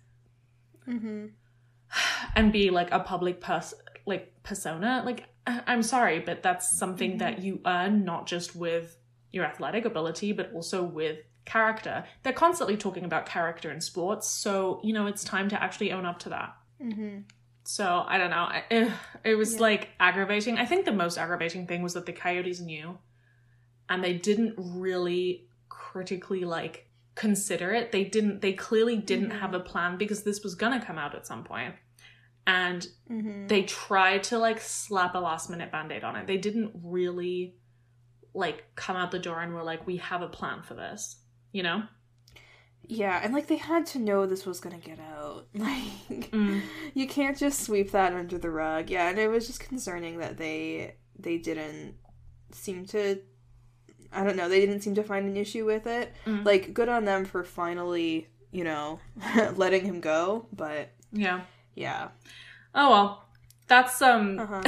mm-hmm. 0.88 1.28
and 2.36 2.52
be 2.52 2.70
like 2.70 2.92
a 2.92 3.00
public 3.00 3.42
person 3.42 3.80
like 4.06 4.34
persona 4.44 5.04
like 5.06 5.26
i'm 5.68 5.84
sorry 5.84 6.20
but 6.20 6.44
that's 6.44 6.78
something 6.78 7.18
that 7.18 7.40
you 7.40 7.60
earn 7.66 8.04
not 8.04 8.28
just 8.28 8.56
with 8.56 8.98
your 9.32 9.46
athletic 9.46 9.86
ability 9.86 10.32
but 10.32 10.52
also 10.54 10.84
with 10.84 11.20
character 11.46 12.04
they're 12.24 12.34
constantly 12.34 12.76
talking 12.76 13.04
about 13.06 13.26
character 13.26 13.72
in 13.72 13.80
sports 13.80 14.28
so 14.28 14.80
you 14.84 14.94
know 14.94 15.06
it's 15.06 15.24
time 15.24 15.48
to 15.50 15.62
actually 15.62 15.92
own 15.92 16.06
up 16.06 16.20
to 16.20 16.30
that 16.30 16.56
Mm-hmm. 16.84 17.20
so 17.64 18.04
i 18.06 18.18
don't 18.18 18.32
know 18.32 18.50
it, 18.70 18.92
it 19.24 19.36
was 19.36 19.62
like 19.62 19.92
aggravating 19.98 20.58
i 20.58 20.66
think 20.66 20.84
the 20.84 20.92
most 20.92 21.18
aggravating 21.18 21.68
thing 21.68 21.82
was 21.82 21.94
that 21.94 22.06
the 22.06 22.12
coyotes 22.12 22.60
knew 22.60 22.98
and 23.88 24.04
they 24.04 24.14
didn't 24.14 24.56
really 24.58 25.48
critically 25.70 26.44
like 26.44 26.86
consider 27.16 27.72
it. 27.72 27.92
They 27.92 28.04
didn't. 28.04 28.42
They 28.42 28.54
clearly 28.54 28.98
didn't 28.98 29.32
have 29.32 29.54
a 29.54 29.60
plan 29.60 29.98
because 29.98 30.24
this 30.24 30.44
was 30.44 30.56
gonna 30.56 30.84
come 30.84 30.98
out 30.98 31.16
at 31.16 31.26
some 31.26 31.44
point, 31.44 31.76
and 32.48 32.88
Mhm. 33.10 33.48
they 33.48 33.64
tried 33.64 34.24
to 34.26 34.38
like 34.38 34.60
slap 34.60 35.16
a 35.16 35.20
last 35.20 35.50
minute 35.50 35.72
band-aid 35.72 36.04
on 36.04 36.16
it. 36.16 36.28
They 36.28 36.38
didn't 36.38 36.72
really 36.84 37.56
like 38.34 38.66
come 38.76 38.96
out 38.98 39.12
the 39.12 39.20
door 39.20 39.42
and 39.42 39.54
were 39.54 39.64
like, 39.64 39.88
"We 39.88 39.98
have 39.98 40.22
a 40.22 40.28
plan 40.28 40.62
for 40.62 40.74
this," 40.74 41.18
you 41.52 41.64
know. 41.64 41.84
Yeah, 42.88 43.20
and 43.24 43.34
like 43.34 43.48
they 43.48 43.56
had 43.56 43.86
to 43.88 44.00
know 44.00 44.26
this 44.28 44.46
was 44.46 44.60
gonna 44.60 44.78
get 44.78 45.00
out. 45.00 45.48
Like 45.56 46.30
Mm. 46.32 46.62
you 46.94 47.08
can't 47.08 47.38
just 47.38 47.62
sweep 47.64 47.92
that 47.92 48.14
under 48.14 48.38
the 48.38 48.52
rug. 48.52 48.90
Yeah, 48.90 49.10
and 49.10 49.18
it 49.18 49.28
was 49.30 49.48
just 49.48 49.60
concerning 49.60 50.20
that 50.20 50.38
they 50.38 50.96
they 51.18 51.38
didn't 51.38 51.96
seem 52.52 52.86
to 52.88 53.22
I 54.12 54.24
don't 54.24 54.38
know, 54.38 54.48
they 54.48 54.60
didn't 54.62 54.82
seem 54.82 54.96
to 54.96 55.04
find 55.04 55.28
an 55.28 55.36
issue 55.36 55.66
with 55.66 55.88
it. 55.88 56.14
Mm. 56.26 56.46
Like 56.46 56.74
good 56.74 56.88
on 56.90 57.06
them 57.06 57.26
for 57.26 57.44
finally, 57.44 58.28
you 58.52 58.64
know, 58.64 59.00
letting 59.56 59.84
him 59.86 60.00
go, 60.00 60.48
but 60.54 60.90
Yeah. 61.12 61.42
Yeah. 61.76 62.10
Oh 62.74 62.90
well, 62.92 63.26
that's 63.68 64.02
um. 64.02 64.40
Uh-huh. 64.40 64.62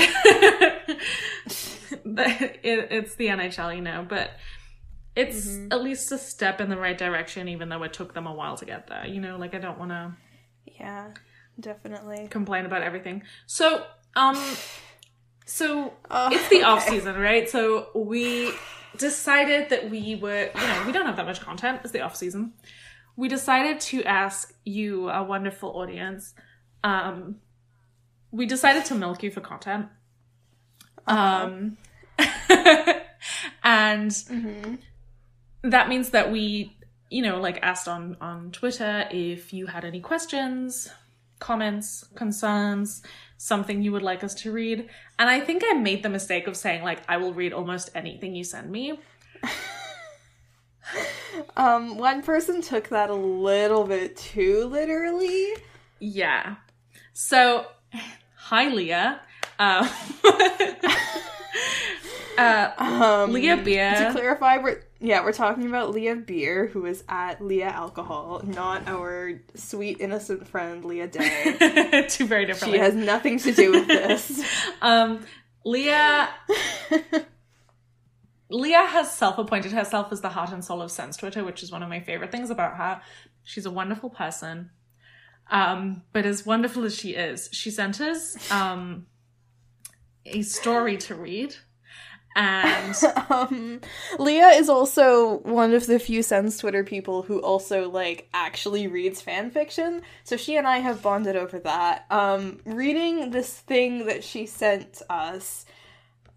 it, 2.06 2.88
it's 2.92 3.16
the 3.16 3.28
NHL, 3.28 3.76
you 3.76 3.82
know, 3.82 4.06
but 4.08 4.32
it's 5.16 5.48
Mhm. 5.48 5.74
at 5.74 5.82
least 5.82 6.12
a 6.12 6.18
step 6.18 6.62
in 6.62 6.70
the 6.70 6.78
right 6.78 6.98
direction, 6.98 7.48
even 7.48 7.70
though 7.70 7.84
it 7.84 7.94
took 7.94 8.14
them 8.14 8.28
a 8.28 8.34
while 8.34 8.56
to 8.58 8.66
get 8.66 8.88
there. 8.88 9.06
You 9.08 9.20
know, 9.22 9.38
like 9.38 9.56
I 9.56 9.60
don't 9.60 9.80
want 9.80 9.92
to 9.92 10.14
Yeah, 10.80 11.14
definitely. 11.60 12.28
complain 12.30 12.66
about 12.66 12.84
everything. 12.84 13.24
So, 13.46 13.86
um, 14.16 14.38
so 15.46 15.94
Oh, 16.12 16.30
it's 16.32 16.48
the 16.50 16.58
okay. 16.58 16.64
off 16.64 16.88
season, 16.88 17.16
right? 17.16 17.50
So 17.50 17.88
we 17.96 18.52
decided 18.98 19.70
that 19.70 19.90
we 19.90 20.16
were, 20.16 20.50
you 20.54 20.68
know, 20.68 20.84
we 20.86 20.92
don't 20.92 21.06
have 21.06 21.16
that 21.18 21.26
much 21.26 21.42
content. 21.42 21.82
It's 21.84 21.92
the 21.92 22.02
off 22.02 22.16
season. 22.16 22.54
We 23.16 23.28
decided 23.28 23.80
to 23.82 24.04
ask 24.04 24.54
you, 24.64 25.10
a 25.10 25.24
wonderful 25.24 25.70
audience. 25.72 26.36
Um, 26.84 27.38
we 28.32 28.46
decided 28.46 28.86
to 28.86 28.96
milk 28.96 29.24
you 29.24 29.32
for 29.32 29.42
content. 29.42 29.88
Um, 31.08 31.78
and 33.64 34.12
Mhm. 34.12 34.80
that 35.64 35.90
means 35.90 36.10
that 36.12 36.32
we 36.32 36.76
you 37.10 37.22
know 37.22 37.40
like 37.40 37.58
asked 37.62 37.88
on 37.88 38.18
on 38.20 38.52
twitter 38.52 39.08
if 39.12 39.54
you 39.54 39.66
had 39.68 39.86
any 39.86 40.02
questions 40.02 40.90
comments 41.40 42.04
concerns 42.16 43.02
something 43.38 43.82
you 43.82 43.94
would 43.94 44.02
like 44.02 44.24
us 44.26 44.34
to 44.36 44.52
read 44.52 44.90
and 45.18 45.30
i 45.30 45.40
think 45.40 45.64
i 45.66 45.74
made 45.74 46.04
the 46.04 46.10
mistake 46.10 46.48
of 46.48 46.58
saying 46.58 46.84
like 46.84 47.00
i 47.08 47.16
will 47.16 47.34
read 47.34 47.54
almost 47.54 47.90
anything 47.96 48.36
you 48.36 48.44
send 48.44 48.70
me 48.70 49.00
Um, 51.58 51.98
one 51.98 52.22
person 52.24 52.62
took 52.62 52.90
that 52.90 53.10
a 53.10 53.14
little 53.16 53.84
bit 53.86 54.16
too 54.18 54.66
literally. 54.66 55.48
yeah 56.00 56.56
so 57.18 57.66
hi 58.36 58.70
leah 58.70 59.20
um, 59.60 59.90
uh, 62.38 62.70
Um, 62.78 63.34
Leah 63.34 63.58
Beer. 63.58 63.96
To 63.96 64.12
clarify, 64.12 64.58
we're 64.60 64.84
yeah, 65.00 65.24
we're 65.24 65.34
talking 65.34 65.66
about 65.66 65.90
Leah 65.90 66.16
Beer, 66.16 66.68
who 66.68 66.86
is 66.86 67.04
at 67.10 67.44
Leah 67.44 67.70
Alcohol, 67.70 68.44
not 68.46 68.88
our 68.88 69.42
sweet 69.56 70.00
innocent 70.00 70.48
friend 70.48 70.86
Leah 70.86 71.08
Day. 71.08 72.06
two 72.10 72.28
very 72.28 72.46
different 72.46 72.72
she 72.76 72.80
has 72.80 72.94
nothing 72.94 73.40
to 73.40 73.52
do 73.52 73.72
with 73.72 73.88
this. 73.88 74.44
um 74.84 75.26
leah 75.66 76.30
Leah 78.50 78.86
has 78.86 79.12
self-appointed 79.12 79.72
herself 79.72 80.12
as 80.12 80.22
the 80.22 80.30
heart 80.30 80.52
and 80.52 80.64
soul 80.64 80.84
of 80.84 80.92
Sens 80.92 81.18
Twitter, 81.18 81.44
which 81.44 81.64
is 81.64 81.72
one 81.72 81.82
of 81.82 81.90
my 81.90 82.00
favorite 82.00 82.32
things 82.32 82.52
about 82.52 82.78
her. 82.78 83.02
She's 83.44 83.66
a 83.66 83.72
wonderful 83.72 84.12
person. 84.12 84.70
Um, 85.50 86.04
but 86.14 86.26
as 86.26 86.46
wonderful 86.46 86.84
as 86.84 86.96
she 86.96 87.12
is, 87.12 87.50
she 87.52 87.72
sent 87.72 88.02
us 88.02 88.52
um, 88.52 89.06
a 90.26 90.42
story 90.42 90.98
to 90.98 91.16
read. 91.16 91.56
And 92.36 92.96
um, 93.30 93.82
Leah 94.20 94.50
is 94.50 94.70
also 94.70 95.40
one 95.40 95.74
of 95.74 95.88
the 95.88 95.98
few 96.00 96.22
Sens 96.22 96.58
Twitter 96.58 96.84
people 96.84 97.24
who 97.24 97.40
also 97.42 97.90
like 97.90 98.30
actually 98.34 98.88
reads 98.88 99.22
fan 99.22 99.50
fiction. 99.50 100.04
So 100.24 100.38
she 100.38 100.56
and 100.56 100.68
I 100.68 100.78
have 100.78 101.02
bonded 101.02 101.36
over 101.36 101.60
that. 101.60 102.06
Um, 102.12 102.60
reading 102.66 103.32
this 103.32 103.52
thing 103.52 104.06
that 104.06 104.24
she 104.24 104.46
sent 104.46 105.02
us. 105.10 105.66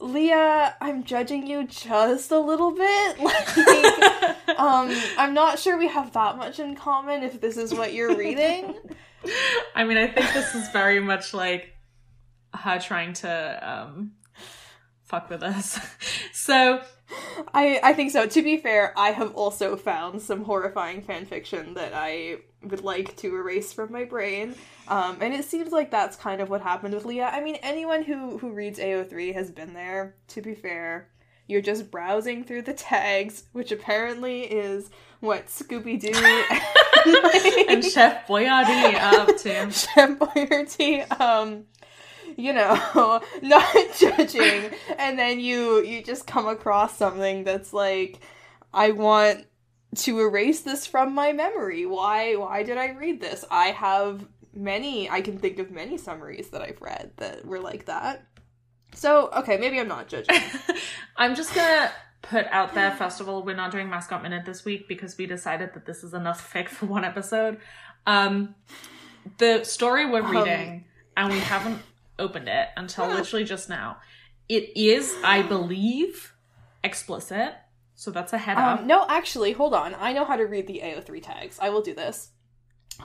Leah, 0.01 0.75
I'm 0.81 1.05
judging 1.05 1.47
you 1.47 1.65
just 1.67 2.31
a 2.31 2.39
little 2.39 2.73
bit. 2.73 3.19
Like, 3.21 4.59
um, 4.59 4.95
I'm 5.19 5.35
not 5.35 5.59
sure 5.59 5.79
we 5.79 5.89
have 5.89 6.13
that 6.13 6.37
much 6.37 6.59
in 6.59 6.75
common 6.75 7.23
if 7.23 7.41
this 7.41 7.57
is 7.57 7.75
what 7.75 7.93
you're 7.93 8.17
reading. 8.17 8.75
I 9.75 9.85
mean, 9.85 9.97
I 9.97 10.07
think 10.07 10.33
this 10.33 10.55
is 10.55 10.69
very 10.71 11.01
much 11.01 11.35
like 11.35 11.75
her 12.55 12.79
trying 12.79 13.13
to 13.15 13.71
um, 13.71 14.13
fuck 15.05 15.29
with 15.31 15.43
us. 15.43 15.79
so, 16.33 16.81
I 17.55 17.81
I 17.83 17.93
think 17.93 18.11
so. 18.11 18.27
To 18.27 18.43
be 18.43 18.57
fair, 18.57 18.93
I 18.97 19.11
have 19.11 19.35
also 19.35 19.77
found 19.77 20.23
some 20.23 20.45
horrifying 20.45 21.03
fan 21.03 21.27
fiction 21.27 21.75
that 21.75 21.93
I 21.95 22.39
would 22.63 22.83
like 22.83 23.17
to 23.17 23.35
erase 23.37 23.73
from 23.73 23.93
my 23.93 24.05
brain. 24.05 24.55
Um, 24.89 25.19
and 25.21 25.33
it 25.33 25.45
seems 25.45 25.73
like 25.73 25.91
that's 25.91 26.17
kind 26.17 26.41
of 26.41 26.51
what 26.51 26.61
happened 26.61 26.95
with 26.95 27.05
Leah. 27.05 27.31
I 27.33 27.41
mean, 27.41 27.57
anyone 27.63 28.03
who 28.03 28.39
who 28.39 28.53
reads 28.53 28.79
AO3 28.79 29.35
has 29.35 29.51
been 29.51 29.75
there. 29.75 30.17
To 30.29 30.43
be 30.43 30.55
fair, 30.55 31.09
you're 31.47 31.61
just 31.61 31.91
browsing 31.91 32.45
through 32.45 32.63
the 32.63 32.75
tags, 32.75 33.45
which 33.53 33.73
apparently 33.73 34.43
is 34.43 34.91
what 35.21 35.47
Scooby 35.47 36.01
Doo 36.01 36.11
and 37.69 37.85
Chef 37.85 38.27
Boyardee 38.27 38.95
are 39.01 39.21
up 39.21 39.37
to. 39.39 39.71
Chef 39.71 40.19
Boyardee, 40.19 41.21
um, 41.21 41.65
you 42.41 42.53
know, 42.53 43.21
not 43.43 43.77
judging, 43.99 44.71
and 44.99 45.19
then 45.19 45.41
you 45.41 45.83
you 45.83 46.03
just 46.03 46.27
come 46.27 46.49
across 46.49 46.97
something 46.97 47.45
that's 47.45 47.73
like, 47.73 48.19
I 48.73 48.91
want 48.93 49.47
to 49.97 50.21
erase 50.21 50.61
this 50.61 50.87
from 50.87 51.15
my 51.15 51.33
memory. 51.33 51.87
Why 51.87 52.35
why 52.37 52.63
did 52.63 52.79
I 52.79 52.91
read 52.91 53.21
this? 53.21 53.45
I 53.51 53.69
have 53.69 54.27
many 54.55 55.09
I 55.09 55.21
can 55.21 55.39
think 55.39 55.59
of 55.59 55.71
many 55.71 55.97
summaries 55.97 56.51
that 56.51 56.63
I've 56.63 56.81
read 56.81 57.13
that 57.19 57.45
were 57.45 57.61
like 57.61 57.87
that. 57.87 58.25
So, 58.95 59.31
okay, 59.37 59.57
maybe 59.57 59.79
I'm 59.79 59.89
not 59.89 60.09
judging. 60.09 60.37
I'm 61.17 61.35
just 61.37 61.55
gonna 61.55 61.91
put 62.23 62.47
out 62.51 62.75
there, 62.75 62.91
first 62.93 63.21
of 63.21 63.29
all, 63.29 63.43
we're 63.45 63.55
not 63.57 63.71
doing 63.71 63.89
Mascot 63.89 64.23
Minute 64.23 64.45
this 64.45 64.65
week 64.65 64.89
because 64.89 65.17
we 65.17 65.27
decided 65.27 65.75
that 65.75 65.87
this 65.87 66.03
is 66.03 66.13
enough 66.15 66.53
fic 66.53 66.69
for 66.69 66.87
one 66.87 67.05
episode. 67.05 67.59
Um, 68.07 68.55
the 69.39 69.65
story 69.65 70.07
we're 70.07 70.23
Um. 70.25 70.37
reading, 70.37 70.85
and 71.17 71.33
we 71.33 71.39
haven't 71.39 71.81
opened 72.21 72.49
it 72.49 72.69
until 72.77 73.09
literally 73.09 73.45
just 73.45 73.69
now. 73.69 73.97
It 74.49 74.77
is, 74.77 75.15
I 75.25 75.43
believe, 75.43 76.35
explicit. 76.85 77.55
So 77.95 78.11
that's 78.11 78.33
a 78.33 78.39
head 78.39 78.57
up. 78.57 78.81
Um, 78.81 78.87
no, 78.87 79.05
actually, 79.09 79.53
hold 79.53 79.75
on. 79.75 79.95
I 79.99 80.13
know 80.13 80.25
how 80.25 80.37
to 80.37 80.45
read 80.45 80.67
the 80.67 80.81
AO3 80.83 81.23
tags. 81.23 81.59
I 81.61 81.71
will 81.71 81.83
do 81.83 81.95
this. 81.95 82.31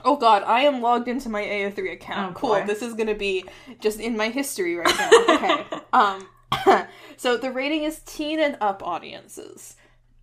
Oh 0.04 0.16
god, 0.16 0.42
I 0.44 0.62
am 0.62 0.82
logged 0.82 1.08
into 1.08 1.28
my 1.28 1.42
AO3 1.42 1.92
account. 1.92 2.36
Oh, 2.36 2.38
cool. 2.38 2.50
boy. 2.50 2.66
This 2.66 2.82
is 2.82 2.94
going 2.94 3.06
to 3.08 3.14
be 3.14 3.44
just 3.80 4.00
in 4.00 4.16
my 4.16 4.28
history 4.28 4.76
right 4.76 4.94
now. 4.98 5.10
Okay. 5.34 5.64
um 5.92 6.28
so 7.16 7.36
the 7.36 7.50
rating 7.50 7.84
is 7.84 8.00
teen 8.00 8.40
and 8.40 8.56
up 8.60 8.82
audiences. 8.82 9.76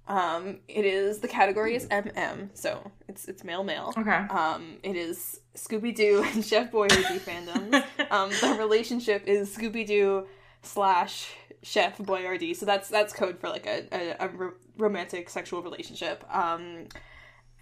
Um 0.07 0.59
it 0.67 0.85
is 0.85 1.19
the 1.19 1.27
category 1.27 1.75
is 1.75 1.85
MM, 1.87 2.49
so 2.53 2.91
it's 3.07 3.27
it's 3.27 3.43
male 3.43 3.63
male. 3.63 3.93
Okay. 3.97 4.11
Um 4.11 4.77
it 4.83 4.95
is 4.95 5.39
Scooby 5.55 5.95
Doo 5.95 6.23
and 6.33 6.43
Chef 6.49 6.71
Boyardee 6.71 7.19
fandoms. 7.19 7.83
Um 8.11 8.29
the 8.41 8.57
relationship 8.59 9.23
is 9.27 9.55
Scooby 9.55 9.85
Doo 9.85 10.27
slash 10.61 11.31
Chef 11.61 11.97
Boyardee. 11.97 12.55
So 12.55 12.65
that's 12.65 12.89
that's 12.89 13.13
code 13.13 13.39
for 13.39 13.49
like 13.49 13.65
a, 13.65 13.87
a, 13.91 14.25
a 14.25 14.29
ro- 14.29 14.53
romantic 14.77 15.29
sexual 15.29 15.61
relationship. 15.61 16.23
Um, 16.33 16.87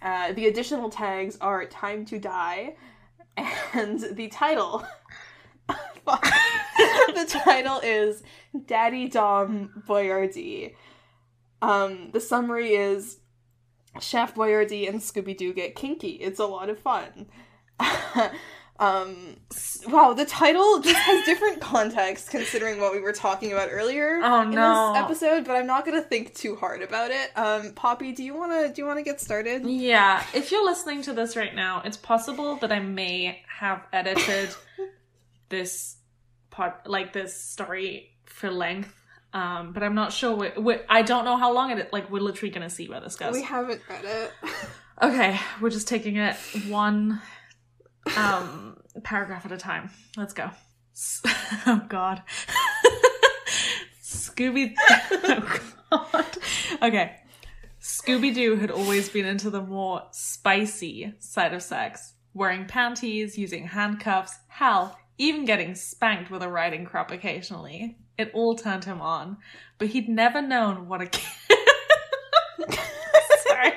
uh, 0.02 0.32
the 0.32 0.48
additional 0.48 0.90
tags 0.90 1.38
are 1.40 1.64
"Time 1.66 2.04
to 2.06 2.18
Die" 2.18 2.74
and 3.72 4.00
the 4.00 4.28
title. 4.28 4.84
The 6.04 7.26
title 7.44 7.78
is 7.84 8.22
"Daddy 8.66 9.08
Dom 9.08 9.84
Boyardee." 9.86 10.74
Um, 11.62 12.10
the 12.12 12.20
summary 12.20 12.74
is 12.74 13.18
Chef 14.00 14.34
Boyardee 14.34 14.88
and 14.88 15.00
Scooby 15.00 15.36
Doo 15.36 15.52
get 15.54 15.74
kinky. 15.76 16.10
It's 16.10 16.40
a 16.40 16.46
lot 16.46 16.68
of 16.68 16.78
fun. 16.78 17.26
um, 18.78 19.36
wow, 19.86 20.12
the 20.12 20.24
title 20.24 20.80
just 20.80 20.96
has 20.98 21.24
different 21.24 21.60
context 21.60 22.30
considering 22.30 22.80
what 22.80 22.92
we 22.92 23.00
were 23.00 23.12
talking 23.12 23.52
about 23.52 23.68
earlier 23.70 24.18
Oh, 24.22 24.42
in 24.42 24.50
no. 24.50 24.92
this 24.92 25.02
episode, 25.02 25.44
but 25.44 25.54
I'm 25.56 25.66
not 25.66 25.84
gonna 25.84 26.02
think 26.02 26.34
too 26.34 26.56
hard 26.56 26.82
about 26.82 27.10
it. 27.10 27.30
Um, 27.36 27.72
Poppy, 27.74 28.12
do 28.12 28.24
you 28.24 28.34
wanna 28.34 28.72
do 28.72 28.82
you 28.82 28.86
wanna 28.86 29.02
get 29.02 29.20
started? 29.20 29.64
Yeah, 29.64 30.24
if 30.34 30.50
you're 30.50 30.64
listening 30.64 31.02
to 31.02 31.12
this 31.12 31.36
right 31.36 31.54
now, 31.54 31.82
it's 31.84 31.96
possible 31.96 32.56
that 32.56 32.72
I 32.72 32.80
may 32.80 33.42
have 33.60 33.86
edited 33.92 34.50
this 35.48 35.96
part, 36.50 36.86
like 36.88 37.12
this 37.12 37.40
story 37.40 38.16
for 38.24 38.50
length. 38.50 38.94
Um, 39.34 39.72
but 39.72 39.82
I'm 39.82 39.94
not 39.94 40.12
sure. 40.12 40.34
we 40.36 40.50
we 40.58 40.76
I 40.88 41.02
don't 41.02 41.24
know 41.24 41.36
how 41.36 41.52
long 41.52 41.70
it. 41.70 41.92
Like 41.92 42.10
we're 42.10 42.20
literally 42.20 42.50
gonna 42.52 42.68
see 42.70 42.88
where 42.88 43.00
this 43.00 43.16
goes. 43.16 43.32
We 43.32 43.42
haven't 43.42 43.80
read 43.88 44.04
it. 44.04 44.32
Okay, 45.00 45.40
we're 45.60 45.70
just 45.70 45.88
taking 45.88 46.16
it 46.16 46.36
one 46.68 47.20
um 48.16 48.76
paragraph 49.02 49.44
at 49.46 49.50
a 49.50 49.56
time. 49.56 49.90
Let's 50.16 50.32
go. 50.34 50.50
S- 50.94 51.22
Oh 51.66 51.82
god. 51.88 52.22
Scooby 54.02 54.74
Oh 55.10 55.58
god. 55.90 56.26
Okay. 56.82 57.16
Scooby 57.80 58.32
Doo 58.34 58.56
had 58.56 58.70
always 58.70 59.08
been 59.08 59.26
into 59.26 59.50
the 59.50 59.60
more 59.62 60.02
spicy 60.12 61.14
side 61.18 61.52
of 61.52 61.62
sex, 61.62 62.12
wearing 62.32 62.66
panties, 62.66 63.36
using 63.36 63.66
handcuffs, 63.66 64.36
hell, 64.46 64.96
even 65.22 65.44
getting 65.44 65.74
spanked 65.76 66.30
with 66.32 66.42
a 66.42 66.48
riding 66.48 66.84
crop 66.84 67.12
occasionally. 67.12 67.96
It 68.18 68.32
all 68.34 68.56
turned 68.56 68.84
him 68.84 69.00
on, 69.00 69.36
but 69.78 69.88
he'd 69.88 70.08
never 70.08 70.42
known 70.42 70.88
what 70.88 71.00
a 71.00 71.08
Sorry. 73.44 73.72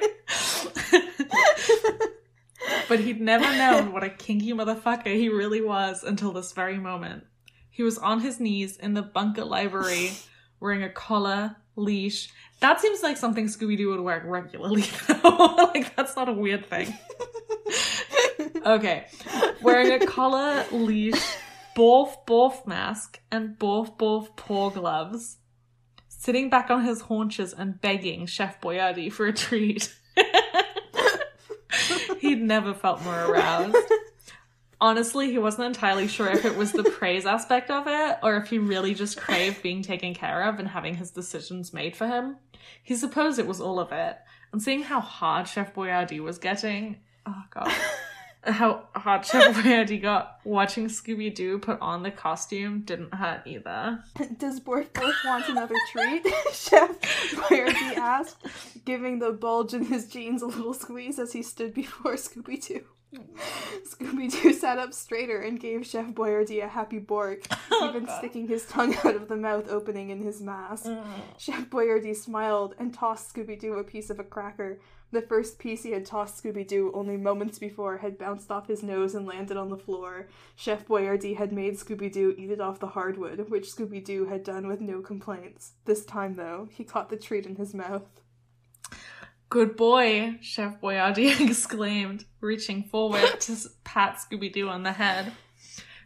but 2.89 2.99
he'd 2.99 3.21
never 3.21 3.45
known 3.55 3.93
what 3.93 4.03
a 4.03 4.09
kinky 4.09 4.53
motherfucker 4.53 5.15
he 5.15 5.29
really 5.29 5.61
was 5.61 6.03
until 6.03 6.31
this 6.31 6.51
very 6.51 6.79
moment. 6.79 7.25
He 7.69 7.83
was 7.83 7.99
on 7.99 8.21
his 8.21 8.39
knees 8.39 8.77
in 8.77 8.95
the 8.95 9.03
bunker 9.03 9.45
library, 9.45 10.13
wearing 10.59 10.81
a 10.81 10.89
collar, 10.89 11.57
leash. 11.75 12.29
That 12.59 12.81
seems 12.81 13.03
like 13.03 13.17
something 13.17 13.45
Scooby 13.45 13.77
Doo 13.77 13.89
would 13.89 13.99
wear 13.99 14.23
regularly, 14.25 14.85
though. 15.07 15.69
like, 15.73 15.95
that's 15.95 16.15
not 16.15 16.27
a 16.27 16.33
weird 16.33 16.65
thing. 16.65 16.97
Okay. 18.66 19.07
Wearing 19.61 19.91
a 19.91 20.05
collar, 20.05 20.66
leash, 20.72 21.38
Borf 21.76 22.26
Borf 22.26 22.66
mask, 22.66 23.20
and 23.32 23.57
Borf 23.57 23.97
Borf 23.97 24.36
paw 24.36 24.70
gloves. 24.70 25.38
Sitting 26.07 26.49
back 26.49 26.72
on 26.72 26.84
his 26.84 27.01
haunches 27.01 27.53
and 27.53 27.80
begging 27.80 28.26
Chef 28.26 28.59
Boyardee 28.59 29.11
for 29.11 29.28
a 29.28 29.34
treat. 29.34 29.93
He'd 32.20 32.41
never 32.41 32.74
felt 32.74 33.03
more 33.03 33.26
aroused. 33.26 33.78
Honestly, 34.82 35.32
he 35.32 35.38
wasn't 35.38 35.68
entirely 35.68 36.07
sure 36.07 36.30
if 36.30 36.45
it 36.45 36.57
was 36.57 36.72
the 36.72 36.84
praise 36.84 37.26
aspect 37.26 37.70
of 37.70 37.86
it 37.88 38.18
or 38.24 38.38
if 38.38 38.49
he 38.49 38.57
really 38.57 38.93
just 38.93 39.18
craved 39.18 39.61
being 39.61 39.82
taken 39.82 40.13
care 40.13 40.43
of 40.43 40.59
and 40.59 40.68
having 40.68 40.95
his 40.95 41.11
decisions 41.11 41.74
made 41.74 41.95
for 41.95 42.07
him. 42.07 42.38
He 42.84 42.95
supposed 42.95 43.39
it 43.39 43.47
was 43.47 43.61
all 43.61 43.80
of 43.80 43.91
it. 43.91 44.18
And 44.51 44.61
seeing 44.61 44.84
how 44.84 44.99
hard 44.99 45.47
Chef 45.47 45.74
Boyardee 45.74 46.20
was 46.20 46.38
getting, 46.38 46.97
oh 47.26 47.43
god, 47.51 47.72
how 48.45 48.83
hard 48.95 49.25
Chef 49.25 49.55
Boyardee 49.55 50.01
got 50.01 50.39
watching 50.43 50.87
Scooby 50.87 51.33
Doo 51.33 51.59
put 51.59 51.79
on 51.81 52.03
the 52.03 52.11
costume 52.11 52.81
didn't 52.81 53.13
hurt 53.13 53.41
either. 53.45 54.03
Does 54.37 54.59
Borf 54.59 54.89
Borf 54.89 55.13
want 55.25 55.49
another 55.49 55.75
treat? 55.91 56.25
Chef 56.53 56.99
Boyardee 57.01 57.97
asked, 57.97 58.37
giving 58.85 59.19
the 59.19 59.31
bulge 59.31 59.73
in 59.73 59.85
his 59.85 60.07
jeans 60.07 60.41
a 60.41 60.47
little 60.47 60.73
squeeze 60.73 61.19
as 61.19 61.33
he 61.33 61.41
stood 61.41 61.73
before 61.73 62.13
Scooby 62.13 62.65
Doo. 62.65 62.85
Scooby 63.85 64.31
Doo 64.31 64.53
sat 64.53 64.77
up 64.77 64.93
straighter 64.93 65.41
and 65.41 65.59
gave 65.59 65.85
Chef 65.85 66.07
Boyardee 66.07 66.63
a 66.63 66.67
happy 66.67 66.99
bork, 66.99 67.45
oh, 67.71 67.89
even 67.89 68.07
sticking 68.17 68.47
his 68.47 68.65
tongue 68.65 68.95
out 69.03 69.15
of 69.15 69.27
the 69.27 69.35
mouth 69.35 69.69
opening 69.69 70.09
in 70.09 70.21
his 70.21 70.41
mask. 70.41 70.85
Mm. 70.85 71.03
Chef 71.37 71.69
Boyardee 71.69 72.15
smiled 72.15 72.75
and 72.79 72.93
tossed 72.93 73.33
Scooby 73.33 73.59
Doo 73.59 73.73
a 73.73 73.83
piece 73.83 74.09
of 74.09 74.19
a 74.19 74.23
cracker. 74.23 74.79
The 75.16 75.22
first 75.22 75.59
piece 75.59 75.84
he 75.84 75.91
had 75.91 76.05
tossed 76.05 76.43
Scooby 76.43 76.68
Doo 76.68 76.91
only 76.93 77.16
moments 77.16 77.57
before 77.57 77.99
had 77.99 78.18
bounced 78.18 78.51
off 78.51 78.68
his 78.68 78.84
nose 78.84 79.16
and 79.16 79.26
landed 79.26 79.55
on 79.55 79.70
the 79.70 79.78
floor. 79.78 80.28
Chef 80.57 80.86
Boyardee 80.86 81.38
had 81.38 81.53
made 81.53 81.76
Scooby 81.76 82.11
Doo 82.11 82.36
eat 82.38 82.51
it 82.51 82.59
off 82.59 82.82
the 82.82 82.88
hardwood, 82.88 83.49
which 83.49 83.74
Scooby 83.74 84.03
Doo 84.03 84.26
had 84.26 84.43
done 84.43 84.68
with 84.68 84.82
no 84.82 84.99
complaints. 84.99 85.72
This 85.86 86.03
time, 86.03 86.36
though, 86.36 86.68
he 86.70 86.84
caught 86.84 87.09
the 87.09 87.16
treat 87.16 87.45
in 87.45 87.55
his 87.55 87.74
mouth. 87.74 88.03
Good 89.47 89.78
boy, 89.78 90.38
Chef 90.41 90.82
Boyardee 90.82 91.39
exclaimed, 91.49 92.26
reaching 92.41 92.84
forward 92.84 93.39
to 93.39 93.55
pat 93.86 94.18
Scooby 94.18 94.51
Doo 94.51 94.68
on 94.68 94.84
the 94.84 94.91
head. 94.91 95.32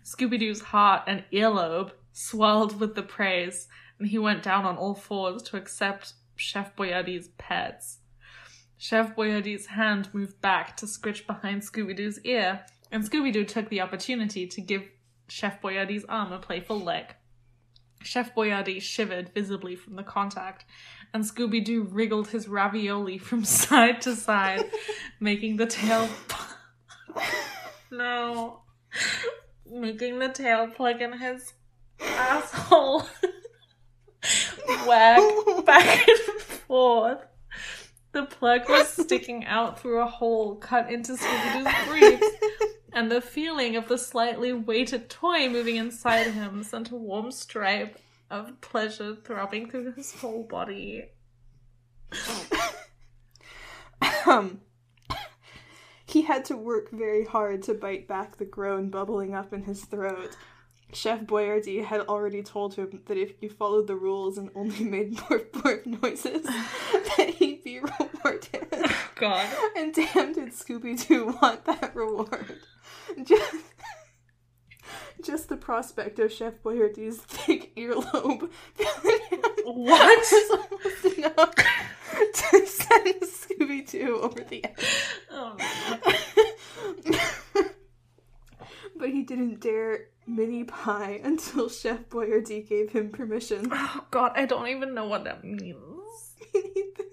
Scooby 0.06 0.38
Doo's 0.38 0.62
heart 0.62 1.06
and 1.08 1.24
earlobe 1.34 1.94
swelled 2.14 2.80
with 2.80 2.94
the 2.94 3.02
praise, 3.02 3.68
and 3.98 4.08
he 4.08 4.20
went 4.20 4.44
down 4.44 4.66
on 4.66 4.78
all 4.78 4.94
fours 4.94 5.42
to 5.42 5.58
accept 5.58 6.14
Chef 6.36 6.76
Boyardee's 6.76 7.30
pets. 7.40 7.98
Chef 8.82 9.14
Boyardee's 9.14 9.66
hand 9.66 10.08
moved 10.14 10.40
back 10.40 10.78
to 10.78 10.88
scritch 10.88 11.28
behind 11.28 11.62
Scooby 11.62 11.94
Doo's 11.94 12.18
ear, 12.22 12.66
and 12.94 13.04
Scooby 13.04 13.34
Doo 13.34 13.44
took 13.44 13.68
the 13.68 13.82
opportunity 13.82 14.48
to 14.48 14.62
give 14.62 14.84
Chef 15.28 15.62
Boyardee's 15.62 16.06
arm 16.08 16.32
a 16.32 16.40
playful 16.40 16.80
lick. 16.80 17.18
Chef 18.02 18.34
Boyardee 18.34 18.82
shivered 18.82 19.34
visibly 19.34 19.76
from 19.76 19.98
the 19.98 20.04
contact, 20.04 20.64
and 21.14 21.26
Scooby 21.26 21.64
Doo 21.64 21.84
wriggled 21.92 22.30
his 22.30 22.48
ravioli 22.48 23.18
from 23.18 23.44
side 23.62 24.02
to 24.04 24.16
side, 24.16 24.64
making 25.20 25.58
the 25.58 25.66
tail. 25.66 26.08
no. 27.92 28.62
Making 29.70 30.20
the 30.20 30.30
tail 30.30 30.68
plug 30.68 31.02
in 31.02 31.20
his 31.20 31.52
asshole 32.00 33.06
wag 34.88 35.66
back 35.66 36.08
and 36.08 36.20
forth. 36.42 37.29
The 38.12 38.26
plug 38.26 38.68
was 38.70 38.88
sticking 39.06 39.46
out 39.46 39.80
through 39.80 40.02
a 40.02 40.08
hole 40.08 40.56
cut 40.56 40.92
into 40.92 41.14
Scooby 41.14 41.64
Doo's 41.64 41.88
briefs, 41.88 42.36
and 42.94 43.12
the 43.12 43.22
feeling 43.22 43.76
of 43.76 43.88
the 43.88 43.98
slightly 43.98 44.54
weighted 44.54 45.10
toy 45.10 45.48
moving 45.50 45.76
inside 45.76 46.28
him 46.28 46.64
sent 46.64 46.92
a 46.92 46.96
warm 46.96 47.32
stripe 47.32 48.00
of 48.30 48.60
pleasure 48.62 49.16
throbbing 49.16 49.70
through 49.70 49.94
his 49.94 50.14
whole 50.14 50.44
body. 50.44 51.06
Um, 54.26 54.62
he 56.06 56.22
had 56.22 56.46
to 56.46 56.58
work 56.58 56.92
very 56.92 57.26
hard 57.26 57.64
to 57.64 57.74
bite 57.74 58.08
back 58.08 58.38
the 58.38 58.46
groan 58.46 58.90
bubbling 58.90 59.34
up 59.34 59.54
in 59.54 59.64
his 59.64 59.86
throat. 59.86 60.36
Chef 60.94 61.22
Boyardee 61.22 61.84
had 61.84 62.02
already 62.02 62.42
told 62.42 62.74
him 62.76 63.02
that 63.06 63.18
if 63.18 63.34
you 63.42 63.50
followed 63.50 63.88
the 63.88 63.96
rules 63.96 64.38
and 64.38 64.50
only 64.56 64.84
made 64.84 65.18
borf 65.18 65.50
borf 65.52 65.86
noises, 65.86 66.44
that 67.18 67.34
he'd 67.38 67.49
be 67.70 67.80
rewarded. 68.24 68.68
Oh, 68.74 69.10
God. 69.16 69.48
And 69.76 69.94
damn 69.94 70.34
did 70.34 70.50
Scooby 70.50 71.08
Doo 71.08 71.38
want 71.42 71.66
that 71.66 71.96
reward. 71.96 72.60
Just, 73.24 73.56
just 75.24 75.50
the 75.50 75.58
prospect 75.58 76.20
of 76.20 76.32
Chef 76.32 76.54
Boyardee's 76.64 77.18
thick 77.18 77.76
earlobe 77.76 78.50
What? 79.66 80.20
was 80.84 81.18
enough 81.18 81.56
to 81.56 82.66
send 82.68 83.16
Scooby 83.24 83.90
Doo 83.90 84.20
over 84.22 84.42
the 84.42 84.64
edge. 84.64 84.86
Oh, 85.32 85.56
but 88.96 89.10
he 89.10 89.24
didn't 89.24 89.60
dare 89.62 90.08
mini 90.28 90.64
pie 90.66 91.20
until 91.24 91.70
Chef 91.70 92.08
Boyardee 92.10 92.68
gave 92.68 92.92
him 92.92 93.10
permission. 93.10 93.70
oh 93.72 94.06
God, 94.12 94.34
I 94.36 94.46
don't 94.46 94.68
even 94.68 94.94
know 94.94 95.08
what 95.08 95.24
that 95.24 95.44
means. 95.44 95.76
Neither. 96.54 97.04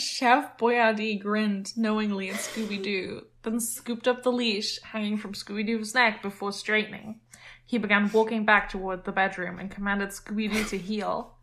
Chef 0.00 0.56
Boyardee 0.58 1.20
grinned 1.20 1.76
knowingly 1.76 2.30
at 2.30 2.36
Scooby 2.36 2.82
Doo, 2.82 3.26
then 3.42 3.60
scooped 3.60 4.08
up 4.08 4.22
the 4.22 4.32
leash 4.32 4.80
hanging 4.82 5.16
from 5.16 5.32
Scooby 5.32 5.64
Doo's 5.66 5.94
neck 5.94 6.22
before 6.22 6.52
straightening. 6.52 7.20
He 7.64 7.78
began 7.78 8.10
walking 8.10 8.44
back 8.44 8.68
toward 8.68 9.04
the 9.04 9.12
bedroom 9.12 9.58
and 9.58 9.70
commanded 9.70 10.08
Scooby 10.08 10.52
Doo 10.52 10.64
to 10.64 10.78
heel. 10.78 11.36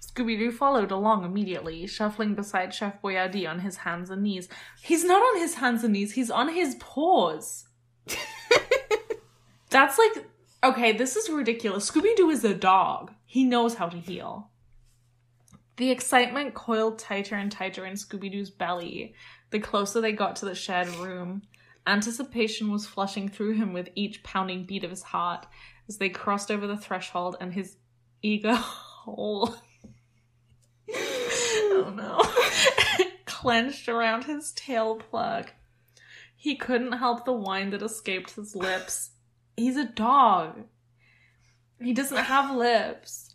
Scooby 0.00 0.38
Doo 0.38 0.52
followed 0.52 0.90
along 0.90 1.24
immediately, 1.24 1.86
shuffling 1.86 2.34
beside 2.34 2.74
Chef 2.74 3.00
Boyardee 3.00 3.48
on 3.48 3.60
his 3.60 3.78
hands 3.78 4.10
and 4.10 4.22
knees. 4.22 4.48
He's 4.82 5.04
not 5.04 5.22
on 5.22 5.40
his 5.40 5.54
hands 5.54 5.82
and 5.82 5.92
knees, 5.92 6.12
he's 6.12 6.30
on 6.30 6.52
his 6.54 6.76
paws. 6.76 7.64
That's 9.70 9.98
like, 9.98 10.26
okay, 10.62 10.92
this 10.92 11.16
is 11.16 11.30
ridiculous. 11.30 11.90
Scooby 11.90 12.14
Doo 12.14 12.30
is 12.30 12.44
a 12.44 12.54
dog, 12.54 13.12
he 13.24 13.44
knows 13.44 13.74
how 13.74 13.88
to 13.88 13.98
heel. 13.98 14.50
The 15.76 15.90
excitement 15.90 16.54
coiled 16.54 16.98
tighter 16.98 17.34
and 17.34 17.50
tighter 17.50 17.84
in 17.84 17.94
Scooby 17.94 18.30
Doo's 18.30 18.50
belly 18.50 19.14
the 19.50 19.60
closer 19.60 20.00
they 20.00 20.12
got 20.12 20.36
to 20.36 20.46
the 20.46 20.54
shared 20.54 20.88
room. 20.96 21.42
Anticipation 21.86 22.72
was 22.72 22.86
flushing 22.86 23.28
through 23.28 23.54
him 23.54 23.72
with 23.72 23.88
each 23.94 24.22
pounding 24.22 24.64
beat 24.64 24.84
of 24.84 24.90
his 24.90 25.02
heart 25.02 25.46
as 25.88 25.98
they 25.98 26.08
crossed 26.08 26.50
over 26.50 26.66
the 26.66 26.76
threshold 26.76 27.36
and 27.40 27.52
his 27.52 27.76
eager 28.22 28.54
hole. 28.54 29.54
oh 30.92 31.92
no. 31.94 33.06
clenched 33.26 33.88
around 33.88 34.24
his 34.24 34.52
tail 34.52 34.96
plug. 34.96 35.50
He 36.34 36.56
couldn't 36.56 36.92
help 36.92 37.24
the 37.24 37.32
whine 37.32 37.70
that 37.70 37.82
escaped 37.82 38.32
his 38.32 38.56
lips. 38.56 39.10
He's 39.56 39.76
a 39.76 39.84
dog. 39.84 40.64
He 41.80 41.92
doesn't 41.92 42.16
have 42.16 42.56
lips 42.56 43.33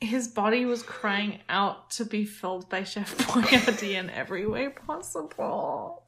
his 0.00 0.28
body 0.28 0.64
was 0.64 0.82
crying 0.82 1.40
out 1.48 1.90
to 1.90 2.04
be 2.04 2.24
filled 2.24 2.68
by 2.68 2.84
Chef 2.84 3.16
Boyardee 3.18 3.94
in 3.94 4.10
every 4.10 4.46
way 4.46 4.68
possible. 4.68 6.04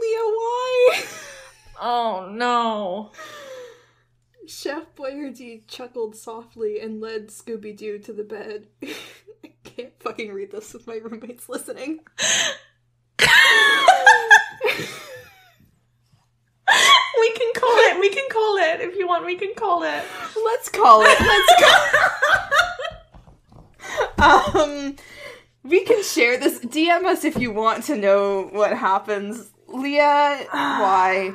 Leah, 0.00 0.18
why? 0.18 1.04
Oh 1.80 2.28
no. 2.32 3.12
Chef 4.46 4.94
Boyardee 4.94 5.66
chuckled 5.66 6.16
softly 6.16 6.80
and 6.80 7.00
led 7.00 7.28
Scooby 7.28 7.76
Doo 7.76 7.98
to 7.98 8.12
the 8.12 8.24
bed. 8.24 8.68
I 9.44 9.52
can't 9.64 9.92
fucking 10.00 10.32
read 10.32 10.52
this 10.52 10.72
with 10.72 10.86
my 10.86 10.96
roommates 10.96 11.48
listening. 11.48 12.00
we 18.06 18.14
can 18.14 18.28
call 18.30 18.56
it. 18.56 18.80
If 18.80 18.96
you 18.96 19.06
want. 19.08 19.24
We 19.24 19.36
can 19.36 19.54
call 19.54 19.82
it. 19.82 20.04
Let's 20.44 20.68
call 20.68 21.02
it. 21.02 21.18
Let's 21.20 21.52
call. 24.18 24.64
um, 24.64 24.96
we 25.62 25.84
can 25.84 26.02
share 26.02 26.38
this. 26.38 26.60
DM 26.60 27.04
us 27.04 27.24
if 27.24 27.36
you 27.36 27.52
want 27.52 27.84
to 27.84 27.96
know 27.96 28.48
what 28.52 28.76
happens. 28.76 29.50
Leah, 29.68 30.46
why? 30.52 31.34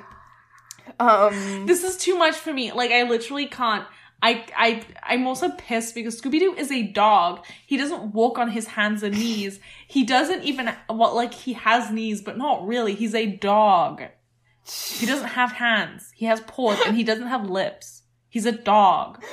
Um, 0.99 1.65
This 1.65 1.83
is 1.83 1.97
too 1.97 2.17
much 2.17 2.35
for 2.35 2.53
me. 2.53 2.71
Like 2.71 2.91
I 2.91 3.03
literally 3.03 3.47
can't. 3.47 3.85
I 4.23 4.45
I 4.55 4.83
I'm 5.03 5.27
also 5.27 5.49
pissed 5.49 5.95
because 5.95 6.21
Scooby 6.21 6.39
Doo 6.39 6.53
is 6.53 6.71
a 6.71 6.83
dog. 6.83 7.43
He 7.65 7.75
doesn't 7.75 8.13
walk 8.13 8.37
on 8.37 8.51
his 8.51 8.67
hands 8.67 9.03
and 9.03 9.17
knees. 9.17 9.59
He 9.87 10.03
doesn't 10.05 10.43
even 10.43 10.71
well, 10.89 11.15
like 11.15 11.33
he 11.33 11.53
has 11.53 11.91
knees, 11.91 12.21
but 12.21 12.37
not 12.37 12.65
really. 12.65 12.93
He's 12.93 13.15
a 13.15 13.25
dog. 13.25 14.03
He 14.65 15.05
doesn't 15.05 15.29
have 15.29 15.53
hands. 15.53 16.11
He 16.15 16.25
has 16.25 16.41
paws 16.41 16.79
and 16.85 16.95
he 16.95 17.03
doesn't 17.03 17.27
have 17.27 17.49
lips. 17.49 18.03
He's 18.29 18.45
a 18.45 18.51
dog. 18.51 19.23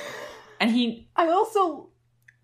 And 0.59 0.71
he 0.71 1.07
I 1.15 1.29
also 1.29 1.89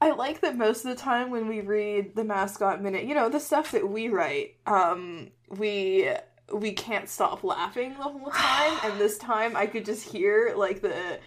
I 0.01 0.11
like 0.11 0.41
that 0.41 0.57
most 0.57 0.85
of 0.85 0.95
the 0.95 1.01
time 1.01 1.31
when 1.31 1.47
we 1.47 1.61
read 1.61 2.15
the 2.15 2.23
mascot 2.23 2.81
minute, 2.81 3.05
you 3.05 3.15
know, 3.15 3.29
the 3.29 3.39
stuff 3.39 3.71
that 3.71 3.89
we 3.89 4.09
write, 4.09 4.55
um, 4.67 5.31
we 5.49 6.09
we 6.53 6.73
can't 6.73 7.09
stop 7.09 7.43
laughing 7.43 7.95
the 7.97 8.03
whole 8.03 8.29
time, 8.31 8.77
and 8.83 8.99
this 8.99 9.17
time 9.17 9.55
I 9.55 9.65
could 9.65 9.85
just 9.85 10.07
hear 10.07 10.53
like 10.55 10.81
the 10.81 11.19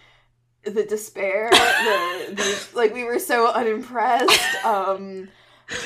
the 0.63 0.83
despair, 0.83 1.49
the, 1.51 2.35
the 2.35 2.67
like 2.73 2.93
we 2.93 3.03
were 3.03 3.19
so 3.19 3.51
unimpressed. 3.51 4.65
Um 4.65 5.29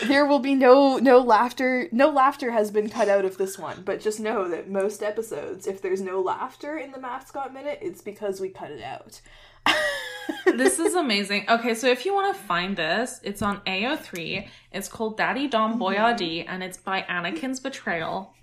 there 0.04 0.26
will 0.26 0.40
be 0.40 0.56
no 0.56 0.98
no 0.98 1.20
laughter 1.20 1.88
no 1.92 2.10
laughter 2.10 2.52
has 2.52 2.72
been 2.72 2.90
cut 2.90 3.10
out 3.10 3.26
of 3.26 3.38
this 3.38 3.58
one 3.58 3.82
but 3.84 4.00
just 4.00 4.20
know 4.20 4.48
that 4.48 4.70
most 4.70 5.04
episodes 5.04 5.68
if 5.68 5.82
there's 5.82 6.02
no 6.02 6.22
laughter 6.22 6.78
in 6.78 6.92
the 6.92 7.00
mascot 7.00 7.54
minute 7.54 7.80
it's 7.82 8.02
because 8.02 8.40
we 8.40 8.50
cut 8.50 8.72
it 8.72 8.82
out 8.82 9.22
this 10.46 10.80
is 10.80 10.96
amazing. 10.96 11.46
Okay, 11.50 11.74
so 11.74 11.88
if 11.88 12.06
you 12.06 12.14
want 12.14 12.36
to 12.36 12.42
find 12.44 12.76
this, 12.76 13.20
it's 13.24 13.42
on 13.42 13.62
AO3. 13.62 14.48
It's 14.72 14.88
called 14.88 15.18
Daddy 15.18 15.48
Don 15.48 15.80
Boyardee, 15.80 16.46
and 16.48 16.64
it's 16.64 16.78
by 16.78 17.04
Anakin's 17.04 17.60
Betrayal. 17.60 18.34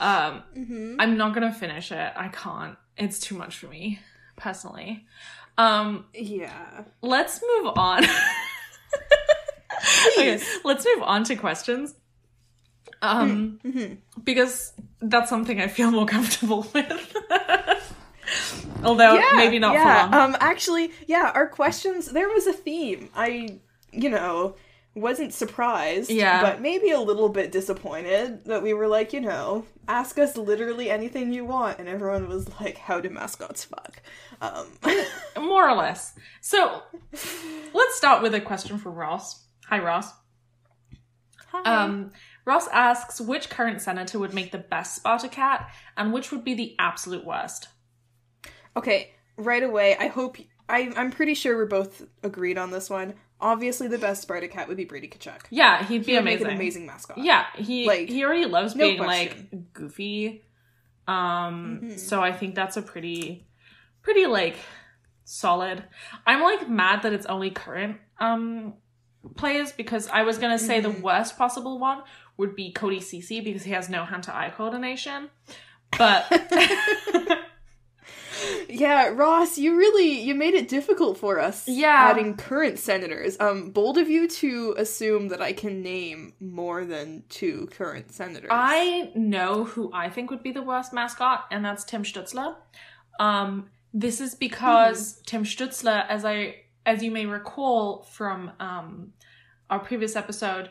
Um, 0.00 0.42
I'm 0.98 1.16
not 1.16 1.34
gonna 1.34 1.52
finish 1.52 1.92
it. 1.92 2.12
I 2.16 2.28
can't. 2.28 2.76
It's 2.96 3.18
too 3.20 3.36
much 3.36 3.58
for 3.58 3.68
me, 3.68 4.00
personally. 4.36 5.06
Um, 5.56 6.06
yeah 6.12 6.82
let's 7.00 7.40
move 7.40 7.72
on. 7.76 8.04
okay, 10.18 10.40
let's 10.64 10.84
move 10.84 11.02
on 11.02 11.24
to 11.24 11.36
questions. 11.36 11.94
Um, 13.02 13.60
because 14.22 14.72
that's 15.00 15.28
something 15.28 15.60
I 15.60 15.68
feel 15.68 15.90
more 15.90 16.06
comfortable 16.16 16.66
with. 16.72 17.20
Although 18.82 19.20
maybe 19.34 19.58
not 19.58 19.74
yeah. 19.74 20.06
for 20.06 20.16
long. 20.16 20.34
Um, 20.34 20.36
actually, 20.40 20.92
yeah, 21.06 21.30
our 21.34 21.48
questions. 21.48 22.06
There 22.06 22.28
was 22.28 22.46
a 22.46 22.52
theme. 22.52 23.10
I, 23.14 23.58
you 23.92 24.10
know, 24.10 24.56
wasn't 24.94 25.32
surprised. 25.32 26.10
Yeah. 26.10 26.42
but 26.42 26.60
maybe 26.60 26.90
a 26.90 27.00
little 27.00 27.28
bit 27.28 27.52
disappointed 27.52 28.44
that 28.44 28.62
we 28.62 28.74
were 28.74 28.88
like, 28.88 29.12
you 29.12 29.20
know, 29.20 29.66
ask 29.88 30.18
us 30.18 30.36
literally 30.36 30.90
anything 30.90 31.32
you 31.32 31.44
want, 31.44 31.78
and 31.78 31.88
everyone 31.88 32.28
was 32.28 32.48
like, 32.60 32.78
"How 32.78 33.00
do 33.00 33.10
mascots 33.10 33.64
fuck?" 33.64 34.02
Um, 34.40 34.66
More 35.44 35.68
or 35.68 35.76
less. 35.76 36.14
So 36.40 36.82
let's 37.72 37.96
start 37.96 38.22
with 38.22 38.34
a 38.34 38.40
question 38.40 38.78
from 38.78 38.94
Ross. 38.94 39.43
Hi, 39.68 39.78
Ross. 39.78 40.12
Um, 41.64 42.10
Ross 42.44 42.66
asks 42.68 43.20
which 43.20 43.48
current 43.48 43.80
senator 43.80 44.18
would 44.18 44.34
make 44.34 44.50
the 44.50 44.58
best 44.58 44.96
Sparta 44.96 45.28
cat 45.28 45.70
and 45.96 46.12
which 46.12 46.32
would 46.32 46.44
be 46.44 46.54
the 46.54 46.74
absolute 46.78 47.24
worst. 47.24 47.68
okay, 48.76 49.12
right 49.36 49.62
away. 49.62 49.96
I 49.98 50.08
hope. 50.08 50.36
I, 50.68 50.90
I'm 50.96 51.10
pretty 51.10 51.34
sure 51.34 51.56
we're 51.56 51.66
both 51.66 52.02
agreed 52.22 52.58
on 52.58 52.70
this 52.70 52.88
one. 52.90 53.14
Obviously, 53.40 53.86
the 53.86 53.98
best 53.98 54.22
Sparta 54.22 54.48
cat 54.48 54.66
would 54.66 54.76
be 54.78 54.84
Brady 54.84 55.08
Tkachuk. 55.08 55.42
Yeah, 55.50 55.84
he'd 55.84 56.04
be 56.06 56.12
He 56.12 56.12
would 56.14 56.22
amazing. 56.22 56.46
make 56.46 56.52
an 56.54 56.56
amazing 56.60 56.86
mascot. 56.86 57.18
Yeah, 57.18 57.44
he 57.56 57.86
Like, 57.86 58.08
he 58.08 58.24
already 58.24 58.46
loves 58.46 58.74
no 58.74 58.86
being 58.86 58.98
question. 58.98 59.48
like 59.52 59.72
goofy. 59.74 60.42
Um, 61.06 61.80
Mm-hmm. 61.84 61.96
so 61.98 62.20
I 62.22 62.32
think 62.32 62.54
that's 62.54 62.76
a 62.78 62.82
pretty, 62.82 63.46
pretty 64.02 64.26
like 64.26 64.56
solid. 65.24 65.84
I'm 66.26 66.42
like 66.42 66.68
mad 66.68 67.02
that 67.02 67.12
it's 67.12 67.26
only 67.26 67.50
current 67.50 67.98
um 68.18 68.74
players 69.36 69.72
because 69.72 70.08
I 70.08 70.22
was 70.22 70.38
gonna 70.38 70.58
say 70.58 70.80
Mm-hmm. 70.80 70.92
the 70.96 71.00
worst 71.00 71.36
possible 71.38 71.78
one 71.78 72.02
would 72.36 72.54
be 72.56 72.72
Cody 72.72 73.00
Ceci 73.00 73.40
because 73.40 73.62
he 73.64 73.72
has 73.72 73.88
no 73.88 74.04
hand 74.04 74.24
to 74.24 74.34
eye 74.34 74.52
coordination. 74.56 75.30
But 75.96 76.26
Yeah, 78.68 79.08
Ross, 79.08 79.56
you 79.58 79.76
really 79.76 80.20
you 80.20 80.34
made 80.34 80.54
it 80.54 80.68
difficult 80.68 81.16
for 81.16 81.38
us. 81.38 81.66
Yeah. 81.68 81.92
adding 82.10 82.36
current 82.36 82.78
senators. 82.78 83.36
Um, 83.40 83.70
bold 83.70 83.96
of 83.96 84.10
you 84.10 84.28
to 84.28 84.74
assume 84.76 85.28
that 85.28 85.40
I 85.40 85.52
can 85.52 85.82
name 85.82 86.34
more 86.40 86.84
than 86.84 87.22
two 87.28 87.68
current 87.72 88.12
senators. 88.12 88.50
I 88.52 89.12
know 89.14 89.64
who 89.64 89.90
I 89.94 90.10
think 90.10 90.30
would 90.30 90.42
be 90.42 90.50
the 90.52 90.62
worst 90.62 90.92
mascot, 90.92 91.44
and 91.50 91.64
that's 91.64 91.84
Tim 91.84 92.02
Stützle. 92.02 92.56
Um, 93.20 93.70
this 93.94 94.20
is 94.20 94.34
because 94.34 95.22
Tim 95.26 95.44
Stützle, 95.44 96.04
as 96.08 96.24
I 96.24 96.56
as 96.86 97.02
you 97.02 97.10
may 97.10 97.26
recall 97.26 98.02
from 98.02 98.52
um, 98.60 99.12
our 99.70 99.78
previous 99.78 100.16
episode, 100.16 100.70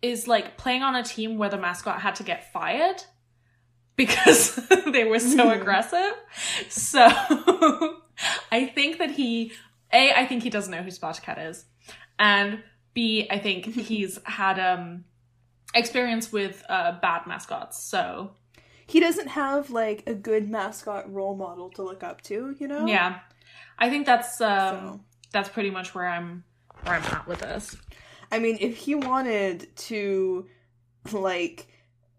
is 0.00 0.26
like 0.26 0.56
playing 0.56 0.82
on 0.82 0.96
a 0.96 1.02
team 1.02 1.38
where 1.38 1.48
the 1.48 1.58
mascot 1.58 2.00
had 2.00 2.16
to 2.16 2.22
get 2.24 2.52
fired 2.52 3.02
because 3.96 4.56
they 4.92 5.04
were 5.04 5.20
so 5.20 5.46
Mhm. 5.46 5.60
aggressive. 5.60 6.12
So 6.68 7.00
I 8.50 8.66
think 8.74 8.98
that 8.98 9.12
he 9.12 9.52
A, 9.92 10.12
I 10.12 10.26
think 10.26 10.42
he 10.42 10.50
doesn't 10.50 10.70
know 10.72 10.82
who 10.82 10.90
Sparta 10.90 11.20
Cat 11.20 11.38
is. 11.38 11.64
And 12.18 12.62
B, 12.94 13.26
I 13.30 13.38
think 13.38 13.66
he's 13.74 14.18
had 14.24 14.58
um 14.58 15.04
experience 15.74 16.32
with 16.32 16.64
uh 16.68 16.98
bad 17.00 17.26
mascots. 17.26 17.82
So 17.84 18.32
he 18.86 18.98
doesn't 18.98 19.28
have 19.28 19.70
like 19.70 20.02
a 20.08 20.14
good 20.14 20.50
mascot 20.50 21.10
role 21.12 21.36
model 21.36 21.70
to 21.70 21.82
look 21.82 22.02
up 22.02 22.22
to. 22.22 22.56
You 22.58 22.66
know. 22.68 22.86
yeah. 22.86 23.20
I 23.78 23.90
think 23.90 24.06
that's 24.06 24.40
um 24.40 24.74
So. 24.76 25.00
that's 25.32 25.48
pretty 25.48 25.70
much 25.70 25.94
where 25.94 26.06
I'm 26.06 26.44
where 26.84 26.96
I'm 26.96 27.02
at 27.04 27.26
with 27.26 27.40
this. 27.40 27.76
I 28.30 28.38
mean, 28.38 28.56
if 28.60 28.76
he 28.78 28.94
wanted 28.94 29.74
to, 29.76 30.48
like, 31.12 31.66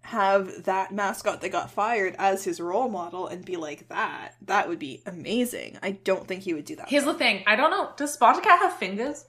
have 0.01 0.65
that 0.65 0.91
mascot 0.93 1.41
that 1.41 1.49
got 1.49 1.71
fired 1.71 2.15
as 2.19 2.43
his 2.43 2.59
role 2.59 2.87
model 2.87 3.27
and 3.27 3.43
be 3.43 3.55
like 3.55 3.87
that, 3.89 4.35
that 4.43 4.69
would 4.69 4.77
be 4.77 5.01
amazing. 5.07 5.79
I 5.81 5.91
don't 5.91 6.27
think 6.27 6.43
he 6.43 6.53
would 6.53 6.65
do 6.65 6.75
that. 6.75 6.87
Here's 6.89 7.05
the 7.05 7.13
thing, 7.15 7.43
I 7.47 7.55
don't 7.55 7.71
know, 7.71 7.91
does 7.97 8.13
Sparta 8.13 8.41
Cat 8.41 8.59
have 8.59 8.73
fingers? 8.73 9.25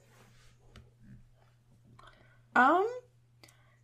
um, 2.55 2.87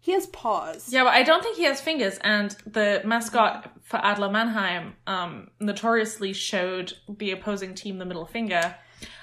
he 0.02 0.14
has 0.14 0.26
paws. 0.28 0.92
Yeah, 0.92 1.04
but 1.04 1.14
I 1.14 1.22
don't 1.22 1.44
think 1.44 1.58
he 1.58 1.64
has 1.64 1.80
fingers. 1.80 2.18
And 2.24 2.56
the 2.66 3.02
mascot 3.06 3.72
for 3.84 3.98
Adler 3.98 4.32
Mannheim 4.32 4.96
um, 5.06 5.52
notoriously 5.60 6.34
showed 6.34 6.94
the 7.08 7.32
opposing 7.32 7.76
team 7.76 8.00
the 8.00 8.06
middle 8.06 8.26
finger. 8.26 8.76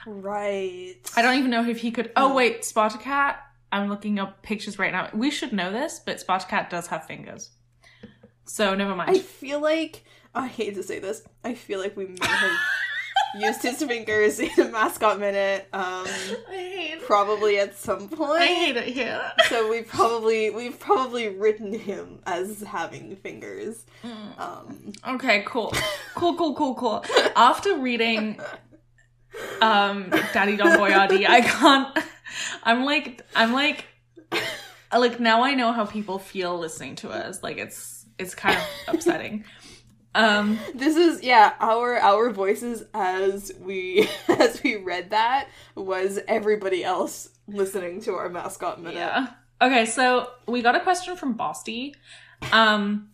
Right. 0.07 0.97
I 1.17 1.23
don't 1.23 1.37
even 1.37 1.51
know 1.51 1.69
if 1.69 1.81
he 1.81 1.91
could. 1.91 2.13
Oh 2.15 2.33
wait, 2.33 2.65
Sparta 2.65 2.97
Cat. 2.97 3.43
I'm 3.73 3.89
looking 3.89 4.21
up 4.21 4.43
pictures 4.43 4.79
right 4.79 4.93
now. 4.93 5.11
We 5.13 5.31
should 5.33 5.53
know 5.53 5.73
this, 5.73 6.01
but 6.05 6.21
Sparta 6.21 6.47
Cat 6.47 6.71
does 6.71 6.87
have 6.87 7.07
fingers. 7.07 7.51
So 8.45 8.75
never 8.75 8.95
mind. 8.95 9.11
I 9.11 9.19
feel 9.19 9.61
like 9.61 10.05
I 10.33 10.47
hate 10.47 10.77
to 10.77 10.85
say 10.85 11.01
this. 11.01 11.23
I 11.43 11.55
feel 11.55 11.81
like 11.81 11.97
we 11.97 12.07
may 12.07 12.17
have 12.23 12.59
used 13.37 13.63
his 13.63 13.83
fingers 13.83 14.39
in 14.41 14.51
a 14.59 14.65
mascot 14.69 15.19
minute. 15.21 15.67
Um, 15.73 16.07
I 16.07 16.53
hate. 16.53 17.03
probably 17.03 17.59
at 17.59 17.77
some 17.77 18.09
point. 18.09 18.43
I 18.43 18.47
hate 18.47 18.77
it 18.77 18.89
here. 18.89 19.21
So 19.49 19.69
we 19.71 19.83
probably 19.83 20.51
we've 20.51 20.79
probably 20.79 21.29
written 21.29 21.73
him 21.73 22.21
as 22.27 22.63
having 22.63 23.17
fingers. 23.17 23.85
Mm. 24.05 24.41
Um, 24.41 24.93
Okay, 25.15 25.43
cool. 25.47 25.73
Cool, 26.15 26.37
cool, 26.37 26.55
cool, 26.55 26.75
cool. 26.75 27.05
After 27.37 27.77
reading 27.79 28.41
um 29.61 30.11
Daddy 30.33 30.57
Don 30.57 30.79
Boyardee, 30.79 31.27
I 31.29 31.41
can't 31.43 31.99
I'm 32.65 32.85
like 32.85 33.23
I'm 33.37 33.53
like 33.53 33.85
like 34.97 35.21
now 35.21 35.43
I 35.43 35.55
know 35.55 35.73
how 35.73 35.85
people 35.85 36.19
feel 36.19 36.59
listening 36.59 36.97
to 36.97 37.11
us. 37.11 37.43
Like 37.43 37.59
it's 37.59 38.07
it's 38.19 38.35
kind 38.35 38.57
of 38.57 38.95
upsetting. 38.95 39.45
Um 40.15 40.59
this 40.75 40.97
is 40.97 41.23
yeah 41.23 41.55
our 41.61 41.97
our 41.99 42.31
voices 42.31 42.85
as 42.95 43.53
we 43.61 44.09
as 44.29 44.63
we 44.63 44.77
read 44.77 45.11
that 45.11 45.49
was 45.75 46.19
everybody 46.27 46.83
else 46.83 47.29
listening 47.47 48.01
to 48.03 48.15
our 48.15 48.29
mascot 48.29 48.79
minute. 48.81 48.95
yeah. 48.97 49.29
Okay, 49.61 49.87
so 49.87 50.29
we 50.47 50.63
got 50.63 50.77
a 50.77 50.81
question 50.81 51.17
from 51.17 51.37
Bosty. 51.37 51.95
Um 52.53 53.11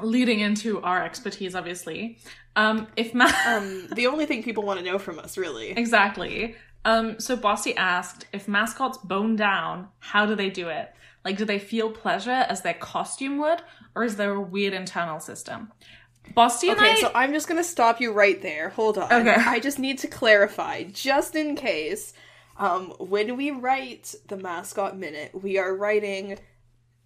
leading 0.00 0.40
into 0.40 0.80
our 0.82 1.04
expertise 1.04 1.54
obviously. 1.54 2.18
Um 2.56 2.86
if 2.96 3.14
ma- 3.14 3.30
Um, 3.46 3.88
the 3.94 4.06
only 4.06 4.26
thing 4.26 4.42
people 4.42 4.62
want 4.62 4.78
to 4.78 4.84
know 4.84 4.98
from 4.98 5.18
us, 5.18 5.36
really. 5.36 5.70
Exactly. 5.70 6.54
Um, 6.84 7.20
so 7.20 7.36
Bossy 7.36 7.76
asked 7.76 8.26
if 8.32 8.48
mascots 8.48 8.98
bone 8.98 9.36
down, 9.36 9.88
how 10.00 10.26
do 10.26 10.34
they 10.34 10.50
do 10.50 10.68
it? 10.68 10.92
Like, 11.24 11.36
do 11.36 11.44
they 11.44 11.60
feel 11.60 11.90
pleasure 11.90 12.30
as 12.48 12.62
their 12.62 12.74
costume 12.74 13.38
would, 13.38 13.62
or 13.94 14.02
is 14.02 14.16
there 14.16 14.32
a 14.34 14.40
weird 14.40 14.74
internal 14.74 15.20
system? 15.20 15.70
Bosty 16.36 16.68
and 16.70 16.78
Okay, 16.78 16.92
I. 16.92 17.00
so 17.00 17.10
I'm 17.14 17.32
just 17.32 17.48
gonna 17.48 17.64
stop 17.64 18.00
you 18.00 18.12
right 18.12 18.40
there. 18.42 18.70
Hold 18.70 18.98
on. 18.98 19.12
Okay. 19.12 19.34
I 19.34 19.60
just 19.60 19.78
need 19.78 19.98
to 20.00 20.08
clarify, 20.08 20.84
just 20.84 21.34
in 21.36 21.56
case. 21.56 22.12
Um, 22.58 22.90
when 22.98 23.36
we 23.36 23.50
write 23.50 24.14
the 24.28 24.36
mascot 24.36 24.96
minute, 24.96 25.30
we 25.42 25.58
are 25.58 25.74
writing 25.74 26.38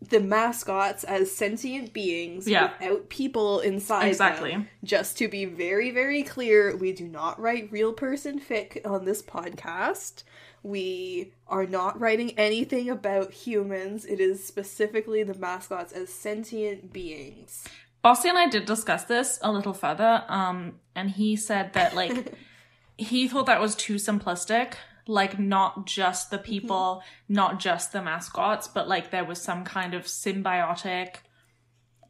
the 0.03 0.21
mascots 0.21 1.05
as 1.05 1.35
sentient 1.35 1.93
beings 1.95 2.47
Yeah. 2.47 2.73
without 2.79 3.09
people 3.09 3.61
inside 3.61 4.09
Exactly. 4.09 4.51
them. 4.51 4.69
Just 4.85 5.17
to 5.19 5.29
be 5.29 5.45
very, 5.47 5.91
very 5.91 6.23
clear, 6.23 6.77
we 6.77 6.93
do 6.93 7.07
not 7.09 7.41
write 7.41 7.73
real 7.73 7.93
person 7.93 8.39
fic 8.41 8.85
on 8.85 9.05
this 9.07 9.23
podcast. 9.23 10.23
We 10.63 11.33
are 11.49 11.65
not 11.67 11.99
writing 11.99 12.33
anything 12.37 12.91
about 12.91 13.33
humans. 13.33 14.05
It 14.05 14.21
is 14.21 14.45
specifically 14.45 15.23
the 15.23 15.35
mascots 15.35 15.93
as 15.93 16.13
sentient 16.13 16.93
beings. 16.93 17.65
Bossy 18.07 18.29
and 18.29 18.39
I 18.39 18.49
did 18.49 18.67
discuss 18.67 19.03
this 19.03 19.41
a 19.43 19.51
little 19.51 19.73
further, 19.73 20.23
um, 20.29 20.75
and 20.95 21.11
he 21.11 21.35
said 21.35 21.73
that 21.73 21.97
like 21.97 22.33
he 22.97 23.27
thought 23.27 23.47
that 23.47 23.61
was 23.61 23.75
too 23.75 23.97
simplistic. 23.97 24.75
Like 25.09 25.41
not 25.41 25.89
just 25.89 26.31
the 26.31 26.39
people, 26.39 27.03
not 27.29 27.59
just 27.59 27.91
the 27.91 28.01
mascots, 28.01 28.69
but 28.69 28.87
like 28.87 29.11
there 29.11 29.25
was 29.25 29.43
some 29.43 29.65
kind 29.65 29.93
of 29.93 30.05
symbiotic 30.05 31.17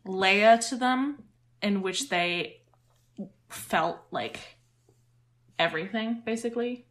layer 0.05 0.59
to 0.69 0.77
them 0.77 1.23
in 1.63 1.81
which 1.81 2.11
they 2.11 2.61
felt 3.49 4.01
like 4.11 4.59
everything, 5.59 6.21
basically. 6.27 6.85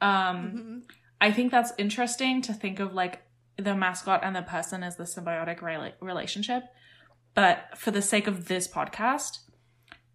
Um, 0.00 0.84
I 1.20 1.30
think 1.30 1.50
that's 1.52 1.74
interesting 1.76 2.40
to 2.40 2.54
think 2.54 2.80
of 2.80 2.94
like 2.94 3.20
the 3.58 3.76
mascot 3.76 4.24
and 4.24 4.34
the 4.34 4.40
person 4.40 4.82
as 4.82 4.96
the 4.96 5.04
symbiotic 5.04 5.58
rela- 5.58 5.92
relationship. 6.00 6.62
But 7.34 7.76
for 7.78 7.90
the 7.90 8.02
sake 8.02 8.26
of 8.26 8.46
this 8.48 8.66
podcast, 8.68 9.38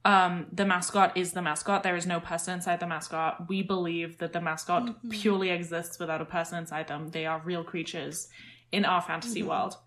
um, 0.03 0.47
the 0.51 0.66
mascot 0.66 1.18
is 1.18 1.32
the 1.34 1.41
mascot. 1.41 1.82
There 1.84 1.95
is 1.95 2.05
no 2.05 2.20
person 2.20 2.55
inside 2.55 2.80
the 2.80 2.88
mascot. 2.88 3.47
We 3.49 3.63
believe 3.63 4.18
that 4.20 4.34
the 4.34 4.41
mascot 4.41 5.09
purely 5.09 5.49
exists 5.49 5.97
without 5.99 6.22
a 6.22 6.26
person 6.26 6.59
inside 6.59 6.88
them. 6.88 7.09
They 7.09 7.26
are 7.26 7.41
real 7.43 7.63
creatures 7.63 8.28
in 8.72 8.86
our 8.86 9.01
fantasy 9.01 9.41
world. 9.43 9.78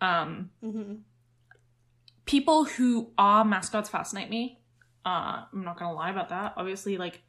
Um, 0.00 0.50
Mhm. 0.62 1.00
people 2.26 2.64
who 2.64 3.10
are 3.18 3.44
mascots 3.44 3.88
fascinate 3.88 4.30
me. 4.30 4.60
Uh, 5.04 5.44
I'm 5.52 5.64
not 5.64 5.78
gonna 5.78 5.94
lie 5.94 6.10
about 6.10 6.28
that. 6.28 6.54
Obviously, 6.56 6.96
like 6.98 7.22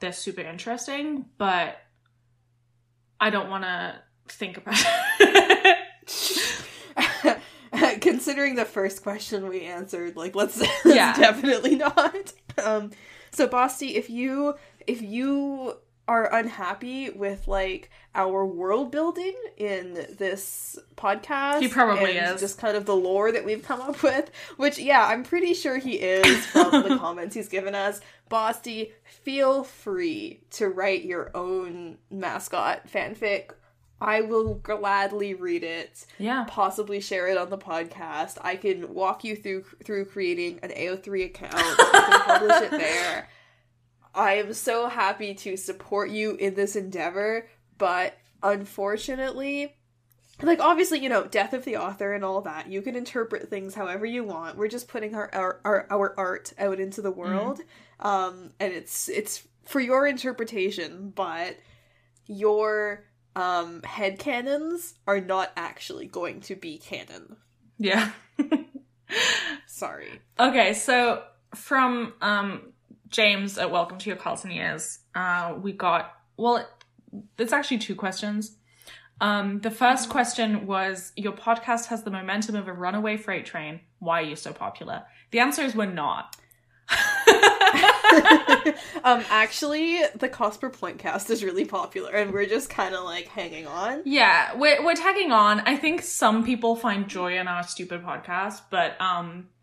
they're 0.00 0.12
super 0.12 0.40
interesting, 0.42 1.26
but 1.38 1.76
I 3.20 3.30
don't 3.30 3.48
want 3.48 3.64
to 3.64 4.02
think 4.28 4.56
about 4.56 4.74
it. 7.96 8.00
Considering 8.10 8.54
the 8.54 8.64
first 8.64 9.02
question 9.02 9.48
we 9.48 9.62
answered, 9.62 10.16
like 10.16 10.34
let's, 10.34 10.60
let's 10.60 10.84
Yeah. 10.84 11.16
definitely 11.16 11.76
not. 11.76 12.32
Um, 12.62 12.90
so 13.30 13.46
Basti, 13.46 13.96
if 13.96 14.08
you 14.10 14.54
if 14.86 15.02
you 15.02 15.74
are 16.06 16.32
unhappy 16.34 17.08
with 17.08 17.48
like 17.48 17.88
our 18.14 18.44
world 18.44 18.90
building 18.92 19.34
in 19.56 19.94
this 20.18 20.78
podcast, 20.96 21.60
He 21.60 21.68
probably 21.68 22.12
is. 22.18 22.38
just 22.40 22.58
kind 22.58 22.76
of 22.76 22.84
the 22.84 22.94
lore 22.94 23.32
that 23.32 23.44
we've 23.44 23.62
come 23.64 23.80
up 23.80 24.02
with, 24.02 24.30
which 24.58 24.78
yeah, 24.78 25.06
I'm 25.06 25.24
pretty 25.24 25.54
sure 25.54 25.78
he 25.78 25.92
is 25.94 26.44
from 26.46 26.70
the 26.82 26.96
comments 27.00 27.34
he's 27.34 27.48
given 27.48 27.74
us. 27.74 28.00
Basti, 28.28 28.92
feel 29.04 29.64
free 29.64 30.42
to 30.50 30.68
write 30.68 31.04
your 31.04 31.30
own 31.34 31.96
mascot 32.10 32.86
fanfic. 32.86 33.50
I 34.00 34.20
will 34.22 34.54
gladly 34.54 35.34
read 35.34 35.62
it 35.62 36.06
yeah. 36.18 36.44
possibly 36.48 37.00
share 37.00 37.28
it 37.28 37.38
on 37.38 37.50
the 37.50 37.58
podcast. 37.58 38.38
I 38.40 38.56
can 38.56 38.92
walk 38.92 39.24
you 39.24 39.36
through 39.36 39.64
through 39.84 40.06
creating 40.06 40.60
an 40.62 40.70
AO3 40.70 41.26
account. 41.26 41.54
I 41.54 42.20
can 42.26 42.38
publish 42.38 42.62
it 42.62 42.70
there. 42.70 43.28
I 44.14 44.34
am 44.34 44.52
so 44.52 44.88
happy 44.88 45.34
to 45.34 45.56
support 45.56 46.10
you 46.10 46.36
in 46.36 46.54
this 46.54 46.76
endeavor, 46.76 47.48
but 47.78 48.16
unfortunately, 48.42 49.74
like 50.42 50.60
obviously, 50.60 51.00
you 51.00 51.08
know, 51.08 51.24
death 51.24 51.52
of 51.52 51.64
the 51.64 51.76
author 51.76 52.12
and 52.12 52.24
all 52.24 52.40
that. 52.42 52.68
You 52.68 52.82
can 52.82 52.96
interpret 52.96 53.48
things 53.48 53.74
however 53.74 54.04
you 54.06 54.24
want. 54.24 54.56
We're 54.56 54.68
just 54.68 54.88
putting 54.88 55.14
our 55.14 55.30
our, 55.32 55.60
our, 55.64 55.86
our 55.90 56.14
art 56.18 56.52
out 56.58 56.80
into 56.80 57.02
the 57.02 57.10
world. 57.10 57.60
Um 58.00 58.52
and 58.60 58.72
it's 58.72 59.08
it's 59.08 59.46
for 59.64 59.80
your 59.80 60.06
interpretation, 60.06 61.12
but 61.14 61.56
your 62.26 63.04
um 63.36 63.82
head 63.82 64.18
cannons 64.18 64.94
are 65.06 65.20
not 65.20 65.52
actually 65.56 66.06
going 66.06 66.40
to 66.42 66.54
be 66.54 66.78
canon. 66.78 67.36
Yeah. 67.78 68.10
Sorry. 69.66 70.20
Okay, 70.38 70.74
so 70.74 71.22
from 71.54 72.14
um 72.20 72.72
James 73.08 73.58
at 73.58 73.70
Welcome 73.70 73.98
to 73.98 74.10
Your 74.10 74.16
Karlsson 74.16 74.52
Years, 74.52 74.98
uh, 75.14 75.54
we 75.60 75.72
got 75.72 76.16
well, 76.36 76.68
it's 77.38 77.52
actually 77.52 77.78
two 77.78 77.94
questions. 77.94 78.56
Um, 79.20 79.60
the 79.60 79.70
first 79.70 80.08
question 80.08 80.66
was 80.66 81.12
Your 81.16 81.32
podcast 81.32 81.86
has 81.86 82.02
the 82.02 82.10
momentum 82.10 82.56
of 82.56 82.68
a 82.68 82.72
runaway 82.72 83.16
freight 83.16 83.46
train. 83.46 83.80
Why 84.00 84.20
are 84.20 84.24
you 84.24 84.36
so 84.36 84.52
popular? 84.52 85.04
The 85.30 85.38
answer 85.38 85.62
is 85.62 85.74
we're 85.74 85.86
not. 85.86 86.36
um 89.04 89.24
actually 89.30 90.00
the 90.16 90.28
cost 90.28 90.60
per 90.60 90.70
point 90.70 90.98
cast 90.98 91.30
is 91.30 91.42
really 91.44 91.64
popular 91.64 92.10
and 92.12 92.32
we're 92.32 92.46
just 92.46 92.70
kind 92.70 92.94
of 92.94 93.04
like 93.04 93.26
hanging 93.28 93.66
on. 93.66 94.02
Yeah, 94.04 94.54
we're 94.56 94.84
we're 94.84 94.94
tagging 94.94 95.32
on. 95.32 95.60
I 95.60 95.76
think 95.76 96.02
some 96.02 96.44
people 96.44 96.76
find 96.76 97.08
joy 97.08 97.38
in 97.38 97.48
our 97.48 97.62
stupid 97.62 98.02
podcast, 98.02 98.62
but 98.70 99.00
um 99.00 99.48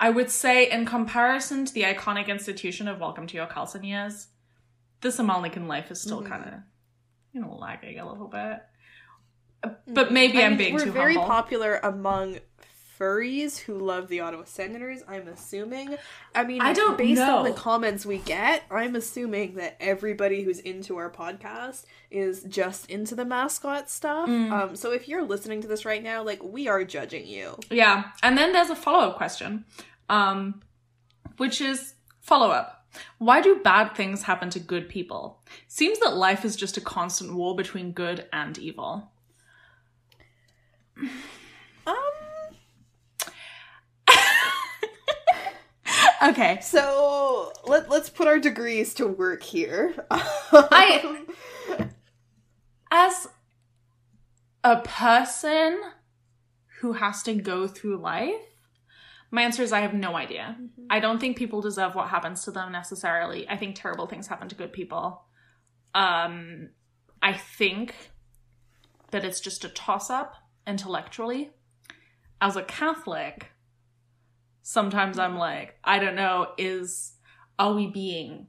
I 0.00 0.10
would 0.10 0.30
say 0.30 0.68
in 0.68 0.84
comparison 0.84 1.64
to 1.64 1.72
the 1.72 1.82
iconic 1.82 2.26
institution 2.28 2.88
of 2.88 2.98
Welcome 2.98 3.26
to 3.28 3.36
Your 3.36 3.46
Karlsson 3.46 3.86
Years, 3.86 4.26
this 5.00 5.18
Amalnican 5.18 5.68
life 5.68 5.90
is 5.92 6.00
still 6.02 6.22
Mhm. 6.22 6.28
kind 6.28 6.44
of 6.44 6.54
you 7.32 7.40
know 7.40 7.54
lagging 7.54 7.98
a 7.98 8.08
little 8.10 8.28
bit. 8.28 8.58
But 9.86 10.10
maybe 10.12 10.38
I 10.38 10.46
I'm 10.46 10.50
mean, 10.52 10.58
being 10.58 10.74
we're 10.74 10.84
too 10.86 10.90
very 10.90 11.14
humble. 11.14 11.28
popular 11.30 11.76
among 11.84 12.38
furries 13.02 13.58
who 13.58 13.78
love 13.78 14.06
the 14.08 14.20
Ottawa 14.20 14.44
Senators, 14.44 15.02
I'm 15.08 15.26
assuming. 15.26 15.96
I 16.34 16.44
mean, 16.44 16.60
I 16.60 16.72
don't 16.72 16.96
based 16.96 17.20
on 17.20 17.44
the 17.44 17.52
comments 17.52 18.06
we 18.06 18.18
get, 18.18 18.62
I'm 18.70 18.94
assuming 18.94 19.54
that 19.56 19.76
everybody 19.80 20.42
who's 20.44 20.60
into 20.60 20.96
our 20.98 21.10
podcast 21.10 21.84
is 22.10 22.44
just 22.44 22.88
into 22.88 23.14
the 23.14 23.24
mascot 23.24 23.90
stuff. 23.90 24.28
Mm. 24.28 24.52
Um, 24.52 24.76
so 24.76 24.92
if 24.92 25.08
you're 25.08 25.24
listening 25.24 25.62
to 25.62 25.68
this 25.68 25.84
right 25.84 26.02
now, 26.02 26.22
like, 26.22 26.42
we 26.42 26.68
are 26.68 26.84
judging 26.84 27.26
you. 27.26 27.58
Yeah, 27.70 28.04
and 28.22 28.38
then 28.38 28.52
there's 28.52 28.70
a 28.70 28.76
follow 28.76 29.08
up 29.08 29.16
question, 29.16 29.64
um, 30.08 30.62
which 31.38 31.60
is 31.60 31.94
follow 32.20 32.50
up. 32.50 32.86
Why 33.18 33.40
do 33.40 33.56
bad 33.56 33.96
things 33.96 34.22
happen 34.22 34.50
to 34.50 34.60
good 34.60 34.88
people? 34.88 35.40
Seems 35.66 35.98
that 36.00 36.14
life 36.14 36.44
is 36.44 36.54
just 36.56 36.76
a 36.76 36.80
constant 36.80 37.34
war 37.34 37.56
between 37.56 37.92
good 37.92 38.26
and 38.32 38.58
evil. 38.58 39.10
Um, 41.86 41.96
Okay, 46.22 46.60
so 46.62 47.52
let, 47.66 47.90
let's 47.90 48.08
put 48.08 48.28
our 48.28 48.38
degrees 48.38 48.94
to 48.94 49.08
work 49.08 49.42
here. 49.42 49.94
I- 50.10 51.24
as 52.92 53.28
a 54.62 54.80
person 54.82 55.80
who 56.80 56.92
has 56.92 57.24
to 57.24 57.34
go 57.34 57.66
through 57.66 57.96
life, 57.96 58.34
my 59.32 59.42
answer 59.42 59.62
is 59.62 59.72
I 59.72 59.80
have 59.80 59.94
no 59.94 60.14
idea. 60.14 60.56
I 60.90 61.00
don't 61.00 61.18
think 61.18 61.36
people 61.36 61.60
deserve 61.60 61.94
what 61.94 62.08
happens 62.08 62.44
to 62.44 62.52
them 62.52 62.70
necessarily. 62.70 63.48
I 63.48 63.56
think 63.56 63.74
terrible 63.74 64.06
things 64.06 64.28
happen 64.28 64.48
to 64.48 64.54
good 64.54 64.72
people. 64.72 65.24
Um, 65.94 66.68
I 67.20 67.32
think 67.32 67.94
that 69.10 69.24
it's 69.24 69.40
just 69.40 69.64
a 69.64 69.70
toss 69.70 70.10
up 70.10 70.34
intellectually. 70.66 71.50
As 72.40 72.56
a 72.56 72.62
Catholic, 72.62 73.51
sometimes 74.62 75.18
I'm 75.18 75.36
like, 75.36 75.76
I 75.84 75.98
don't 75.98 76.16
know, 76.16 76.48
is 76.58 77.12
are 77.58 77.74
we 77.74 77.86
being 77.86 78.46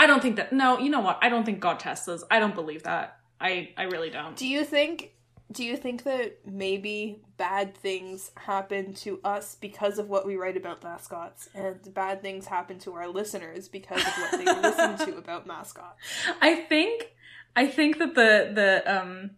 I 0.00 0.06
don't 0.06 0.22
think 0.22 0.36
that 0.36 0.50
no, 0.50 0.78
you 0.78 0.88
know 0.88 1.00
what? 1.00 1.18
I 1.20 1.28
don't 1.28 1.44
think 1.44 1.60
God 1.60 1.78
tests 1.78 2.08
us. 2.08 2.24
I 2.30 2.40
don't 2.40 2.54
believe 2.54 2.84
that. 2.84 3.18
I 3.38 3.74
I 3.76 3.82
really 3.82 4.08
don't. 4.08 4.34
Do 4.34 4.48
you 4.48 4.64
think 4.64 5.12
do 5.52 5.62
you 5.62 5.76
think 5.76 6.04
that 6.04 6.38
maybe 6.46 7.20
bad 7.36 7.76
things 7.76 8.30
happen 8.36 8.94
to 8.94 9.20
us 9.24 9.56
because 9.60 9.98
of 9.98 10.08
what 10.08 10.26
we 10.26 10.36
write 10.36 10.56
about 10.56 10.82
mascots 10.82 11.50
and 11.54 11.92
bad 11.92 12.22
things 12.22 12.46
happen 12.46 12.78
to 12.78 12.94
our 12.94 13.08
listeners 13.08 13.68
because 13.68 14.00
of 14.00 14.12
what 14.16 14.30
they 14.38 14.44
listen 14.62 15.06
to 15.06 15.18
about 15.18 15.46
mascots? 15.46 16.00
I 16.40 16.54
think 16.54 17.12
I 17.54 17.66
think 17.66 17.98
that 17.98 18.14
the 18.14 18.52
the 18.54 19.00
um 19.00 19.32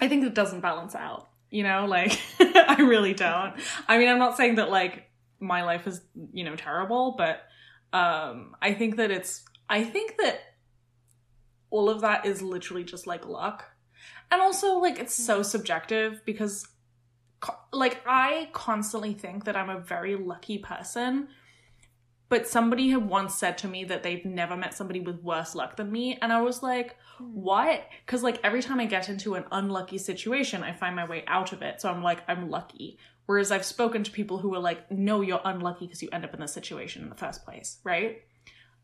I 0.00 0.08
think 0.08 0.24
it 0.24 0.34
doesn't 0.34 0.60
balance 0.60 0.94
out. 0.94 1.28
You 1.50 1.64
know, 1.64 1.84
like 1.84 2.18
I 2.40 2.76
really 2.80 3.12
don't. 3.12 3.52
I 3.86 3.98
mean, 3.98 4.08
I'm 4.08 4.18
not 4.18 4.38
saying 4.38 4.54
that 4.54 4.70
like 4.70 5.07
my 5.40 5.62
life 5.62 5.86
is, 5.86 6.00
you 6.32 6.44
know, 6.44 6.56
terrible, 6.56 7.14
but 7.16 7.42
um 7.92 8.54
I 8.60 8.74
think 8.74 8.96
that 8.96 9.10
it's 9.10 9.44
I 9.68 9.84
think 9.84 10.16
that 10.18 10.40
all 11.70 11.90
of 11.90 12.00
that 12.00 12.26
is 12.26 12.42
literally 12.42 12.84
just 12.84 13.06
like 13.06 13.26
luck. 13.26 13.64
And 14.30 14.40
also 14.40 14.78
like 14.78 14.98
it's 14.98 15.14
so 15.14 15.42
subjective 15.42 16.22
because 16.24 16.66
like 17.72 18.00
I 18.06 18.50
constantly 18.52 19.14
think 19.14 19.44
that 19.44 19.56
I'm 19.56 19.70
a 19.70 19.80
very 19.80 20.16
lucky 20.16 20.58
person. 20.58 21.28
But 22.28 22.46
somebody 22.46 22.90
had 22.90 23.08
once 23.08 23.34
said 23.34 23.56
to 23.58 23.68
me 23.68 23.84
that 23.84 24.02
they've 24.02 24.24
never 24.24 24.54
met 24.56 24.74
somebody 24.74 25.00
with 25.00 25.22
worse 25.22 25.54
luck 25.54 25.76
than 25.76 25.90
me. 25.90 26.18
And 26.20 26.30
I 26.30 26.42
was 26.42 26.62
like, 26.62 26.96
what? 27.18 27.86
Because, 28.04 28.22
like, 28.22 28.38
every 28.44 28.62
time 28.62 28.80
I 28.80 28.84
get 28.84 29.08
into 29.08 29.34
an 29.34 29.44
unlucky 29.50 29.96
situation, 29.96 30.62
I 30.62 30.72
find 30.74 30.94
my 30.94 31.06
way 31.06 31.24
out 31.26 31.52
of 31.54 31.62
it. 31.62 31.80
So 31.80 31.88
I'm 31.88 32.02
like, 32.02 32.22
I'm 32.28 32.50
lucky. 32.50 32.98
Whereas 33.28 33.52
I've 33.52 33.64
spoken 33.66 34.04
to 34.04 34.10
people 34.10 34.38
who 34.38 34.54
are 34.54 34.58
like, 34.58 34.90
no, 34.90 35.20
you're 35.20 35.42
unlucky 35.44 35.84
because 35.86 36.02
you 36.02 36.08
end 36.12 36.24
up 36.24 36.32
in 36.32 36.40
this 36.40 36.54
situation 36.54 37.02
in 37.02 37.10
the 37.10 37.14
first 37.14 37.44
place, 37.44 37.76
right? 37.84 38.22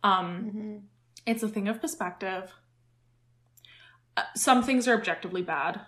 Um, 0.03 0.53
Mhm. 0.55 0.83
it's 1.27 1.43
a 1.43 1.49
thing 1.49 1.67
of 1.67 1.81
perspective. 1.81 2.53
Uh, 4.19 4.23
some 4.37 4.63
things 4.63 4.87
are 4.87 4.93
objectively 4.95 5.41
bad 5.41 5.81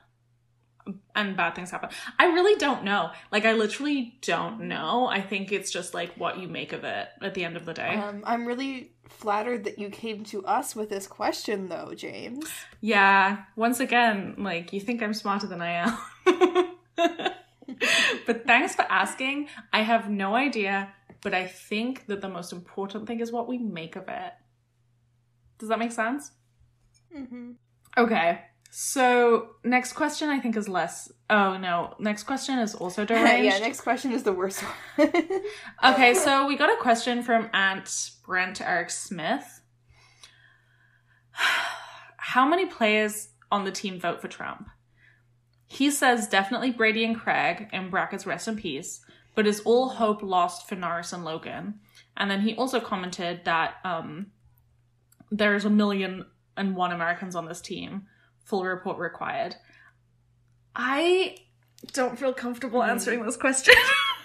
and 1.14 1.36
bad 1.36 1.54
things 1.54 1.70
happen. 1.70 1.90
I 2.18 2.26
really 2.28 2.59
don't 2.59 2.82
know. 2.82 3.11
Like 3.30 3.44
I 3.44 3.52
literally 3.52 4.18
don't 4.22 4.62
know. 4.62 5.07
I 5.07 5.20
think 5.20 5.52
it's 5.52 5.70
just 5.70 5.92
like 5.92 6.14
what 6.14 6.38
you 6.38 6.48
make 6.48 6.72
of 6.72 6.82
it 6.82 7.09
at 7.20 7.34
the 7.34 7.44
end 7.44 7.59
of 7.59 7.66
the 7.66 7.74
day. 7.74 7.96
Um, 7.96 8.22
I'm 8.26 8.46
really 8.46 8.92
flattered 9.07 9.64
that 9.64 9.78
you 9.78 9.90
came 9.90 10.24
to 10.24 10.42
us 10.46 10.74
with 10.74 10.88
this 10.88 11.07
question, 11.07 11.68
though, 11.68 11.92
James. 11.94 12.46
yeah, 12.80 13.44
once 13.54 13.80
again, 13.80 14.34
like 14.38 14.72
you 14.72 14.80
think 14.80 15.02
I'm 15.02 15.12
smarter 15.12 15.46
than 15.46 15.61
I 15.61 15.72
am. 16.26 17.32
but 18.27 18.47
thanks 18.47 18.75
for 18.75 18.83
asking. 18.83 19.49
I 19.73 19.83
have 19.83 20.11
no 20.11 20.35
idea, 20.35 20.93
but 21.23 21.35
I 21.35 21.47
think 21.47 22.07
that 22.07 22.21
the 22.21 22.29
most 22.29 22.53
important 22.53 23.07
thing 23.07 23.21
is 23.21 23.33
what 23.33 23.49
we 23.49 23.59
make 23.59 23.97
of 23.97 24.09
it. 24.09 24.33
Does 25.59 25.69
that 25.69 25.79
make 25.79 25.93
sense? 25.93 26.31
Mm-hmm. 27.17 27.53
Okay. 27.97 28.41
So 28.71 29.51
next 29.64 29.95
question 29.95 30.29
I 30.29 30.39
think 30.39 30.57
is 30.57 30.69
less 30.69 31.11
oh 31.31 31.57
no. 31.57 31.95
Next 31.99 32.25
question 32.25 32.59
is 32.59 32.75
also 32.75 33.05
deranged. 33.07 33.45
yeah, 33.45 33.59
next 33.59 33.81
question 33.81 34.12
is 34.12 34.23
the 34.23 34.33
worst 34.33 34.62
one. 34.62 35.09
okay, 35.85 36.14
so 36.14 36.47
we 36.47 36.57
got 36.57 36.71
a 36.71 36.77
question 36.81 37.23
from 37.23 37.49
Aunt 37.53 38.11
Brent 38.25 38.61
Eric 38.61 38.91
Smith. 38.91 39.62
How 42.19 42.47
many 42.47 42.67
players 42.67 43.29
on 43.51 43.64
the 43.64 43.73
team 43.73 44.01
vote 44.01 44.21
for 44.21 44.29
Trump? 44.29 44.69
He 45.69 45.91
says 45.91 46.29
definitely 46.29 46.71
Brady 46.71 47.05
and 47.05 47.19
Craig, 47.19 47.69
in 47.73 47.91
brackets 47.91 48.27
rest 48.27 48.49
in 48.49 48.57
peace, 48.57 49.01
but 49.35 49.47
is 49.47 49.61
all 49.61 49.91
hope 49.91 50.23
lost 50.23 50.69
for 50.69 50.77
Norris 50.77 51.12
and 51.12 51.25
Logan? 51.25 51.81
And 52.17 52.31
then 52.31 52.41
he 52.41 52.55
also 52.55 52.81
commented 52.81 53.45
that 53.45 53.75
um, 53.85 54.29
there's 55.31 55.64
a 55.64 55.71
million 55.71 56.27
and 56.57 56.75
one 56.77 56.93
Americans 56.93 57.35
on 57.35 57.47
this 57.47 57.61
team. 57.61 58.07
Full 58.45 58.64
report 58.64 58.99
required. 58.99 59.57
I 60.75 61.37
don't 61.93 62.19
feel 62.19 62.33
comfortable 62.33 62.83
answering 62.83 63.25
this 63.25 63.37
question. 63.37 63.75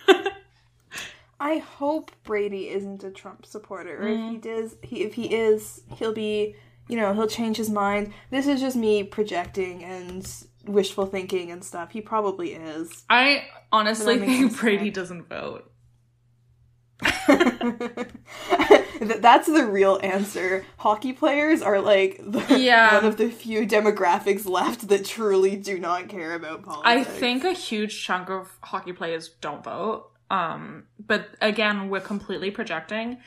I 1.40 1.58
hope 1.58 2.12
Brady 2.24 2.70
isn't 2.70 3.04
a 3.04 3.10
Trump 3.10 3.46
supporter. 3.46 4.04
Or 4.04 4.06
Mm. 4.06 4.28
If 4.28 4.32
he 4.32 4.38
does, 4.38 4.76
he 4.84 5.04
if 5.04 5.14
he 5.16 5.34
is, 5.34 5.82
he'll 5.98 6.14
be. 6.14 6.56
You 6.88 6.98
know, 6.98 7.14
he'll 7.14 7.28
change 7.28 7.56
his 7.56 7.70
mind. 7.70 8.12
This 8.32 8.48
is 8.48 8.60
just 8.60 8.76
me 8.76 9.04
projecting 9.04 9.82
and 9.84 10.30
wishful 10.66 11.06
thinking 11.06 11.52
and 11.52 11.64
stuff. 11.64 11.92
He 11.92 12.02
probably 12.02 12.54
is. 12.54 13.04
I 13.10 13.44
honestly 13.72 14.20
think 14.20 14.52
sense, 14.52 14.60
Brady 14.62 14.86
yeah. 14.86 14.92
doesn't 14.92 15.30
vote. 15.30 15.72
That's 19.02 19.48
the 19.48 19.66
real 19.66 20.00
answer. 20.04 20.66
Hockey 20.78 21.14
players 21.14 21.62
are 21.62 21.82
like 21.82 22.20
the, 22.24 22.60
Yeah. 22.60 22.96
one 22.96 23.06
of 23.06 23.18
the 23.18 23.30
few 23.30 23.66
demographics 23.66 24.48
left 24.48 24.88
that 24.90 25.06
truly 25.06 25.56
do 25.56 25.80
not 25.80 26.10
care 26.10 26.36
about 26.36 26.64
politics. 26.64 26.88
I 26.88 27.04
think 27.04 27.44
a 27.44 27.54
huge 27.54 28.04
chunk 28.04 28.30
of 28.30 28.50
hockey 28.62 28.94
players 28.94 29.30
don't 29.42 29.64
vote. 29.64 30.12
Um, 30.30 30.86
but 31.00 31.30
again, 31.42 31.90
we're 31.90 32.00
completely 32.00 32.52
projecting. 32.52 33.18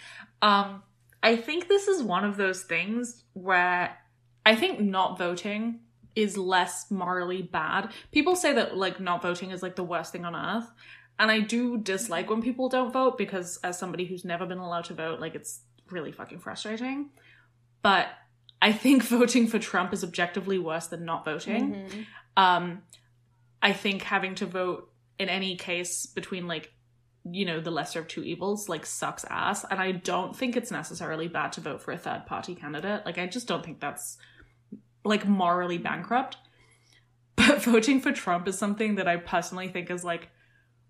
Um, 0.41 0.83
I 1.23 1.37
think 1.37 1.69
this 1.69 1.89
is 1.89 2.03
one 2.03 2.25
of 2.25 2.37
those 2.37 2.63
things 2.63 3.25
where 3.33 3.97
I 4.47 4.55
think 4.57 4.81
not 4.81 5.19
voting 5.19 5.81
is 6.17 6.37
less 6.37 6.91
morally 6.91 7.43
bad. 7.43 7.91
People 8.13 8.37
say 8.37 8.53
that 8.53 8.77
like 8.77 9.01
not 9.01 9.23
voting 9.23 9.51
is 9.51 9.63
like 9.63 9.77
the 9.77 9.83
worst 9.85 10.13
thing 10.13 10.25
on 10.25 10.35
earth. 10.37 10.71
And 11.19 11.31
I 11.31 11.41
do 11.41 11.79
dislike 11.79 12.29
when 12.29 12.43
people 12.43 12.69
don't 12.69 12.93
vote 12.93 13.17
because 13.19 13.59
as 13.63 13.79
somebody 13.79 14.05
who's 14.05 14.25
never 14.25 14.47
been 14.47 14.59
allowed 14.59 14.85
to 14.87 14.95
vote, 14.95 15.21
like 15.21 15.35
it's 15.35 15.61
really 15.91 16.13
fucking 16.13 16.41
frustrating. 16.41 17.11
But 17.83 18.09
I 18.61 18.73
think 18.73 19.03
voting 19.19 19.47
for 19.47 19.59
Trump 19.59 19.93
is 19.93 20.03
objectively 20.03 20.59
worse 20.59 20.87
than 20.89 21.05
not 21.05 21.25
voting. 21.25 21.89
Mhm. 21.89 22.07
Um, 22.37 22.83
I 23.63 23.73
think 23.73 24.03
having 24.03 24.35
to 24.37 24.47
vote 24.47 24.91
in 25.19 25.29
any 25.29 25.57
case 25.57 26.07
between 26.07 26.49
like, 26.49 26.73
you 27.31 27.47
know, 27.47 27.61
the 27.61 27.71
lesser 27.71 28.01
of 28.01 28.09
two 28.09 28.23
evils 28.23 28.69
like 28.69 28.85
sucks 28.85 29.25
ass. 29.31 29.65
And 29.71 29.81
I 29.81 29.93
don't 29.93 30.37
think 30.37 30.57
it's 30.57 30.71
necessarily 30.71 31.29
bad 31.29 31.53
to 31.53 31.61
vote 31.61 31.81
for 31.81 31.93
a 31.93 31.99
third 31.99 32.27
party 32.27 32.55
candidate. 32.55 33.07
Like, 33.07 33.19
I 33.19 33.27
just 33.27 33.47
don't 33.47 33.65
think 33.65 33.81
that's 33.81 34.19
like 35.05 35.27
morally 35.27 35.79
bankrupt. 35.79 36.37
But 37.37 37.63
voting 37.65 38.01
for 38.01 38.13
Trump 38.13 38.47
is 38.49 38.57
something 38.59 38.95
that 38.95 39.09
I 39.09 39.17
personally 39.17 39.69
think 39.69 39.91
is 39.91 40.05
like 40.05 40.31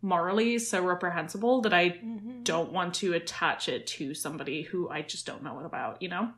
morally 0.02 0.58
so 0.58 0.84
reprehensible 0.84 1.62
that 1.62 1.72
I 1.72 1.90
Mhm. 1.90 2.44
don't 2.44 2.70
want 2.70 2.94
to 2.96 3.14
attach 3.14 3.68
it 3.68 3.86
to 3.88 4.12
somebody 4.14 4.62
who 4.62 4.88
I 4.90 5.00
just 5.02 5.24
don't 5.26 5.42
know 5.42 5.60
about, 5.60 6.02
you 6.02 6.08
know? 6.08 6.32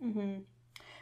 hmm 0.00 0.38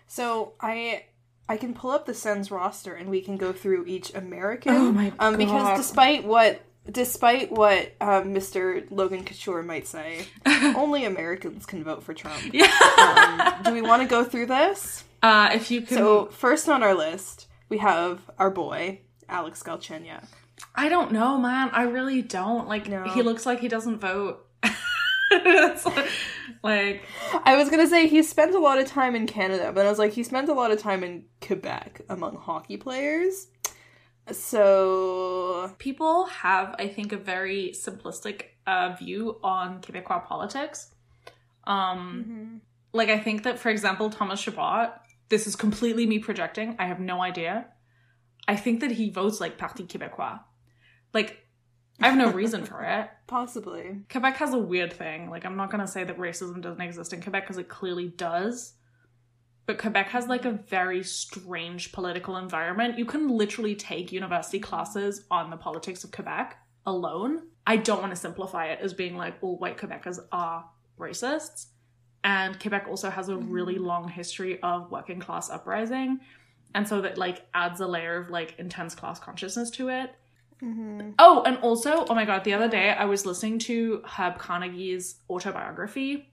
So 0.07 0.53
I 0.61 1.05
I 1.49 1.57
can 1.57 1.75
pull 1.75 1.91
up 1.91 2.07
the 2.07 2.15
Sens 2.15 2.51
roster 2.53 2.95
and 2.95 3.11
we 3.11 3.21
can 3.21 3.37
go 3.37 3.53
through 3.53 3.87
each 3.87 4.15
American. 4.15 4.73
Oh 4.73 4.93
my 4.93 5.13
um, 5.19 5.37
Because 5.37 5.77
despite 5.77 6.25
what 6.25 6.61
despite 6.91 7.51
what 7.51 7.93
um, 8.01 8.33
Mr. 8.33 8.87
Logan 8.91 9.25
Couture 9.25 9.63
might 9.65 9.87
say, 9.89 10.25
only 10.77 11.05
Americans 11.05 11.67
can 11.67 11.83
vote 11.83 12.03
for 12.05 12.15
Trump. 12.15 12.41
Yeah. 12.53 12.71
Um, 12.99 13.65
do 13.65 13.73
we 13.73 13.83
want 13.83 14.03
to 14.03 14.09
go 14.09 14.23
through 14.25 14.47
this? 14.47 15.05
Uh, 15.23 15.51
if 15.53 15.71
you 15.71 15.83
can. 15.83 15.97
So 15.97 16.27
first 16.27 16.69
on 16.69 16.83
our 16.83 16.95
list 16.95 17.47
we 17.69 17.79
have 17.79 18.31
our 18.39 18.51
boy 18.51 19.01
Alex 19.29 19.63
Galchenyuk. 19.63 20.25
I 20.75 20.89
don't 20.89 21.13
know, 21.13 21.39
man. 21.39 21.71
I 21.73 21.83
really 21.85 22.21
don't. 22.23 22.69
Like, 22.69 22.89
No. 22.89 23.05
he 23.05 23.23
looks 23.23 23.47
like 23.47 23.61
he 23.61 23.69
doesn't 23.69 23.99
vote. 23.99 24.47
Like, 25.33 26.09
like, 26.63 27.03
I 27.45 27.57
was 27.57 27.71
gonna 27.71 27.87
say 27.87 28.09
he 28.09 28.23
spent 28.23 28.55
a 28.55 28.59
lot 28.59 28.79
of 28.79 28.87
time 28.87 29.15
in 29.15 29.27
Canada, 29.27 29.73
but 29.73 29.87
I 29.87 29.89
was 29.89 29.99
like 29.99 30.13
he 30.13 30.23
spent 30.23 30.49
a 30.49 30.53
lot 30.53 30.71
of 30.73 30.79
time 30.81 31.03
in 31.05 31.25
Quebec 31.41 32.03
among 32.09 32.37
hockey 32.37 32.77
players. 32.77 33.47
So 34.33 35.75
people 35.79 36.27
have, 36.27 36.75
I 36.79 36.89
think, 36.89 37.13
a 37.13 37.17
very 37.17 37.73
simplistic 37.75 38.43
uh, 38.67 38.95
view 38.99 39.39
on 39.43 39.81
Quebecois 39.81 40.25
politics. 40.27 40.95
Um, 41.65 42.61
like, 42.93 43.09
I 43.09 43.19
think 43.19 43.43
that, 43.45 43.59
for 43.59 43.69
example, 43.71 44.11
Thomas 44.11 44.41
Chabot, 44.41 44.91
this 45.31 45.47
is 45.47 45.57
completely 45.57 46.07
me 46.07 46.19
projecting. 46.19 46.77
I 46.79 46.87
have 46.87 47.01
no 47.01 47.23
idea. 47.23 47.69
I 48.47 48.57
think 48.57 48.81
that 48.81 48.91
he 48.91 49.11
votes 49.11 49.41
like 49.41 49.59
Parti 49.59 49.85
Québécois. 49.85 50.41
Like, 51.15 51.39
I 52.01 52.09
have 52.09 52.19
no 52.19 52.31
reason 52.31 52.65
for 52.65 52.83
it. 52.83 53.09
possibly. 53.27 54.01
Quebec 54.11 54.37
has 54.37 54.53
a 54.53 54.59
weird 54.59 54.93
thing. 54.93 55.31
Like, 55.31 55.47
I'm 55.47 55.57
not 55.57 55.71
going 55.71 55.81
to 55.81 55.91
say 55.91 56.05
that 56.05 56.19
racism 56.19 56.61
doesn't 56.61 56.81
exist 56.81 57.13
in 57.13 57.23
Quebec 57.23 57.45
because 57.45 57.59
it 57.59 57.69
clearly 57.69 58.09
does. 58.09 58.75
But 59.67 59.79
Quebec 59.79 60.09
has 60.09 60.27
like 60.27 60.45
a 60.45 60.51
very 60.69 61.05
strange 61.05 61.93
political 61.93 62.37
environment. 62.37 62.99
You 62.99 63.05
can 63.05 63.29
literally 63.29 63.77
take 63.77 64.11
university 64.11 64.59
classes 64.59 65.25
on 65.31 65.51
the 65.51 65.57
politics 65.57 66.03
of 66.03 66.11
Quebec 66.11 66.59
alone. 66.87 67.43
I 67.67 67.77
don't 67.77 68.01
want 68.01 68.13
to 68.13 68.21
simplify 68.21 68.67
it 68.67 68.81
as 68.81 68.95
being 68.95 69.17
like 69.17 69.35
all 69.43 69.59
white 69.59 69.79
Quebecers 69.79 70.19
are 70.33 70.65
racists. 70.99 71.67
And 72.23 72.61
Quebec 72.61 72.87
also 72.89 73.11
has 73.11 73.29
a 73.29 73.37
really 73.37 73.79
long 73.79 74.09
history 74.09 74.61
of 74.63 74.91
working 74.91 75.21
class 75.21 75.49
uprising. 75.51 76.21
And 76.75 76.87
so 76.87 77.01
that 77.01 77.19
like 77.19 77.47
adds 77.55 77.81
a 77.81 77.87
layer 77.87 78.17
of 78.17 78.31
like 78.31 78.55
intense 78.59 78.95
class 78.95 79.19
consciousness 79.19 79.71
to 79.73 79.89
it. 79.89 80.15
Mm-hmm. 80.63 81.13
Oh, 81.19 81.43
and 81.45 81.57
also, 81.59 82.05
oh 82.09 82.15
my 82.15 82.25
god, 82.25 82.45
the 82.45 82.53
other 82.53 82.69
day 82.69 82.91
I 82.91 83.07
was 83.07 83.25
listening 83.25 83.59
to 83.61 84.03
Herb 84.05 84.39
Carnegie's 84.39 85.17
autobiography, 85.31 86.31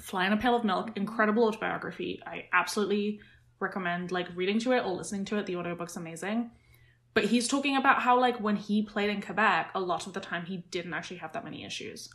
Fly 0.00 0.26
in 0.26 0.32
a 0.32 0.36
Pail 0.36 0.54
of 0.54 0.64
Milk, 0.64 0.90
incredible 0.96 1.44
autobiography. 1.44 2.22
I 2.26 2.44
absolutely 2.52 3.20
recommend 3.58 4.12
like 4.12 4.28
reading 4.34 4.58
to 4.60 4.72
it 4.72 4.84
or 4.84 4.92
listening 4.92 5.24
to 5.26 5.38
it. 5.38 5.46
The 5.46 5.56
audiobook's 5.56 5.96
amazing. 5.96 6.50
But 7.14 7.24
he's 7.24 7.48
talking 7.48 7.76
about 7.76 8.02
how 8.02 8.20
like 8.20 8.38
when 8.38 8.56
he 8.56 8.82
played 8.82 9.10
in 9.10 9.22
Quebec, 9.22 9.70
a 9.74 9.80
lot 9.80 10.06
of 10.06 10.12
the 10.12 10.20
time 10.20 10.44
he 10.44 10.58
didn't 10.70 10.94
actually 10.94 11.16
have 11.16 11.32
that 11.32 11.44
many 11.44 11.64
issues. 11.64 12.10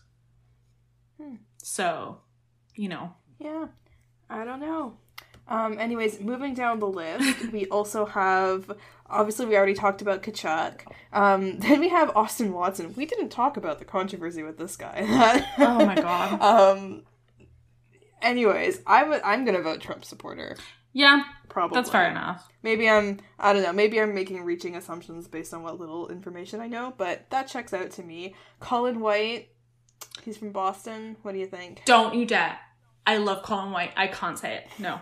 Hmm. 1.20 1.36
So, 1.58 2.20
you 2.76 2.90
know. 2.90 3.14
Yeah, 3.40 3.68
I 4.30 4.46
don't 4.46 4.60
know. 4.60 4.98
Um, 5.48 5.78
anyways, 5.78 6.22
moving 6.22 6.54
down 6.54 6.80
the 6.80 6.88
list, 6.88 7.52
we 7.52 7.66
also 7.72 8.06
have 8.06 8.72
obviously 9.10 9.46
we 9.46 9.58
already 9.58 9.74
talked 9.74 10.02
about 10.02 10.24
Tkachuk. 10.24 10.82
Um, 11.12 11.60
then 11.60 11.80
we 11.80 11.90
have 11.90 12.16
Austin 12.16 12.54
Watson. 12.54 12.94
We 12.96 13.06
didn't 13.06 13.30
talk 13.30 13.58
about 13.58 13.80
the 13.80 13.86
controversy 13.86 14.44
with 14.44 14.58
this 14.58 14.78
guy. 14.78 15.46
Oh 15.58 15.86
my 15.86 15.96
god. 15.96 16.42
um. 16.42 17.04
Anyways, 18.22 18.80
I 18.88 19.04
would. 19.04 19.22
I'm 19.24 19.44
gonna 19.44 19.62
vote 19.62 19.82
Trump 19.82 20.06
supporter. 20.06 20.56
Yeah, 20.94 21.24
Probably. 21.54 21.76
That's 21.76 21.92
fair 21.92 22.10
enough. 22.10 22.48
Maybe 22.64 22.90
I'm 22.90 23.20
I 23.38 23.54
don't 23.54 23.62
know, 23.62 23.74
maybe 23.74 24.02
I'm 24.02 24.16
making 24.16 24.44
reaching 24.44 24.76
assumptions 24.76 25.28
based 25.28 25.54
on 25.54 25.62
what 25.62 25.80
little 25.80 26.10
information 26.10 26.60
I 26.60 26.68
know, 26.68 26.96
but 26.98 27.30
that 27.30 27.48
checks 27.48 27.74
out 27.76 27.92
to 27.92 28.04
me. 28.04 28.34
Colin 28.60 29.00
White, 29.00 29.50
he's 30.24 30.38
from 30.38 30.52
Boston. 30.52 31.18
What 31.22 31.34
do 31.34 31.40
you 31.40 31.48
think? 31.48 31.84
Don't 31.86 32.14
you 32.16 32.26
dare. 32.26 32.58
I 33.06 33.18
love 33.18 33.44
Colin 33.44 33.72
White. 33.72 33.92
I 33.98 34.08
can't 34.08 34.38
say 34.40 34.56
it. 34.58 34.68
No. 34.80 35.00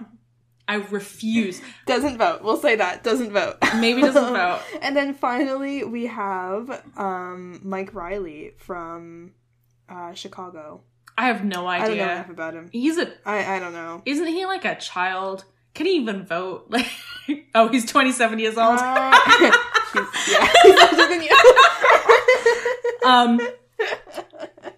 I 0.67 0.75
refuse. 0.75 1.61
Doesn't 1.85 2.17
vote. 2.17 2.41
We'll 2.43 2.57
say 2.57 2.75
that. 2.77 3.03
Doesn't 3.03 3.31
vote. 3.31 3.57
Maybe 3.77 4.01
doesn't 4.01 4.33
vote. 4.33 4.61
and 4.81 4.95
then 4.95 5.13
finally 5.13 5.83
we 5.83 6.05
have 6.07 6.83
um 6.97 7.59
Mike 7.63 7.93
Reilly 7.93 8.53
from 8.57 9.33
uh 9.89 10.13
Chicago. 10.13 10.81
I 11.17 11.27
have 11.27 11.43
no 11.43 11.67
I 11.67 11.79
don't 11.79 11.87
know 11.87 11.93
idea. 12.03 12.11
enough 12.13 12.29
about 12.29 12.53
him. 12.53 12.69
He's 12.71 12.97
a 12.97 13.11
I 13.25 13.55
I 13.55 13.59
don't 13.59 13.73
know. 13.73 14.01
isn't 14.05 14.27
he 14.27 14.45
like 14.45 14.63
a 14.65 14.75
child? 14.75 15.43
Can 15.73 15.85
he 15.87 15.93
even 15.97 16.25
vote? 16.25 16.67
Like 17.27 17.47
oh, 17.53 17.67
he's 17.69 17.85
27 17.85 18.39
years 18.39 18.57
old. 18.57 18.79
Uh, 18.81 19.11
he's, 19.93 20.33
yeah, 20.33 20.51
he's 20.63 20.79
older 20.81 21.07
than 21.07 21.21
you. 21.21 21.37
um 23.05 23.39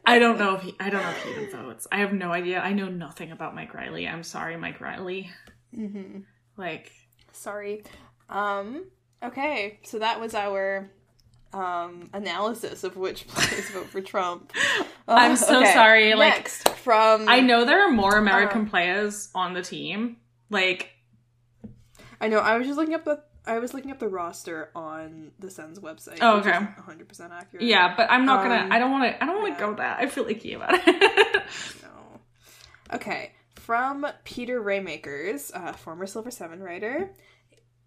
I 0.05 0.19
don't 0.19 0.37
know 0.37 0.55
if 0.55 0.61
he 0.63 0.75
I 0.79 0.89
don't 0.89 1.01
know 1.01 1.09
if 1.09 1.23
he 1.23 1.31
even 1.31 1.49
votes. 1.49 1.87
I 1.91 1.99
have 1.99 2.13
no 2.13 2.31
idea. 2.31 2.59
I 2.59 2.73
know 2.73 2.87
nothing 2.89 3.31
about 3.31 3.55
Mike 3.55 3.73
Reilly. 3.73 4.07
I'm 4.07 4.23
sorry, 4.23 4.57
Mike 4.57 4.81
Reilly. 4.81 5.29
hmm 5.73 6.19
Like 6.57 6.91
Sorry. 7.31 7.83
Um, 8.29 8.85
okay, 9.23 9.79
so 9.83 9.99
that 9.99 10.19
was 10.19 10.33
our 10.35 10.89
um, 11.53 12.09
analysis 12.13 12.83
of 12.83 12.97
which 12.97 13.27
players 13.33 13.69
vote 13.69 13.87
for 13.87 14.01
Trump. 14.01 14.51
I'm 15.07 15.33
Uh, 15.33 15.35
so 15.35 15.63
sorry, 15.65 16.13
like- 16.15 16.33
next 16.35 16.67
from 16.69 17.27
I 17.29 17.39
know 17.41 17.63
there 17.65 17.85
are 17.87 17.91
more 17.91 18.17
American 18.17 18.61
Uh-huh. 18.61 18.69
players 18.69 19.29
on 19.35 19.53
the 19.53 19.61
team. 19.61 20.17
Like 20.49 20.89
I 22.21 22.27
know. 22.27 22.39
I 22.39 22.57
was 22.57 22.67
just 22.67 22.77
looking 22.77 22.93
up 22.95 23.03
the. 23.05 23.21
I 23.45 23.59
was 23.59 23.73
looking 23.73 23.91
up 23.91 23.99
the 23.99 24.07
roster 24.07 24.69
on 24.75 25.31
the 25.39 25.49
Sens 25.49 25.79
website. 25.79 26.19
Oh, 26.21 26.37
okay. 26.39 26.51
100% 26.51 27.31
accurate. 27.31 27.63
yeah, 27.65 27.93
but 27.95 28.09
I'm 28.09 28.25
not 28.25 28.43
gonna 28.43 28.63
Um, 28.65 28.71
I 28.71 28.79
don't 28.79 28.91
wanna 28.91 29.17
I 29.19 29.25
don't 29.25 29.41
wanna 29.41 29.53
yeah. 29.55 29.59
go 29.59 29.73
that. 29.75 29.99
I 29.99 30.07
feel 30.07 30.27
icky 30.27 30.53
about 30.53 30.71
it. 30.73 31.43
No. 31.83 32.19
Okay, 32.95 33.31
from 33.55 34.05
Peter 34.23 34.61
Raaymakers, 34.61 35.51
uh, 35.53 35.73
former 35.73 36.05
Silver 36.05 36.31
Seven 36.31 36.61
writer. 36.61 37.11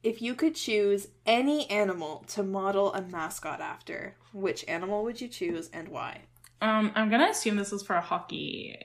If 0.03 0.21
you 0.23 0.35
could 0.35 0.55
choose 0.55 1.09
any 1.25 1.69
animal 1.71 2.25
to 2.29 2.43
model 2.43 2.93
a 2.95 3.03
mascot 3.03 3.61
after, 3.61 4.15
which 4.33 4.65
animal 4.69 5.03
would 5.05 5.21
you 5.21 5.29
choose 5.29 5.69
and 5.73 5.89
why? 5.89 6.23
um, 6.63 6.93
I'm 6.95 7.11
gonna 7.11 7.29
assume 7.31 7.57
this 7.57 7.73
is 7.73 7.83
for 7.83 7.97
a 7.97 8.01
hockey 8.01 8.77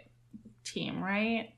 team, 0.63 1.03
right? 1.03 1.53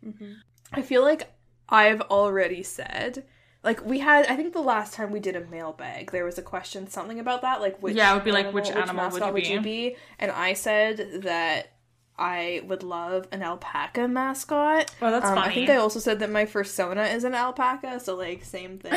I 0.71 0.81
feel 0.81 1.01
like 1.03 1.31
I've 1.69 2.01
already 2.01 2.61
said, 2.63 3.25
like 3.63 3.83
we 3.85 3.99
had. 3.99 4.25
I 4.27 4.35
think 4.35 4.53
the 4.53 4.61
last 4.61 4.93
time 4.93 5.11
we 5.11 5.19
did 5.19 5.35
a 5.35 5.41
mailbag, 5.45 6.11
there 6.11 6.25
was 6.25 6.37
a 6.37 6.41
question 6.41 6.87
something 6.87 7.19
about 7.19 7.41
that, 7.41 7.61
like 7.61 7.81
which 7.81 7.95
Yeah, 7.95 8.11
it 8.11 8.15
would 8.15 8.23
be 8.23 8.31
like, 8.31 8.53
which 8.53 8.69
animal 8.69 9.09
would 9.09 9.21
mascot 9.21 9.45
you 9.45 9.61
be? 9.61 9.95
And 10.19 10.31
I 10.31 10.53
said 10.53 11.23
that 11.23 11.69
I 12.17 12.61
would 12.67 12.83
love 12.83 13.27
an 13.31 13.41
alpaca 13.41 14.07
mascot. 14.07 14.91
Well, 15.01 15.11
that's 15.11 15.25
Um, 15.25 15.35
funny. 15.35 15.49
I 15.51 15.53
think 15.55 15.69
I 15.69 15.77
also 15.77 15.99
said 15.99 16.19
that 16.19 16.29
my 16.29 16.45
persona 16.45 17.03
is 17.05 17.23
an 17.23 17.33
alpaca, 17.33 17.99
so 17.99 18.15
like 18.15 18.43
same 18.43 18.79
thing. 18.79 18.93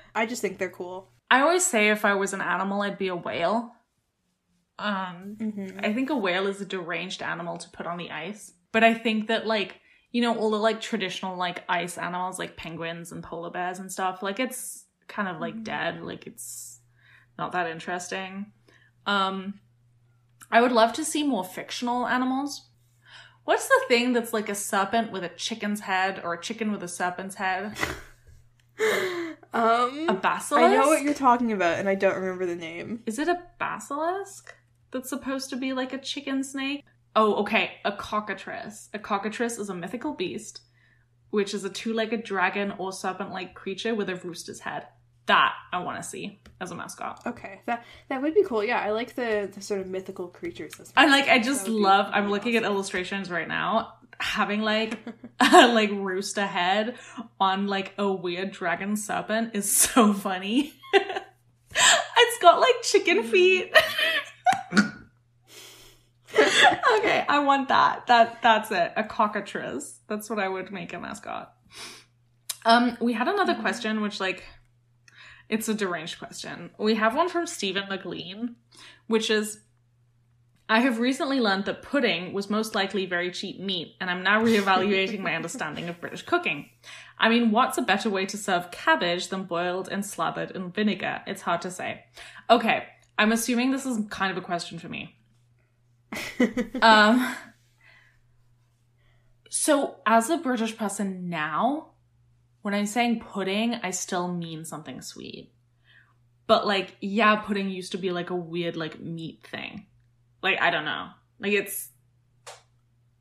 I 0.14 0.26
just 0.26 0.42
think 0.42 0.58
they're 0.58 0.68
cool. 0.70 1.10
I 1.30 1.40
always 1.42 1.64
say 1.64 1.90
if 1.90 2.04
I 2.04 2.14
was 2.14 2.32
an 2.32 2.40
animal, 2.40 2.82
I'd 2.82 2.98
be 2.98 3.08
a 3.08 3.16
whale. 3.16 3.72
Um, 4.78 5.36
Mm-hmm. 5.38 5.80
I 5.84 5.92
think 5.92 6.10
a 6.10 6.16
whale 6.16 6.46
is 6.46 6.60
a 6.60 6.64
deranged 6.66 7.22
animal 7.22 7.58
to 7.58 7.68
put 7.70 7.86
on 7.86 7.98
the 7.98 8.10
ice. 8.10 8.52
But 8.72 8.82
I 8.84 8.94
think 8.94 9.28
that 9.28 9.46
like 9.46 9.80
you 10.10 10.20
know 10.20 10.36
all 10.36 10.50
the 10.50 10.58
like 10.58 10.80
traditional 10.80 11.36
like 11.36 11.64
ice 11.68 11.98
animals 11.98 12.38
like 12.38 12.56
penguins 12.56 13.12
and 13.12 13.22
polar 13.22 13.50
bears 13.50 13.78
and 13.78 13.90
stuff 13.90 14.22
like 14.22 14.40
it's 14.40 14.86
kind 15.10 15.28
of 15.28 15.40
like 15.40 15.62
dead. 15.62 16.02
Like 16.02 16.26
it's 16.26 16.80
not 17.36 17.52
that 17.52 17.68
interesting. 17.68 18.52
Um, 19.06 19.60
I 20.50 20.60
would 20.60 20.72
love 20.72 20.92
to 20.94 21.04
see 21.04 21.22
more 21.22 21.44
fictional 21.44 22.06
animals. 22.06 22.68
What's 23.44 23.68
the 23.68 23.80
thing 23.88 24.12
that's 24.12 24.32
like 24.32 24.48
a 24.48 24.54
serpent 24.54 25.12
with 25.12 25.24
a 25.24 25.28
chicken's 25.28 25.80
head 25.80 26.20
or 26.22 26.34
a 26.34 26.40
chicken 26.40 26.72
with 26.72 26.82
a 26.82 26.88
serpent's 26.88 27.34
head? 27.34 27.76
Um, 29.52 30.08
A 30.08 30.14
basilisk? 30.14 30.64
I 30.64 30.74
know 30.74 30.86
what 30.86 31.02
you're 31.02 31.12
talking 31.12 31.52
about, 31.52 31.78
and 31.78 31.88
I 31.88 31.96
don't 31.96 32.14
remember 32.14 32.46
the 32.46 32.54
name. 32.54 33.02
Is 33.04 33.18
it 33.18 33.28
a 33.28 33.42
basilisk 33.58 34.54
that's 34.92 35.08
supposed 35.08 35.50
to 35.50 35.56
be 35.56 35.72
like 35.72 35.92
a 35.92 35.98
chicken 35.98 36.44
snake? 36.44 36.84
Oh, 37.16 37.34
okay, 37.36 37.72
a 37.84 37.92
cockatrice. 37.92 38.88
A 38.94 38.98
cockatrice 38.98 39.58
is 39.58 39.68
a 39.68 39.74
mythical 39.74 40.14
beast, 40.14 40.60
which 41.30 41.54
is 41.54 41.64
a 41.64 41.70
two 41.70 41.92
legged 41.92 42.22
dragon 42.22 42.72
or 42.78 42.92
serpent 42.92 43.30
like 43.30 43.54
creature 43.54 43.94
with 43.94 44.08
a 44.08 44.16
rooster's 44.16 44.60
head. 44.60 44.86
That 45.26 45.54
I 45.72 45.80
want 45.80 46.02
to 46.02 46.08
see 46.08 46.40
as 46.60 46.70
a 46.70 46.74
mascot. 46.74 47.22
Okay, 47.26 47.60
that 47.66 47.84
that 48.08 48.22
would 48.22 48.34
be 48.34 48.42
cool. 48.42 48.64
Yeah, 48.64 48.80
I 48.80 48.90
like 48.90 49.14
the, 49.14 49.50
the 49.52 49.60
sort 49.60 49.80
of 49.80 49.86
mythical 49.86 50.28
creatures. 50.28 50.80
as 50.80 50.92
I 50.96 51.06
like, 51.06 51.28
I 51.28 51.38
just 51.38 51.66
That 51.66 51.70
would 51.70 51.78
be 51.78 51.82
love, 51.82 52.10
I'm 52.12 52.24
really 52.24 52.32
looking 52.32 52.56
at 52.56 52.64
illustrations 52.64 53.30
right 53.30 53.46
now, 53.46 53.94
having 54.18 54.62
like, 54.62 54.98
a 55.40 55.68
like 55.68 55.90
rooster 55.90 56.46
head 56.46 56.96
on 57.40 57.66
like 57.66 57.94
a 57.98 58.10
weird 58.10 58.50
dragon 58.50 58.96
serpent 58.96 59.54
is 59.54 59.70
so 59.70 60.12
funny. 60.12 60.72
it's 61.72 62.38
got 62.42 62.60
like 62.60 62.82
chicken 62.82 63.20
mm-hmm. 63.20 63.30
feet. 63.30 63.72
okay, 66.98 67.24
I 67.28 67.40
want 67.40 67.68
that. 67.68 68.06
That 68.06 68.42
that's 68.42 68.70
it. 68.70 68.92
A 68.96 69.04
cockatrice. 69.04 70.00
That's 70.08 70.30
what 70.30 70.38
I 70.38 70.48
would 70.48 70.70
make 70.70 70.92
a 70.92 70.98
mascot. 70.98 71.52
Um, 72.64 72.96
we 73.00 73.12
had 73.12 73.28
another 73.28 73.54
question, 73.54 74.00
which 74.00 74.20
like, 74.20 74.44
it's 75.48 75.68
a 75.68 75.74
deranged 75.74 76.18
question. 76.18 76.70
We 76.78 76.94
have 76.96 77.16
one 77.16 77.28
from 77.28 77.46
Stephen 77.46 77.88
McLean, 77.88 78.56
which 79.06 79.30
is. 79.30 79.60
I 80.68 80.78
have 80.78 81.00
recently 81.00 81.40
learned 81.40 81.64
that 81.64 81.82
pudding 81.82 82.32
was 82.32 82.48
most 82.48 82.76
likely 82.76 83.04
very 83.04 83.32
cheap 83.32 83.58
meat, 83.58 83.96
and 84.00 84.08
I'm 84.08 84.22
now 84.22 84.40
reevaluating 84.40 85.18
my 85.18 85.34
understanding 85.34 85.88
of 85.88 86.00
British 86.00 86.22
cooking. 86.22 86.70
I 87.18 87.28
mean, 87.28 87.50
what's 87.50 87.76
a 87.76 87.82
better 87.82 88.08
way 88.08 88.24
to 88.26 88.36
serve 88.36 88.70
cabbage 88.70 89.30
than 89.30 89.44
boiled 89.44 89.88
and 89.88 90.06
slathered 90.06 90.52
in 90.52 90.70
vinegar? 90.70 91.22
It's 91.26 91.42
hard 91.42 91.62
to 91.62 91.72
say. 91.72 92.04
Okay, 92.48 92.84
I'm 93.18 93.32
assuming 93.32 93.72
this 93.72 93.84
is 93.84 93.98
kind 94.10 94.30
of 94.30 94.38
a 94.38 94.46
question 94.46 94.78
for 94.78 94.88
me. 94.88 95.19
um, 96.82 97.34
so, 99.48 99.96
as 100.06 100.30
a 100.30 100.38
British 100.38 100.76
person 100.76 101.28
now, 101.28 101.90
when 102.62 102.74
I'm 102.74 102.86
saying 102.86 103.20
pudding, 103.20 103.74
I 103.82 103.90
still 103.90 104.28
mean 104.28 104.64
something 104.64 105.00
sweet. 105.00 105.52
But, 106.46 106.66
like, 106.66 106.96
yeah, 107.00 107.36
pudding 107.36 107.70
used 107.70 107.92
to 107.92 107.98
be 107.98 108.10
like 108.10 108.30
a 108.30 108.36
weird, 108.36 108.76
like, 108.76 109.00
meat 109.00 109.46
thing. 109.50 109.86
Like, 110.42 110.60
I 110.60 110.70
don't 110.70 110.84
know. 110.84 111.10
Like, 111.38 111.52
it's, 111.52 111.90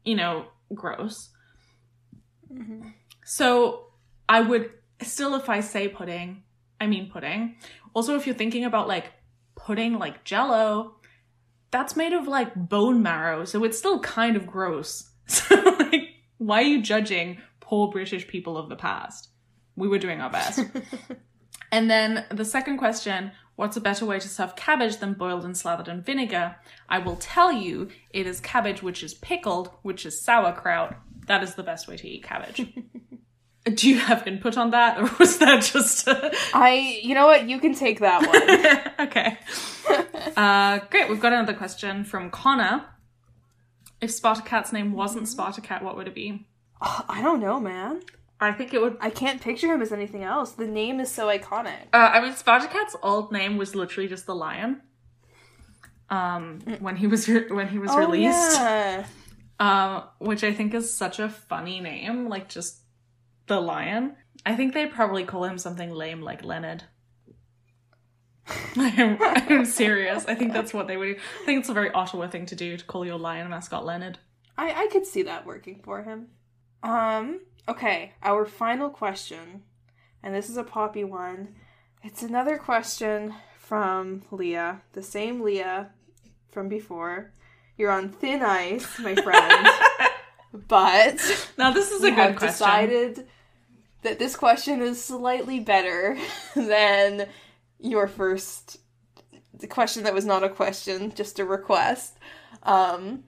you 0.03 0.15
know, 0.15 0.47
gross. 0.73 1.29
Mhm. 2.51 2.93
So, 3.23 3.87
I 4.27 4.41
would 4.41 4.71
still, 5.01 5.35
if 5.35 5.49
I 5.49 5.59
say 5.61 5.87
pudding, 5.87 6.43
I 6.79 6.87
mean 6.87 7.09
pudding. 7.09 7.57
Also, 7.93 8.15
if 8.15 8.25
you're 8.25 8.35
thinking 8.35 8.65
about 8.65 8.87
like 8.87 9.11
pudding, 9.55 9.97
like 9.97 10.23
jello, 10.23 10.98
that's 11.71 11.95
made 11.95 12.13
of 12.13 12.27
like 12.27 12.53
bone 12.55 13.01
marrow, 13.01 13.45
so 13.45 13.63
it's 13.63 13.77
still 13.77 13.99
kind 13.99 14.35
of 14.35 14.47
gross. 14.47 15.05
So, 15.29 15.55
like, 15.55 16.09
why 16.39 16.63
are 16.63 16.65
you 16.65 16.81
judging 16.81 17.37
poor 17.59 17.91
British 17.91 18.27
people 18.27 18.57
of 18.57 18.67
the 18.67 18.75
past? 18.75 19.29
We 19.75 19.87
were 19.87 19.99
doing 19.99 20.21
our 20.21 20.29
best. 20.31 20.65
and 21.71 21.87
then 21.87 22.25
the 22.31 22.45
second 22.45 22.79
question 22.79 23.31
what's 23.55 23.77
a 23.77 23.81
better 23.81 24.05
way 24.07 24.17
to 24.17 24.27
serve 24.27 24.55
cabbage 24.55 24.97
than 24.97 25.13
boiled 25.13 25.45
and 25.45 25.55
slathered 25.55 25.87
in 25.87 26.01
vinegar? 26.01 26.55
I 26.87 26.97
will 26.97 27.17
tell 27.17 27.51
you 27.51 27.89
it 28.09 28.25
is 28.25 28.39
cabbage 28.39 28.81
which 28.81 29.03
is 29.03 29.13
pickled, 29.13 29.69
which 29.83 30.03
is 30.03 30.19
sauerkraut. 30.19 30.95
That 31.27 31.43
is 31.43 31.53
the 31.53 31.61
best 31.61 31.87
way 31.87 31.97
to 31.97 32.07
eat 32.07 32.23
cabbage. 32.23 32.73
Do 33.75 33.89
you 33.89 33.99
have 33.99 34.27
input 34.27 34.57
on 34.57 34.71
that, 34.71 34.97
or 34.99 35.09
was 35.19 35.37
that 35.39 35.63
just 35.63 36.07
a... 36.07 36.31
I, 36.53 36.99
you 37.03 37.13
know 37.15 37.25
what? 37.27 37.47
You 37.49 37.59
can 37.59 37.73
take 37.75 37.99
that 37.99 38.21
one. 38.97 39.07
okay? 39.07 39.37
Uh, 40.37 40.79
great. 40.89 41.09
We've 41.09 41.19
got 41.19 41.33
another 41.33 41.53
question 41.53 42.03
from 42.03 42.29
Connor. 42.31 42.85
If 44.01 44.11
Spartacat's 44.11 44.71
name 44.71 44.93
wasn't 44.93 45.25
Spartacat, 45.27 45.81
what 45.83 45.95
would 45.97 46.07
it 46.07 46.15
be? 46.15 46.47
Oh, 46.81 47.05
I 47.09 47.21
don't 47.21 47.39
know, 47.41 47.59
man. 47.59 48.01
I 48.39 48.53
think 48.53 48.73
it 48.73 48.81
would. 48.81 48.95
I 49.01 49.09
can't 49.09 49.41
picture 49.41 49.67
him 49.67 49.81
as 49.81 49.91
anything 49.91 50.23
else. 50.23 50.53
The 50.53 50.67
name 50.67 51.01
is 51.01 51.11
so 51.11 51.27
iconic. 51.27 51.87
Uh, 51.91 51.97
I 52.13 52.21
mean, 52.21 52.31
Spartacat's 52.33 52.95
old 53.03 53.31
name 53.33 53.57
was 53.57 53.75
literally 53.75 54.07
just 54.07 54.25
the 54.25 54.35
lion. 54.35 54.81
Um, 56.09 56.59
when 56.79 56.95
he 56.95 57.05
was 57.07 57.27
re- 57.27 57.49
when 57.51 57.67
he 57.67 57.77
was 57.77 57.91
Oh, 57.91 57.99
released, 57.99 58.53
yeah. 58.57 59.05
um, 59.59 60.03
which 60.19 60.43
I 60.43 60.53
think 60.53 60.73
is 60.73 60.91
such 60.93 61.19
a 61.19 61.29
funny 61.29 61.81
name, 61.81 62.29
like 62.29 62.47
just 62.47 62.77
the 63.49 63.59
lion. 63.59 64.15
I 64.45 64.55
think 64.55 64.73
they'd 64.73 64.91
probably 64.91 65.25
call 65.25 65.43
him 65.43 65.57
something 65.57 65.91
lame 65.91 66.21
like 66.21 66.45
Leonard. 66.45 66.85
I'm, 68.77 69.17
I'm 69.19 69.65
serious. 69.65 70.25
I 70.25 70.35
think 70.35 70.53
that's 70.53 70.73
what 70.73 70.87
they 70.87 70.95
would. 70.95 71.15
Do. 71.15 71.21
I 71.41 71.45
think 71.45 71.59
it's 71.59 71.69
a 71.69 71.73
very 71.73 71.91
Ottawa 71.91 72.29
thing 72.29 72.45
to 72.47 72.55
do 72.55 72.77
to 72.77 72.85
call 72.85 73.05
your 73.05 73.19
lion 73.19 73.49
mascot 73.49 73.85
Leonard. 73.85 74.19
I, 74.57 74.85
I 74.85 74.87
could 74.87 75.05
see 75.05 75.23
that 75.23 75.45
working 75.45 75.81
for 75.83 76.03
him. 76.03 76.27
Um, 76.81 77.41
okay, 77.67 78.13
our 78.23 78.45
final 78.45 78.89
question 78.89 79.63
and 80.23 80.35
this 80.35 80.49
is 80.49 80.57
a 80.57 80.63
poppy 80.63 81.03
one. 81.03 81.55
It's 82.03 82.23
another 82.23 82.57
question 82.57 83.33
from 83.57 84.23
Leah, 84.31 84.81
the 84.93 85.03
same 85.03 85.41
Leah 85.41 85.91
from 86.49 86.69
before. 86.69 87.33
You're 87.77 87.91
on 87.91 88.09
thin 88.09 88.41
ice, 88.41 88.99
my 88.99 89.15
friend. 89.15 89.67
but 90.67 91.47
Now 91.57 91.71
this 91.71 91.91
is 91.91 92.03
a 92.03 92.11
good 92.11 92.35
question. 92.35 92.47
decided 92.47 93.27
that 94.01 94.19
this 94.19 94.35
question 94.35 94.81
is 94.81 95.03
slightly 95.03 95.59
better 95.59 96.17
than 96.55 97.27
your 97.79 98.07
first 98.07 98.77
the 99.59 99.67
question 99.67 100.03
that 100.03 100.13
was 100.13 100.25
not 100.25 100.43
a 100.43 100.49
question, 100.49 101.13
just 101.13 101.39
a 101.39 101.45
request. 101.45 102.17
Um, 102.63 103.25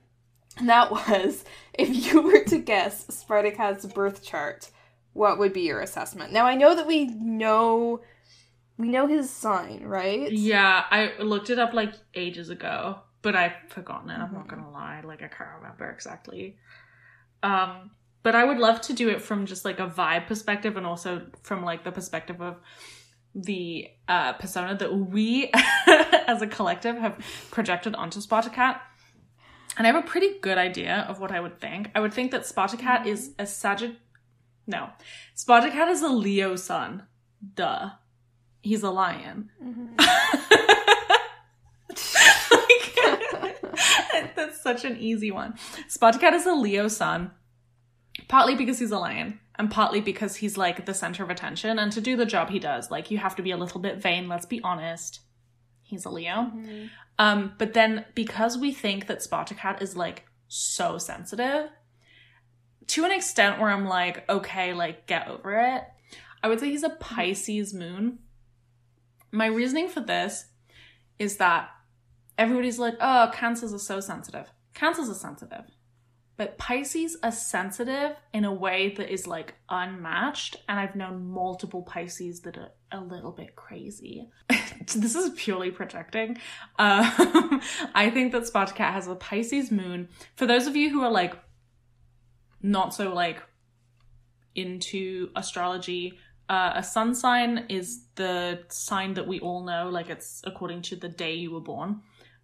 and 0.58 0.70
that 0.70 0.92
was 0.92 1.44
if 1.74 1.90
you 2.14 2.22
were 2.22 2.44
to 2.46 2.58
guess 2.58 3.06
Spartacus' 3.08 3.86
birth 3.86 4.24
chart, 4.24 4.72
what 5.14 5.40
would 5.40 5.54
be 5.54 5.62
your 5.62 5.82
assessment? 5.82 6.32
Now 6.32 6.46
I 6.46 6.56
know 6.56 6.76
that 6.76 6.88
we 6.88 7.06
know 7.06 8.02
we 8.78 8.90
know 8.90 9.08
his 9.08 9.30
sign, 9.30 9.84
right? 9.84 10.32
Yeah, 10.32 10.86
I 10.90 11.22
looked 11.22 11.50
it 11.50 11.60
up 11.60 11.74
like 11.74 11.94
ages 12.16 12.50
ago, 12.50 13.00
but 13.22 13.36
I've 13.36 13.56
forgotten 13.70 14.10
it. 14.10 14.18
I'm 14.18 14.34
not 14.34 14.48
gonna 14.48 14.72
lie, 14.72 15.02
like 15.04 15.22
I 15.22 15.28
can't 15.28 15.50
remember 15.62 15.90
exactly. 15.90 16.58
Um, 17.44 17.92
but 18.24 18.36
I 18.36 18.44
would 18.44 18.58
love 18.60 18.82
to 18.82 18.94
do 18.94 19.10
it 19.10 19.22
from 19.22 19.46
just 19.46 19.66
like 19.66 19.80
a 19.80 19.88
vibe 19.88 20.28
perspective, 20.28 20.78
and 20.78 20.86
also 20.86 21.28
from 21.44 21.64
like 21.64 21.84
the 21.84 21.92
perspective 21.92 22.42
of 22.42 22.58
the 23.34 23.88
uh, 24.08 24.34
persona 24.34 24.76
that 24.78 24.94
we 24.96 25.50
as 26.28 26.42
a 26.42 26.48
collective 26.48 26.98
have 26.98 27.18
projected 27.52 27.96
onto 27.96 28.20
Spartacat. 28.20 28.80
And 29.78 29.88
I 29.88 29.92
have 29.92 30.04
a 30.04 30.08
pretty 30.08 30.38
good 30.42 30.58
idea 30.58 31.06
of 31.08 31.20
what 31.22 31.32
I 31.32 31.40
would 31.40 31.60
think. 31.62 31.92
I 31.96 32.02
would 32.02 32.14
think 32.14 32.32
that 32.32 32.42
Spartacat 32.42 33.06
is 33.06 33.32
a 33.40 33.44
Sagitt. 33.44 33.96
No, 34.68 34.90
Spartacat 35.36 35.90
is 35.90 36.02
a 36.02 36.10
Leo 36.10 36.56
sun. 36.58 37.04
Duh. 37.56 37.92
He's 38.62 38.84
a 38.84 38.92
lion. 38.92 39.50
Like- 42.52 43.62
That's 44.36 44.62
such 44.62 44.86
an 44.86 44.98
easy 44.98 45.32
one. 45.32 45.56
Spartacat 45.90 46.34
is 46.34 46.46
a 46.46 46.54
Leo 46.54 46.88
sun, 46.88 47.32
partly 48.28 48.56
because 48.56 48.80
he's 48.80 48.92
a 48.92 49.00
lion, 49.00 49.40
and 49.56 49.70
partly 49.70 50.02
because 50.02 50.38
he's 50.38 50.58
like 50.58 50.86
the 50.86 50.94
center 50.94 51.24
of 51.24 51.30
attention. 51.30 51.80
And 51.80 51.92
to 51.92 52.02
do 52.02 52.16
the 52.16 52.26
job 52.26 52.50
he 52.50 52.60
does, 52.60 52.90
like 52.92 53.12
you 53.12 53.18
have 53.18 53.36
to 53.36 53.42
be 53.42 53.52
a 53.52 53.58
little 53.58 53.80
bit 53.80 54.02
vain. 54.02 54.28
Let's 54.28 54.46
be 54.46 54.62
honest. 54.64 55.22
He's 55.84 56.06
a 56.06 56.10
Leo. 56.10 56.52
Um, 57.20 57.54
but 57.58 57.74
then 57.74 58.06
because 58.16 58.58
we 58.58 58.72
think 58.72 59.08
that 59.08 59.20
Spartacat 59.20 59.82
is 59.82 59.96
like 59.98 60.26
so 60.48 60.98
sensitive, 60.98 61.70
to 62.88 63.06
an 63.06 63.12
extent 63.12 63.60
where 63.60 63.70
I'm 63.70 63.86
like, 63.86 64.30
okay, 64.30 64.74
like 64.74 65.06
get 65.08 65.28
over 65.28 65.60
it. 65.60 65.84
I 66.44 66.48
would 66.48 66.60
say 66.60 66.70
he's 66.70 66.84
a 66.84 66.90
Pisces 66.90 67.74
moon. 67.74 68.20
My 69.32 69.46
reasoning 69.46 69.88
for 69.88 70.02
this 70.02 70.46
is 71.20 71.38
that 71.38 71.70
everybody's 72.38 72.80
like, 72.80 72.96
oh, 73.00 73.30
cancers 73.34 73.74
are 73.74 73.80
so 73.80 74.00
sensitive. 74.00 74.50
Cancers 74.74 75.10
are 75.10 75.14
sensitive. 75.14 75.66
But 76.42 76.58
Pisces 76.58 77.18
are 77.22 77.32
sensitive 77.32 78.16
in 78.34 78.46
a 78.46 78.52
way 78.52 78.96
that 78.98 79.14
is 79.14 79.28
like 79.28 79.54
unmatched. 79.70 80.56
And 80.68 80.80
I've 80.80 80.96
known 80.96 81.30
multiple 81.30 81.84
Pisces 81.84 82.40
that 82.40 82.58
are 82.58 82.72
a 82.92 83.00
little 83.00 83.32
bit 83.32 83.56
crazy. 83.56 84.28
this 84.96 85.14
is 85.14 85.30
purely 85.36 85.70
projecting. 85.70 86.40
Um, 86.80 87.62
I 87.94 88.10
think 88.12 88.32
that 88.32 88.42
Spartacat 88.42 88.92
has 88.92 89.08
a 89.08 89.14
Pisces 89.14 89.70
moon. 89.70 90.10
For 90.36 90.48
those 90.48 90.66
of 90.66 90.76
you 90.76 90.90
who 90.90 91.04
are 91.04 91.12
like 91.12 91.36
not 92.64 92.96
so 92.96 93.14
like 93.14 93.44
into 94.56 95.30
astrology, 95.36 96.18
uh, 96.50 96.72
a 96.74 96.82
sun 96.82 97.14
sign 97.14 97.68
is 97.70 98.06
the 98.16 98.64
sign 98.70 99.14
that 99.14 99.28
we 99.28 99.40
all 99.42 99.64
know, 99.64 99.90
like 99.92 100.10
it's 100.10 100.42
according 100.44 100.82
to 100.82 100.96
the 100.96 101.08
day 101.08 101.36
you 101.36 101.52
were 101.52 101.62
born. 101.62 102.02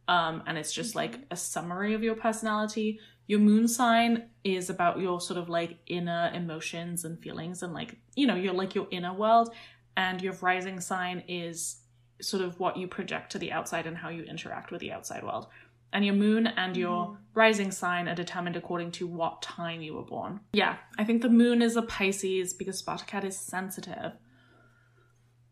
Um, 0.08 0.44
and 0.46 0.56
it's 0.56 0.72
just 0.72 0.94
like 0.94 1.18
a 1.32 1.36
summary 1.36 1.96
of 1.96 2.04
your 2.04 2.16
personality. 2.16 3.00
Your 3.28 3.40
moon 3.40 3.68
sign 3.68 4.30
is 4.44 4.70
about 4.70 5.00
your 5.00 5.20
sort 5.22 5.38
of 5.38 5.50
like 5.50 5.78
inner 5.86 6.32
emotions 6.34 7.06
and 7.06 7.20
feelings 7.20 7.62
and 7.62 7.74
like, 7.74 7.98
you 8.16 8.26
know, 8.26 8.36
you're 8.36 8.54
like 8.54 8.74
your 8.74 8.88
inner 8.90 9.14
world. 9.14 9.54
And 9.96 10.22
your 10.22 10.34
rising 10.34 10.80
sign 10.80 11.24
is 11.28 11.78
sort 12.22 12.44
of 12.44 12.60
what 12.60 12.78
you 12.78 12.88
project 12.88 13.32
to 13.32 13.40
the 13.40 13.52
outside 13.52 13.88
and 13.88 13.98
how 13.98 14.10
you 14.10 14.24
interact 14.24 14.72
with 14.72 14.80
the 14.80 14.92
outside 14.92 15.24
world. 15.24 15.48
And 15.94 16.06
your 16.06 16.16
moon 16.16 16.48
and 16.48 16.76
your 16.76 17.08
mm-hmm. 17.08 17.16
rising 17.34 17.72
sign 17.72 18.08
are 18.08 18.16
determined 18.16 18.56
according 18.56 18.92
to 18.94 19.08
what 19.08 19.42
time 19.42 19.82
you 19.82 19.96
were 19.96 20.04
born. 20.04 20.42
Yeah, 20.54 20.78
I 20.98 21.04
think 21.04 21.22
the 21.22 21.30
moon 21.30 21.62
is 21.62 21.76
a 21.76 21.82
Pisces 21.82 22.54
because 22.54 22.82
Spartacat 22.82 23.24
is 23.24 23.38
sensitive. 23.38 24.14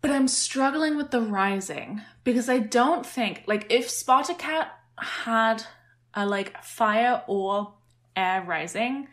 But 0.01 0.11
I'm 0.11 0.27
struggling 0.27 0.97
with 0.97 1.09
the 1.09 1.21
rising 1.21 2.01
because 2.23 2.49
I 2.49 2.59
don't 2.59 3.05
think, 3.05 3.43
like, 3.47 3.65
if 3.71 3.87
Spartacat 3.87 4.67
had 4.99 5.63
a 6.15 6.25
like 6.25 6.63
fire 6.63 7.23
or 7.27 7.73
air 8.15 8.43
rising, 8.43 9.07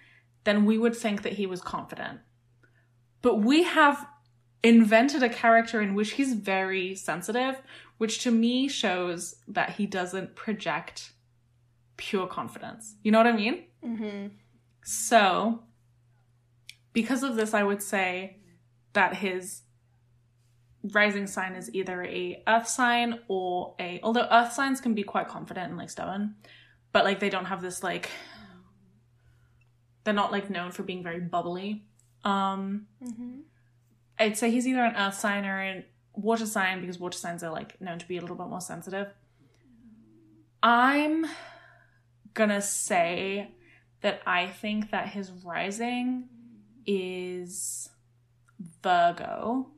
then 0.44 0.64
we 0.64 0.78
would 0.78 0.96
think 0.96 1.22
that 1.22 1.34
he 1.34 1.46
was 1.46 1.60
confident. 1.60 2.20
But 3.20 3.36
we 3.36 3.64
have 3.64 4.06
invented 4.62 5.22
a 5.22 5.28
character 5.28 5.80
in 5.80 5.94
which 5.94 6.12
he's 6.12 6.34
very 6.34 6.94
sensitive, 6.94 7.60
which 7.98 8.22
to 8.22 8.30
me 8.30 8.68
shows 8.68 9.36
that 9.48 9.70
he 9.70 9.86
doesn't 9.86 10.36
project 10.36 11.12
pure 11.96 12.26
confidence. 12.26 12.96
You 13.02 13.12
know 13.12 13.18
what 13.18 13.26
I 13.26 13.32
mean? 13.32 13.64
Mm-hmm. 13.84 14.28
So, 14.84 15.62
because 16.92 17.22
of 17.22 17.36
this, 17.36 17.54
I 17.54 17.62
would 17.62 17.82
say 17.82 18.38
that 18.92 19.16
his 19.16 19.62
rising 20.90 21.28
sign 21.28 21.54
is 21.54 21.72
either 21.72 22.02
a 22.02 22.42
earth 22.48 22.66
sign 22.66 23.20
or 23.28 23.76
a 23.78 24.00
although 24.02 24.26
earth 24.32 24.52
signs 24.52 24.80
can 24.80 24.94
be 24.94 25.04
quite 25.04 25.28
confident 25.28 25.68
and 25.68 25.78
like 25.78 25.90
stubborn, 25.90 26.34
but 26.92 27.04
like 27.04 27.20
they 27.20 27.30
don't 27.30 27.46
have 27.46 27.62
this 27.62 27.82
like 27.82 28.10
they're 30.04 30.14
not 30.14 30.32
like 30.32 30.50
known 30.50 30.70
for 30.70 30.82
being 30.82 31.02
very 31.02 31.20
bubbly. 31.20 31.84
Um 32.24 32.86
Mm-hmm. 33.02 33.40
I'd 34.18 34.36
say 34.36 34.50
he's 34.50 34.68
either 34.68 34.84
an 34.84 34.94
earth 34.96 35.14
sign 35.14 35.44
or 35.44 35.60
a 35.60 35.84
water 36.14 36.46
sign 36.46 36.80
because 36.80 36.98
water 36.98 37.18
signs 37.18 37.42
are 37.42 37.50
like 37.50 37.80
known 37.80 37.98
to 37.98 38.06
be 38.06 38.18
a 38.18 38.20
little 38.20 38.36
bit 38.36 38.46
more 38.46 38.60
sensitive. 38.60 39.08
I'm 40.62 41.26
gonna 42.34 42.62
say 42.62 43.50
that 44.02 44.20
I 44.26 44.46
think 44.46 44.90
that 44.90 45.08
his 45.08 45.30
rising 45.30 46.28
is 46.86 47.88
Virgo. 48.82 49.70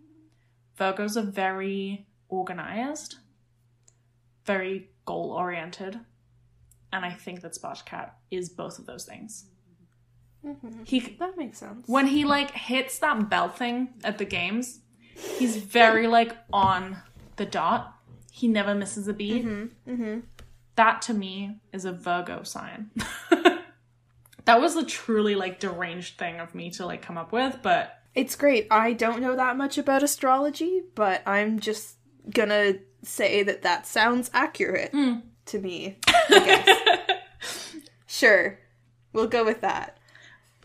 Virgos 0.78 1.16
are 1.16 1.22
very 1.22 2.06
organized, 2.28 3.16
very 4.44 4.90
goal 5.06 5.30
oriented, 5.30 6.00
and 6.94 7.04
I 7.04 7.12
think 7.12 7.42
that 7.42 7.52
Spartacat 7.52 8.10
is 8.30 8.48
both 8.48 8.78
of 8.78 8.86
those 8.86 9.04
things. 9.04 9.46
Mm-hmm. 10.46 10.84
He 10.84 11.00
That 11.18 11.36
makes 11.36 11.58
sense. 11.58 11.86
when 11.88 12.06
he 12.06 12.24
like 12.24 12.50
hits 12.52 12.98
that 13.00 13.28
bell 13.28 13.48
thing 13.48 13.94
at 14.04 14.18
the 14.18 14.24
games, 14.24 14.80
he's 15.14 15.56
very 15.56 16.06
like 16.06 16.36
on 16.52 16.98
the 17.36 17.46
dot. 17.46 17.94
He 18.30 18.48
never 18.48 18.74
misses 18.74 19.08
a 19.08 19.12
beat. 19.12 19.44
Mm-hmm. 19.46 20.20
That 20.76 21.02
to 21.02 21.14
me 21.14 21.60
is 21.72 21.84
a 21.84 21.92
Virgo 21.92 22.42
sign. 22.42 22.90
that 24.44 24.60
was 24.60 24.76
a 24.76 24.84
truly 24.84 25.34
like 25.34 25.60
deranged 25.60 26.18
thing 26.18 26.40
of 26.40 26.54
me 26.54 26.70
to 26.72 26.86
like 26.86 27.02
come 27.02 27.16
up 27.18 27.32
with, 27.32 27.58
but 27.62 27.98
It's 28.14 28.36
great. 28.36 28.66
I 28.70 28.92
don't 28.92 29.20
know 29.22 29.36
that 29.36 29.56
much 29.56 29.78
about 29.78 30.02
astrology, 30.02 30.82
but 30.94 31.22
I'm 31.26 31.58
just 31.60 31.96
gonna 32.30 32.74
say 33.02 33.42
that 33.42 33.62
that 33.62 33.86
sounds 33.86 34.30
accurate 34.34 34.90
Hmm. 34.92 35.20
To 35.46 35.58
me. 35.58 35.98
I 36.06 36.44
guess. 36.44 37.74
sure, 38.06 38.58
we'll 39.12 39.26
go 39.28 39.44
with 39.44 39.60
that. 39.62 39.98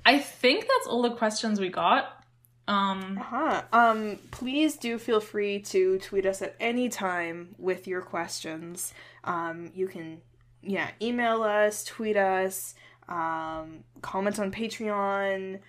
I 0.06 0.19
think 0.19 0.61
that's 0.61 0.88
all 0.88 1.01
the 1.01 1.15
questions 1.15 1.60
we 1.60 1.69
got. 1.69 2.23
Um 2.68 3.18
Uh-huh. 3.19 3.61
Um, 3.73 4.19
please 4.31 4.77
do 4.77 4.97
feel 4.97 5.19
free 5.19 5.60
to 5.61 5.97
tweet 5.99 6.26
us 6.26 6.41
at 6.41 6.56
any 6.60 6.88
time 6.89 7.56
with 7.57 7.88
your 7.88 8.01
questions. 8.01 8.93
Um, 9.23 9.72
you 9.73 9.88
can, 9.88 10.22
yeah, 10.61 10.91
email 11.01 11.43
us, 11.43 11.84
tweet 11.84 12.15
us, 12.18 12.76
um, 13.07 13.84
comment 14.01 14.39
on 14.39 14.51
Patreon, 14.51 15.60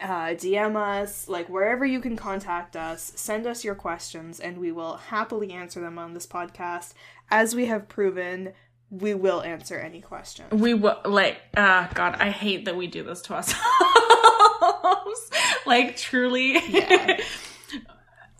uh, 0.00 0.34
DM 0.34 0.76
us, 0.76 1.28
like 1.28 1.48
wherever 1.48 1.84
you 1.84 2.00
can 2.00 2.16
contact 2.16 2.76
us, 2.76 3.12
send 3.16 3.46
us 3.46 3.64
your 3.64 3.74
questions, 3.74 4.40
and 4.40 4.58
we 4.58 4.72
will 4.72 4.96
happily 4.96 5.52
answer 5.52 5.80
them 5.80 5.98
on 5.98 6.14
this 6.14 6.26
podcast. 6.26 6.92
As 7.30 7.54
we 7.54 7.66
have 7.66 7.88
proven, 7.88 8.52
we 8.90 9.14
will 9.14 9.42
answer 9.42 9.78
any 9.78 10.00
question. 10.00 10.44
we 10.50 10.74
will 10.74 11.00
like 11.04 11.38
ah 11.56 11.90
god, 11.94 12.16
I 12.18 12.30
hate 12.30 12.64
that 12.66 12.76
we 12.76 12.86
do 12.86 13.02
this 13.02 13.22
to 13.22 13.34
ourselves. 13.34 13.60
like 15.66 15.96
truly. 15.96 16.58
Yeah. 16.68 17.20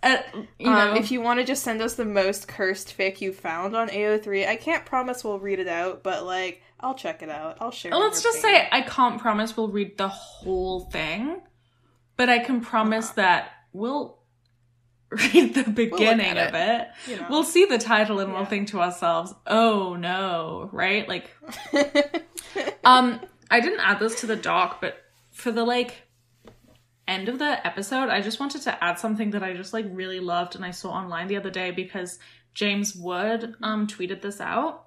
Uh, 0.03 0.19
you 0.59 0.67
know, 0.67 0.91
Um, 0.91 0.97
if 0.99 1.11
you 1.11 1.23
want 1.23 1.41
to 1.41 1.47
just 1.47 1.63
send 1.63 1.81
us 1.81 1.95
the 1.95 2.05
most 2.05 2.47
cursed 2.47 2.95
fic 2.95 3.23
you 3.23 3.33
found 3.33 3.75
on 3.75 3.89
AO3, 3.89 4.47
I 4.47 4.57
can't 4.57 4.85
promise 4.85 5.25
we'll 5.25 5.39
read 5.39 5.61
it 5.61 5.67
out, 5.67 6.03
but 6.03 6.27
like 6.27 6.61
I'll 6.85 6.95
check 6.95 7.23
it 7.23 7.31
out. 7.31 7.57
I'll 7.61 7.71
share. 7.71 7.93
Let's 7.93 8.23
just 8.23 8.43
say 8.43 8.69
I 8.71 8.83
can't 8.83 9.19
promise 9.19 9.57
we'll 9.57 9.69
read 9.69 9.97
the 9.97 10.09
whole 10.09 10.81
thing, 10.81 11.41
but 12.19 12.29
I 12.29 12.41
can 12.41 12.61
promise 12.61 13.11
that 13.11 13.51
we'll 13.73 14.19
read 15.11 15.55
the 15.55 15.65
beginning 15.65 16.37
at 16.37 16.49
of 16.49 16.55
it, 16.55 16.89
you 17.09 17.17
know. 17.17 17.27
we'll 17.31 17.45
see 17.45 17.65
the 17.65 17.79
title 17.79 18.21
and 18.21 18.33
we'll 18.35 18.45
think 18.45 18.69
to 18.69 18.81
ourselves, 18.81 19.33
"Oh 19.47 19.97
no!" 19.97 20.69
Right? 20.73 21.09
Like, 21.09 21.31
um, 22.85 23.21
I 23.51 23.61
didn't 23.61 23.81
add 23.81 23.99
this 23.99 24.21
to 24.21 24.27
the 24.27 24.37
doc, 24.37 24.83
but 24.83 24.97
for 25.31 25.53
the 25.53 25.65
like 25.65 26.03
end 27.09 27.31
of 27.31 27.39
the 27.39 27.67
episode, 27.67 28.11
I 28.11 28.21
just 28.21 28.41
wanted 28.41 28.61
to 28.63 28.85
add 28.85 28.99
something 28.99 29.31
that 29.31 29.43
I 29.43 29.55
just 29.55 29.73
like 29.73 29.87
really 29.89 30.21
loved 30.21 30.55
and 30.55 30.65
I 30.65 30.71
saw 30.71 30.91
online 30.91 31.29
the 31.29 31.37
other 31.37 31.51
day 31.51 31.71
because 31.71 32.19
James 32.53 32.95
Wood 32.95 33.55
um 33.63 33.87
tweeted 33.87 34.21
this 34.21 34.39
out, 34.39 34.84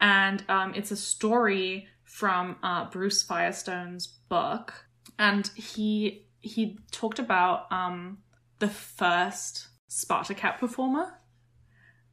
and 0.00 0.44
um, 0.48 0.74
it's 0.74 0.90
a 0.90 0.96
story 0.96 1.88
from 2.04 2.56
uh, 2.62 2.88
Bruce 2.90 3.22
Firestone's 3.22 4.06
book, 4.06 4.86
and 5.18 5.48
he 5.54 6.24
he 6.40 6.78
talked 6.90 7.18
about 7.18 7.70
um 7.72 8.18
the 8.58 8.68
first 8.68 9.68
Sparta 9.88 10.34
Cat 10.34 10.58
performer. 10.58 11.14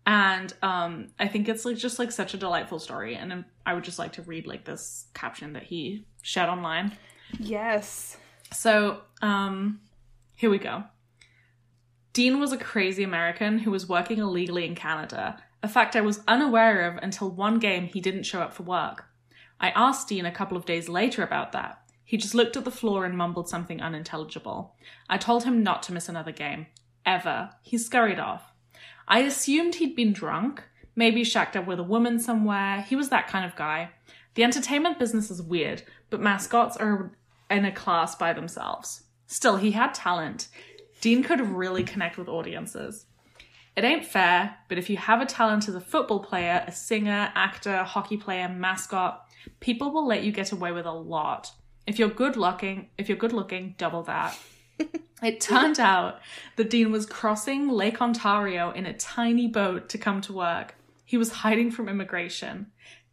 And 0.07 0.53
um, 0.61 1.07
I 1.17 1.27
think 1.27 1.49
it's 1.49 1.65
like 1.65 1.77
just 1.77 1.97
like 1.97 2.11
such 2.11 2.35
a 2.35 2.37
delightful 2.37 2.77
story, 2.77 3.15
and 3.15 3.43
I 3.65 3.73
would 3.73 3.83
just 3.83 3.97
like 3.97 4.13
to 4.13 4.21
read 4.21 4.45
like 4.45 4.63
this 4.63 5.07
caption 5.15 5.53
that 5.53 5.63
he 5.63 6.05
shared 6.21 6.49
online. 6.49 6.95
yes. 7.39 8.17
So, 8.53 9.01
um, 9.23 9.81
here 10.35 10.51
we 10.51 10.59
go. 10.59 10.83
Dean 12.13 12.39
was 12.39 12.51
a 12.53 12.57
crazy 12.57 13.03
American 13.03 13.57
who 13.57 13.71
was 13.71 13.89
working 13.89 14.19
illegally 14.19 14.65
in 14.65 14.75
Canada, 14.75 15.43
a 15.65 15.67
fact 15.67 15.95
I 15.95 16.01
was 16.01 16.21
unaware 16.27 16.87
of 16.87 16.97
until 17.01 17.29
one 17.29 17.57
game 17.57 17.87
he 17.87 17.99
didn't 17.99 18.23
show 18.23 18.39
up 18.39 18.53
for 18.53 18.61
work. 18.61 19.05
I 19.59 19.71
asked 19.71 20.09
Dean 20.09 20.25
a 20.25 20.31
couple 20.31 20.55
of 20.55 20.65
days 20.65 20.87
later 20.87 21.23
about 21.23 21.53
that. 21.53 21.81
He 22.03 22.17
just 22.17 22.35
looked 22.35 22.55
at 22.55 22.65
the 22.65 22.71
floor 22.71 23.03
and 23.03 23.17
mumbled 23.17 23.49
something 23.49 23.81
unintelligible. 23.81 24.75
I 25.09 25.17
told 25.17 25.43
him 25.43 25.63
not 25.63 25.81
to 25.83 25.93
miss 25.93 26.07
another 26.07 26.31
game. 26.31 26.67
Ever. 27.03 27.49
He 27.63 27.79
scurried 27.79 28.19
off. 28.19 28.53
I 29.07 29.21
assumed 29.21 29.75
he'd 29.75 29.95
been 29.95 30.13
drunk, 30.13 30.63
maybe 30.95 31.23
shacked 31.23 31.57
up 31.57 31.65
with 31.65 31.79
a 31.79 31.83
woman 31.83 32.19
somewhere. 32.19 32.81
He 32.81 32.95
was 32.95 33.09
that 33.09 33.27
kind 33.27 33.43
of 33.43 33.55
guy. 33.55 33.89
The 34.35 34.43
entertainment 34.43 34.99
business 34.99 35.31
is 35.31 35.41
weird, 35.41 35.81
but 36.11 36.21
mascots 36.21 36.77
are 36.77 37.11
in 37.49 37.65
a 37.65 37.71
class 37.71 38.13
by 38.13 38.33
themselves. 38.33 39.01
Still, 39.25 39.57
he 39.57 39.71
had 39.71 39.95
talent. 39.95 40.47
Dean 41.01 41.23
could 41.23 41.41
really 41.41 41.83
connect 41.83 42.19
with 42.19 42.27
audiences. 42.27 43.07
It 43.75 43.83
ain't 43.83 44.05
fair, 44.05 44.57
but 44.69 44.77
if 44.77 44.89
you 44.89 44.97
have 44.97 45.21
a 45.21 45.25
talent 45.25 45.67
as 45.67 45.75
a 45.75 45.81
football 45.81 46.19
player, 46.19 46.63
a 46.65 46.71
singer, 46.71 47.31
actor, 47.35 47.83
hockey 47.83 48.17
player, 48.17 48.47
mascot, 48.47 49.27
people 49.59 49.91
will 49.91 50.07
let 50.07 50.23
you 50.23 50.31
get 50.31 50.51
away 50.51 50.71
with 50.71 50.85
a 50.85 50.93
lot. 50.93 51.51
If 51.85 51.99
you're 51.99 52.09
good 52.09 52.37
looking, 52.37 52.89
if 52.97 53.09
you're 53.09 53.17
good 53.17 53.33
looking, 53.33 53.75
double 53.77 54.03
that. 54.03 54.37
It 55.23 55.39
turned 55.39 55.79
out 55.79 56.19
that 56.57 56.69
Dean 56.69 56.91
was 56.91 57.05
crossing 57.05 57.69
Lake 57.69 58.01
Ontario 58.01 58.71
in 58.71 58.85
a 58.85 58.93
tiny 58.93 59.47
boat 59.47 59.87
to 59.89 59.97
come 59.97 60.19
to 60.21 60.33
work. 60.33 60.75
He 61.05 61.17
was 61.17 61.31
hiding 61.31 61.71
from 61.71 61.87
immigration. 61.87 62.67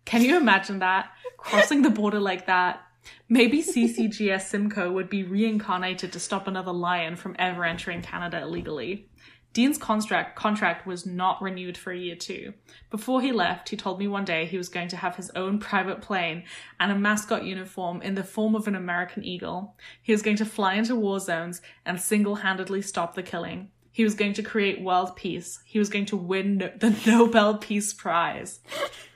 Can 0.05 0.22
you 0.22 0.36
imagine 0.36 0.80
that? 0.80 1.10
Crossing 1.36 1.82
the 1.82 1.90
border 1.90 2.18
like 2.18 2.47
that? 2.47 2.80
Maybe 3.28 3.62
CCGS 3.62 4.43
Simcoe 4.43 4.93
would 4.93 5.09
be 5.09 5.22
reincarnated 5.22 6.12
to 6.12 6.20
stop 6.20 6.47
another 6.47 6.72
lion 6.72 7.16
from 7.16 7.36
ever 7.39 7.64
entering 7.64 8.02
Canada 8.02 8.43
illegally. 8.43 9.09
Dean's 9.52 9.76
contract 9.76 10.34
contract 10.34 10.86
was 10.86 11.04
not 11.04 11.42
renewed 11.42 11.76
for 11.76 11.92
a 11.92 11.98
year 11.98 12.16
two. 12.16 12.54
Before 12.90 13.20
he 13.20 13.32
left, 13.32 13.68
he 13.68 13.76
told 13.76 13.98
me 13.98 14.08
one 14.08 14.24
day 14.24 14.46
he 14.46 14.56
was 14.56 14.70
going 14.70 14.88
to 14.88 14.96
have 14.96 15.16
his 15.16 15.30
own 15.30 15.58
private 15.58 16.00
plane 16.00 16.44
and 16.80 16.90
a 16.90 16.98
mascot 16.98 17.44
uniform 17.44 18.00
in 18.00 18.14
the 18.14 18.24
form 18.24 18.54
of 18.54 18.66
an 18.66 18.74
American 18.74 19.24
eagle. 19.24 19.76
He 20.00 20.12
was 20.12 20.22
going 20.22 20.38
to 20.38 20.46
fly 20.46 20.74
into 20.74 20.96
war 20.96 21.20
zones 21.20 21.60
and 21.84 22.00
single-handedly 22.00 22.80
stop 22.82 23.14
the 23.14 23.22
killing. 23.22 23.70
He 23.90 24.04
was 24.04 24.14
going 24.14 24.32
to 24.34 24.42
create 24.42 24.80
world 24.80 25.16
peace. 25.16 25.60
He 25.66 25.78
was 25.78 25.90
going 25.90 26.06
to 26.06 26.16
win 26.16 26.56
no- 26.56 26.72
the 26.78 26.98
Nobel 27.06 27.58
Peace 27.58 27.92
Prize. 27.92 28.60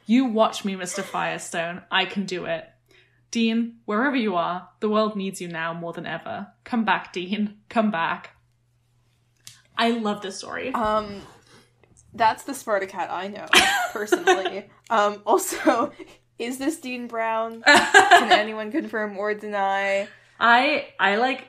You 0.05 0.27
watch 0.27 0.67
me, 0.67 0.75
Mr. 0.75 1.03
Firestone. 1.03 1.83
I 1.91 2.05
can 2.05 2.27
do 2.27 2.45
it. 2.45 2.69
Dean, 3.31 3.79
wherever 3.87 4.17
you 4.17 4.37
are, 4.37 4.69
the 4.81 4.89
world 4.91 5.17
needs 5.17 5.41
you 5.41 5.49
now 5.49 5.73
more 5.73 5.95
than 5.95 6.07
ever. 6.07 6.49
Come 6.65 6.85
back, 6.85 7.13
Dean. 7.13 7.57
Come 7.71 7.91
back. 7.91 8.36
I 9.77 9.91
love 9.91 10.23
this 10.23 10.39
story. 10.39 10.73
Um, 10.73 11.23
that's 12.15 12.45
the 12.45 12.55
Sparta 12.55 12.87
cat 12.87 13.11
I 13.11 13.29
know 13.29 13.47
personally. 13.93 14.69
um, 14.91 15.23
also, 15.27 15.93
is 16.39 16.59
this 16.59 16.81
Dean 16.81 17.07
Brown? 17.07 17.63
Can 17.63 18.33
anyone 18.33 18.71
confirm 18.73 19.17
or 19.19 19.35
deny? 19.35 20.09
I 20.39 20.89
I 20.99 21.17
like 21.17 21.49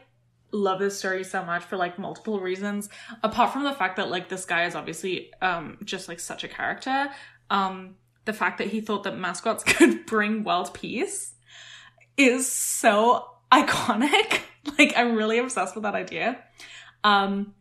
love 0.52 0.80
this 0.80 0.98
story 0.98 1.24
so 1.24 1.44
much 1.44 1.64
for 1.64 1.78
like 1.78 2.00
multiple 2.00 2.40
reasons. 2.40 2.90
Apart 3.24 3.52
from 3.54 3.64
the 3.64 3.74
fact 3.74 3.98
that 3.98 4.10
like 4.10 4.30
this 4.30 4.46
guy 4.46 4.66
is 4.66 4.76
obviously 4.76 5.32
um 5.42 5.78
just 5.84 6.08
like 6.08 6.20
such 6.20 6.44
a 6.44 6.48
character. 6.48 7.10
Um 7.50 7.96
the 8.26 8.34
fact 8.34 8.58
that 8.58 8.68
he 8.68 8.82
thought 8.82 9.04
that 9.04 9.18
mascots 9.18 9.64
could 9.66 10.06
bring 10.06 10.44
world 10.44 10.74
peace 10.74 11.34
is 12.18 12.50
so 12.52 13.26
iconic. 13.52 14.42
like 14.78 14.94
I'm 14.96 15.16
really 15.16 15.38
obsessed 15.38 15.76
with 15.76 15.84
that 15.84 15.96
idea. 15.96 16.42
Um 17.04 17.54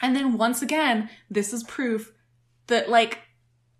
and 0.00 0.16
then 0.16 0.36
once 0.36 0.62
again, 0.62 1.10
this 1.30 1.52
is 1.52 1.62
proof 1.64 2.12
that 2.66 2.88
like 2.88 3.20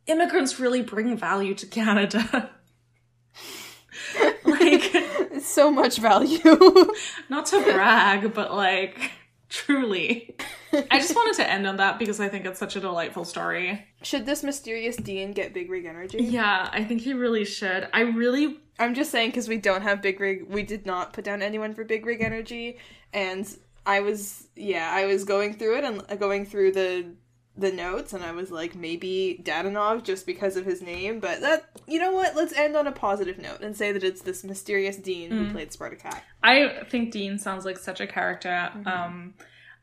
immigrants 0.07 0.59
really 0.59 0.83
bring 0.83 1.17
value 1.17 1.55
to 1.55 1.67
Canada. 1.67 2.51
like 4.45 4.95
So 5.43 5.71
much 5.71 5.99
value. 5.99 6.41
not 7.29 7.47
to 7.47 7.63
brag, 7.63 8.35
but 8.35 8.55
like 8.55 9.13
truly. 9.49 10.37
I 10.73 11.01
just 11.01 11.15
wanted 11.15 11.35
to 11.37 11.51
end 11.51 11.67
on 11.67 11.79
that 11.79 11.99
because 11.99 12.21
I 12.21 12.29
think 12.29 12.47
it's 12.47 12.59
such 12.59 12.77
a 12.77 12.81
delightful 12.81 13.25
story. 13.25 13.87
Should 14.03 14.27
this 14.27 14.45
mysterious 14.45 14.97
Dean 14.97 15.33
get 15.33 15.53
Big 15.53 15.71
Rig 15.71 15.87
energy? 15.87 16.19
Yeah, 16.23 16.69
I 16.73 16.85
think 16.85 17.01
he 17.01 17.15
really 17.15 17.45
should. 17.45 17.89
I 17.93 18.03
really 18.03 18.59
I'm 18.79 18.95
just 18.95 19.11
saying 19.11 19.31
because 19.31 19.49
we 19.49 19.59
don't 19.59 19.83
have 19.83 20.03
Big 20.03 20.21
Rig. 20.21 20.47
We 20.49 20.63
did 20.63 20.87
not 20.87 21.13
put 21.13 21.25
down 21.25 21.43
anyone 21.43 21.75
for 21.75 21.85
Big 21.85 22.07
Rig 22.07 22.23
energy, 22.23 22.79
and 23.13 23.47
I 23.87 24.01
was 24.01 24.49
yeah, 24.57 24.91
I 24.93 25.07
was 25.07 25.25
going 25.25 25.55
through 25.55 25.79
it 25.79 25.85
and 25.85 26.03
uh, 26.09 26.17
going 26.17 26.47
through 26.47 26.73
the 26.73 27.15
the 27.57 27.73
notes, 27.73 28.13
and 28.13 28.25
I 28.25 28.33
was 28.33 28.51
like 28.51 28.75
maybe 28.75 29.41
Dadonov 29.45 30.05
just 30.05 30.25
because 30.25 30.57
of 30.57 30.65
his 30.65 30.81
name, 30.81 31.21
but 31.21 31.41
that 31.41 31.71
you 31.87 31.99
know 31.99 32.13
what? 32.13 32.37
Let's 32.37 32.53
end 32.53 32.77
on 32.77 32.87
a 32.87 32.93
positive 32.93 33.39
note 33.39 33.61
and 33.61 33.77
say 33.77 33.93
that 33.93 34.05
it's 34.05 34.23
this 34.23 34.45
mysterious 34.45 34.97
Dean 34.97 35.31
who 35.31 35.51
played 35.51 35.71
Spartacat. 35.71 36.21
I 36.43 36.85
think 36.89 37.11
Dean 37.13 37.39
sounds 37.39 37.65
like 37.65 37.79
such 37.79 38.01
a 38.01 38.07
character. 38.07 38.71
Um 38.87 39.35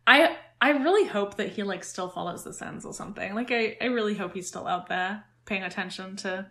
I 0.06 0.38
I 0.60 0.72
really 0.72 1.08
hope 1.08 1.36
that 1.38 1.50
he 1.50 1.64
like 1.64 1.84
still 1.84 2.10
follows 2.10 2.44
the 2.44 2.54
Sens 2.54 2.86
or 2.86 2.94
something. 2.94 3.36
Like 3.36 3.52
I, 3.52 3.78
I 3.80 3.86
really 3.86 4.16
hope 4.16 4.34
he's 4.34 4.48
still 4.48 4.68
out 4.68 4.88
there 4.88 5.24
paying 5.46 5.64
attention 5.64 6.16
to 6.18 6.48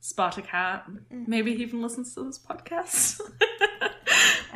Sparta 0.00 0.42
Cat. 0.42 0.86
Maybe 1.10 1.54
he 1.56 1.62
even 1.62 1.82
listens 1.82 2.14
to 2.14 2.24
this 2.24 2.38
podcast. 2.38 3.20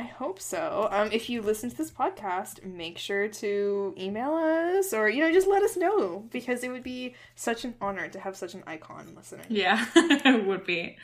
I 0.01 0.05
hope 0.05 0.41
so. 0.41 0.89
Um, 0.91 1.11
if 1.13 1.29
you 1.29 1.43
listen 1.43 1.69
to 1.69 1.77
this 1.77 1.91
podcast, 1.91 2.65
make 2.65 2.97
sure 2.97 3.29
to 3.29 3.95
email 3.99 4.33
us 4.33 4.95
or 4.95 5.11
you 5.11 5.21
know 5.21 5.31
just 5.31 5.47
let 5.47 5.63
us 5.63 5.77
know 5.77 6.25
because 6.31 6.65
it 6.65 6.71
would 6.71 6.83
be 6.83 7.15
such 7.35 7.67
an 7.67 7.75
honor 7.83 8.09
to 8.09 8.19
have 8.19 8.35
such 8.35 8.55
an 8.55 8.65
icon 8.67 9.13
listening. 9.15 9.45
yeah, 9.51 9.85
it 9.95 10.47
would 10.47 10.65
be. 10.65 10.97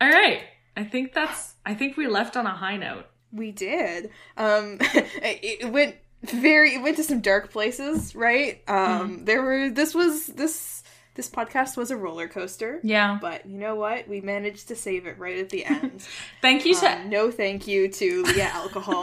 All 0.00 0.08
right. 0.08 0.42
I 0.76 0.84
think 0.84 1.12
that's 1.12 1.56
I 1.66 1.74
think 1.74 1.96
we 1.96 2.06
left 2.06 2.36
on 2.36 2.46
a 2.46 2.52
high 2.52 2.76
note. 2.76 3.06
We 3.32 3.50
did. 3.50 4.10
Um, 4.36 4.78
it, 4.80 5.62
it 5.64 5.72
went 5.72 5.96
very. 6.22 6.76
It 6.76 6.82
went 6.82 6.98
to 6.98 7.02
some 7.02 7.20
dark 7.20 7.50
places, 7.50 8.14
right? 8.14 8.62
Um, 8.68 9.24
there 9.24 9.42
were. 9.42 9.70
This 9.70 9.92
was 9.92 10.28
this. 10.28 10.75
This 11.16 11.28
podcast 11.30 11.76
was 11.76 11.90
a 11.90 11.96
roller 11.96 12.28
coaster. 12.28 12.78
Yeah. 12.82 13.18
But 13.20 13.46
you 13.46 13.58
know 13.58 13.74
what? 13.74 14.06
We 14.06 14.20
managed 14.20 14.68
to 14.68 14.76
save 14.76 15.06
it 15.06 15.18
right 15.18 15.38
at 15.38 15.48
the 15.48 15.64
end. 15.64 16.06
Thank 16.42 16.64
you 16.66 16.74
to 16.76 16.92
Um, 16.92 17.08
no 17.08 17.30
thank 17.30 17.66
you 17.66 17.88
to 17.88 18.22
Leah 18.22 18.50
Alcohol. 18.52 19.02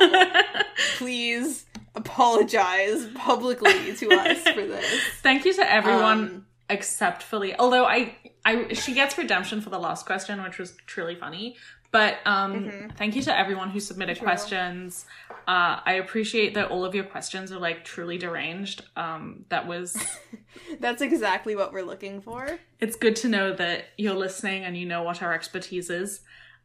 Please 0.97 1.65
apologize 1.95 3.07
publicly 3.15 3.95
to 3.95 4.11
us 4.11 4.41
for 4.43 4.61
this. 4.65 4.85
Thank 5.21 5.45
you 5.45 5.53
to 5.53 5.71
everyone 5.71 6.19
Um, 6.23 6.45
except 6.69 7.23
for. 7.23 7.43
Although 7.59 7.85
I, 7.85 8.15
I, 8.45 8.73
she 8.73 8.93
gets 8.93 9.17
redemption 9.17 9.61
for 9.61 9.69
the 9.69 9.79
last 9.79 10.05
question, 10.05 10.41
which 10.43 10.57
was 10.57 10.75
truly 10.85 11.15
funny. 11.15 11.57
But 11.93 12.17
um, 12.25 12.53
Mm-hmm. 12.65 12.87
thank 12.97 13.15
you 13.15 13.21
to 13.21 13.37
everyone 13.37 13.69
who 13.69 13.79
submitted 13.79 14.19
questions. 14.19 15.05
Uh, 15.47 15.79
I 15.85 15.93
appreciate 16.03 16.53
that 16.55 16.69
all 16.71 16.83
of 16.83 16.93
your 16.95 17.03
questions 17.05 17.51
are 17.51 17.59
like 17.59 17.85
truly 17.85 18.17
deranged. 18.17 18.83
Um, 18.97 19.45
that 19.49 19.67
was. 19.67 19.95
That's 20.81 21.01
exactly 21.01 21.55
what 21.55 21.71
we're 21.71 21.83
looking 21.85 22.19
for. 22.21 22.59
it's 22.79 22.95
good 22.97 23.15
to 23.17 23.29
know 23.29 23.53
that 23.53 23.85
you're 23.97 24.13
listening 24.15 24.63
and 24.65 24.75
you 24.75 24.85
know 24.85 25.03
what 25.03 25.21
our 25.23 25.33
expertise 25.33 25.89
is. 25.89 26.21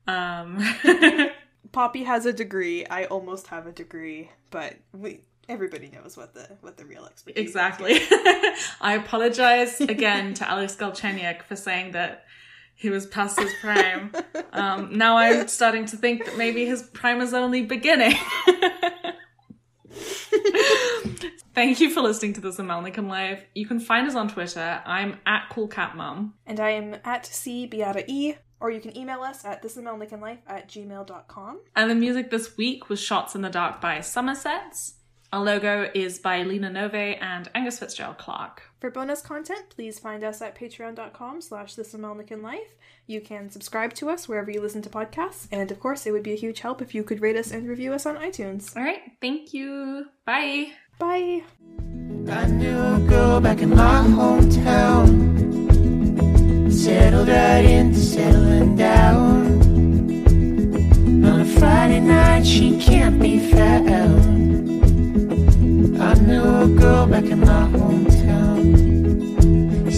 Um, 0.07 0.59
Poppy 1.73 2.05
has 2.05 2.25
a 2.25 2.33
degree. 2.33 2.87
I 2.87 3.05
almost 3.07 3.49
have 3.49 3.67
a 3.67 3.73
degree, 3.73 4.31
but 4.51 4.75
we 4.93 5.21
everybody 5.49 5.89
knows 5.91 6.17
what 6.17 6.33
the 6.35 6.49
what 6.63 6.77
the 6.79 6.87
real 6.87 7.05
expertise 7.05 7.37
is. 7.43 7.47
exactly. 7.51 7.95
I 8.81 8.95
apologize 9.05 9.81
again 9.83 10.33
to 10.35 10.49
Alex 10.49 10.75
Galchenyuk 10.77 11.43
for 11.43 11.57
saying 11.57 11.93
that 11.93 12.25
he 12.79 12.91
was 12.91 13.07
past 13.07 13.41
his 13.41 13.53
prime. 13.61 14.13
Um, 14.53 14.97
now 14.97 15.17
I'm 15.19 15.49
starting 15.49 15.85
to 15.87 15.97
think 15.97 16.25
that 16.25 16.39
maybe 16.39 16.65
his 16.65 16.83
prime 16.83 17.21
is 17.21 17.35
only 17.35 17.63
beginning. 17.63 18.17
Thank 21.55 21.81
you 21.81 21.91
for 21.91 22.03
listening 22.03 22.35
to 22.35 22.41
this 22.41 22.59
Amelnican 22.59 23.09
Life. 23.09 23.43
You 23.53 23.67
can 23.67 23.81
find 23.81 24.07
us 24.07 24.15
on 24.15 24.29
Twitter. 24.29 24.81
I'm 24.87 25.19
at 25.27 25.51
CoolCatMom. 25.51 26.35
And 26.47 26.61
I 26.61 26.71
am 26.71 26.95
at 27.05 27.27
C 27.27 27.67
Beata 27.67 28.05
E, 28.07 28.37
or 28.61 28.71
you 28.71 28.81
can 28.81 28.97
email 28.97 29.23
us 29.23 29.45
at 29.45 29.61
thisamelnicanlife 29.61 30.39
at 30.47 30.69
gmail.com. 30.69 31.61
And 31.75 31.91
the 31.91 31.97
music 31.97 32.31
this 32.31 32.57
week 32.57 32.89
was 32.89 33.01
Shots 33.01 33.35
in 33.35 33.43
the 33.43 33.51
Dark 33.51 33.81
by 33.81 34.01
Somersets. 34.03 34.95
Our 35.33 35.43
logo 35.43 35.91
is 35.93 36.21
by 36.21 36.45
Lena 36.45 36.71
Nove 36.71 37.19
and 37.21 37.51
Angus 37.57 37.81
Fitzgerald 37.81 38.19
Clark. 38.19 38.63
For 38.81 38.91
bonus 38.93 39.21
content, 39.23 39.71
please 39.71 39.99
find 39.99 40.23
us 40.23 40.41
at 40.41 40.57
patreon.com 40.57 41.41
slash 41.41 41.77
Life. 41.77 42.77
You 43.09 43.21
can 43.21 43.51
subscribe 43.51 43.93
to 43.95 44.09
us 44.09 44.29
wherever 44.29 44.53
you 44.53 44.61
listen 44.61 44.83
to 44.83 44.89
podcasts, 44.89 45.49
and 45.51 45.73
of 45.73 45.81
course, 45.81 46.07
it 46.07 46.13
would 46.13 46.23
be 46.23 46.33
a 46.33 46.37
huge 46.37 46.61
help 46.61 46.81
if 46.81 46.95
you 46.95 47.03
could 47.03 47.21
rate 47.21 47.35
us 47.35 47.51
and 47.51 47.69
review 47.69 47.93
us 47.93 48.07
on 48.07 48.17
iTunes. 48.17 48.77
All 48.77 48.85
right, 48.85 49.01
thank 49.21 49.53
you. 49.53 50.07
Bye. 50.25 50.75
Bye. 51.01 51.43
I 52.31 52.47
knew 52.47 52.79
a 52.79 53.01
girl 53.09 53.41
back 53.41 53.63
in 53.63 53.71
my 53.71 54.05
hometown. 54.07 55.09
Settled 56.73 57.29
right 57.29 57.65
into 57.65 57.99
settling 57.99 58.77
down. 58.77 59.59
On 61.25 61.41
a 61.41 61.45
Friday 61.59 61.99
night, 61.99 62.47
she 62.47 62.79
can't 62.79 63.21
be 63.21 63.41
found. 63.51 63.89
I 66.01 66.15
knew 66.15 66.43
a 66.43 66.69
girl 66.79 67.07
back 67.09 67.25
in 67.25 67.41
my 67.41 67.47
hometown. 67.47 68.18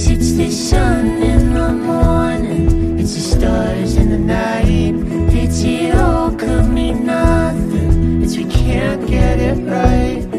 It's 0.03 0.33
the 0.33 0.51
sun 0.51 1.23
in 1.23 1.53
the 1.53 1.69
morning, 1.69 2.99
it's 2.99 3.15
the 3.15 3.21
stars 3.21 3.97
in 3.97 4.09
the 4.09 4.19
night. 4.19 4.95
It's 5.35 5.63
it 5.63 5.95
all 5.95 6.31
could 6.31 6.69
mean 6.69 7.05
nothing, 7.05 8.23
it's 8.23 8.37
we 8.37 8.45
can't 8.45 9.07
get 9.07 9.39
it 9.39 9.59
right. 9.69 10.30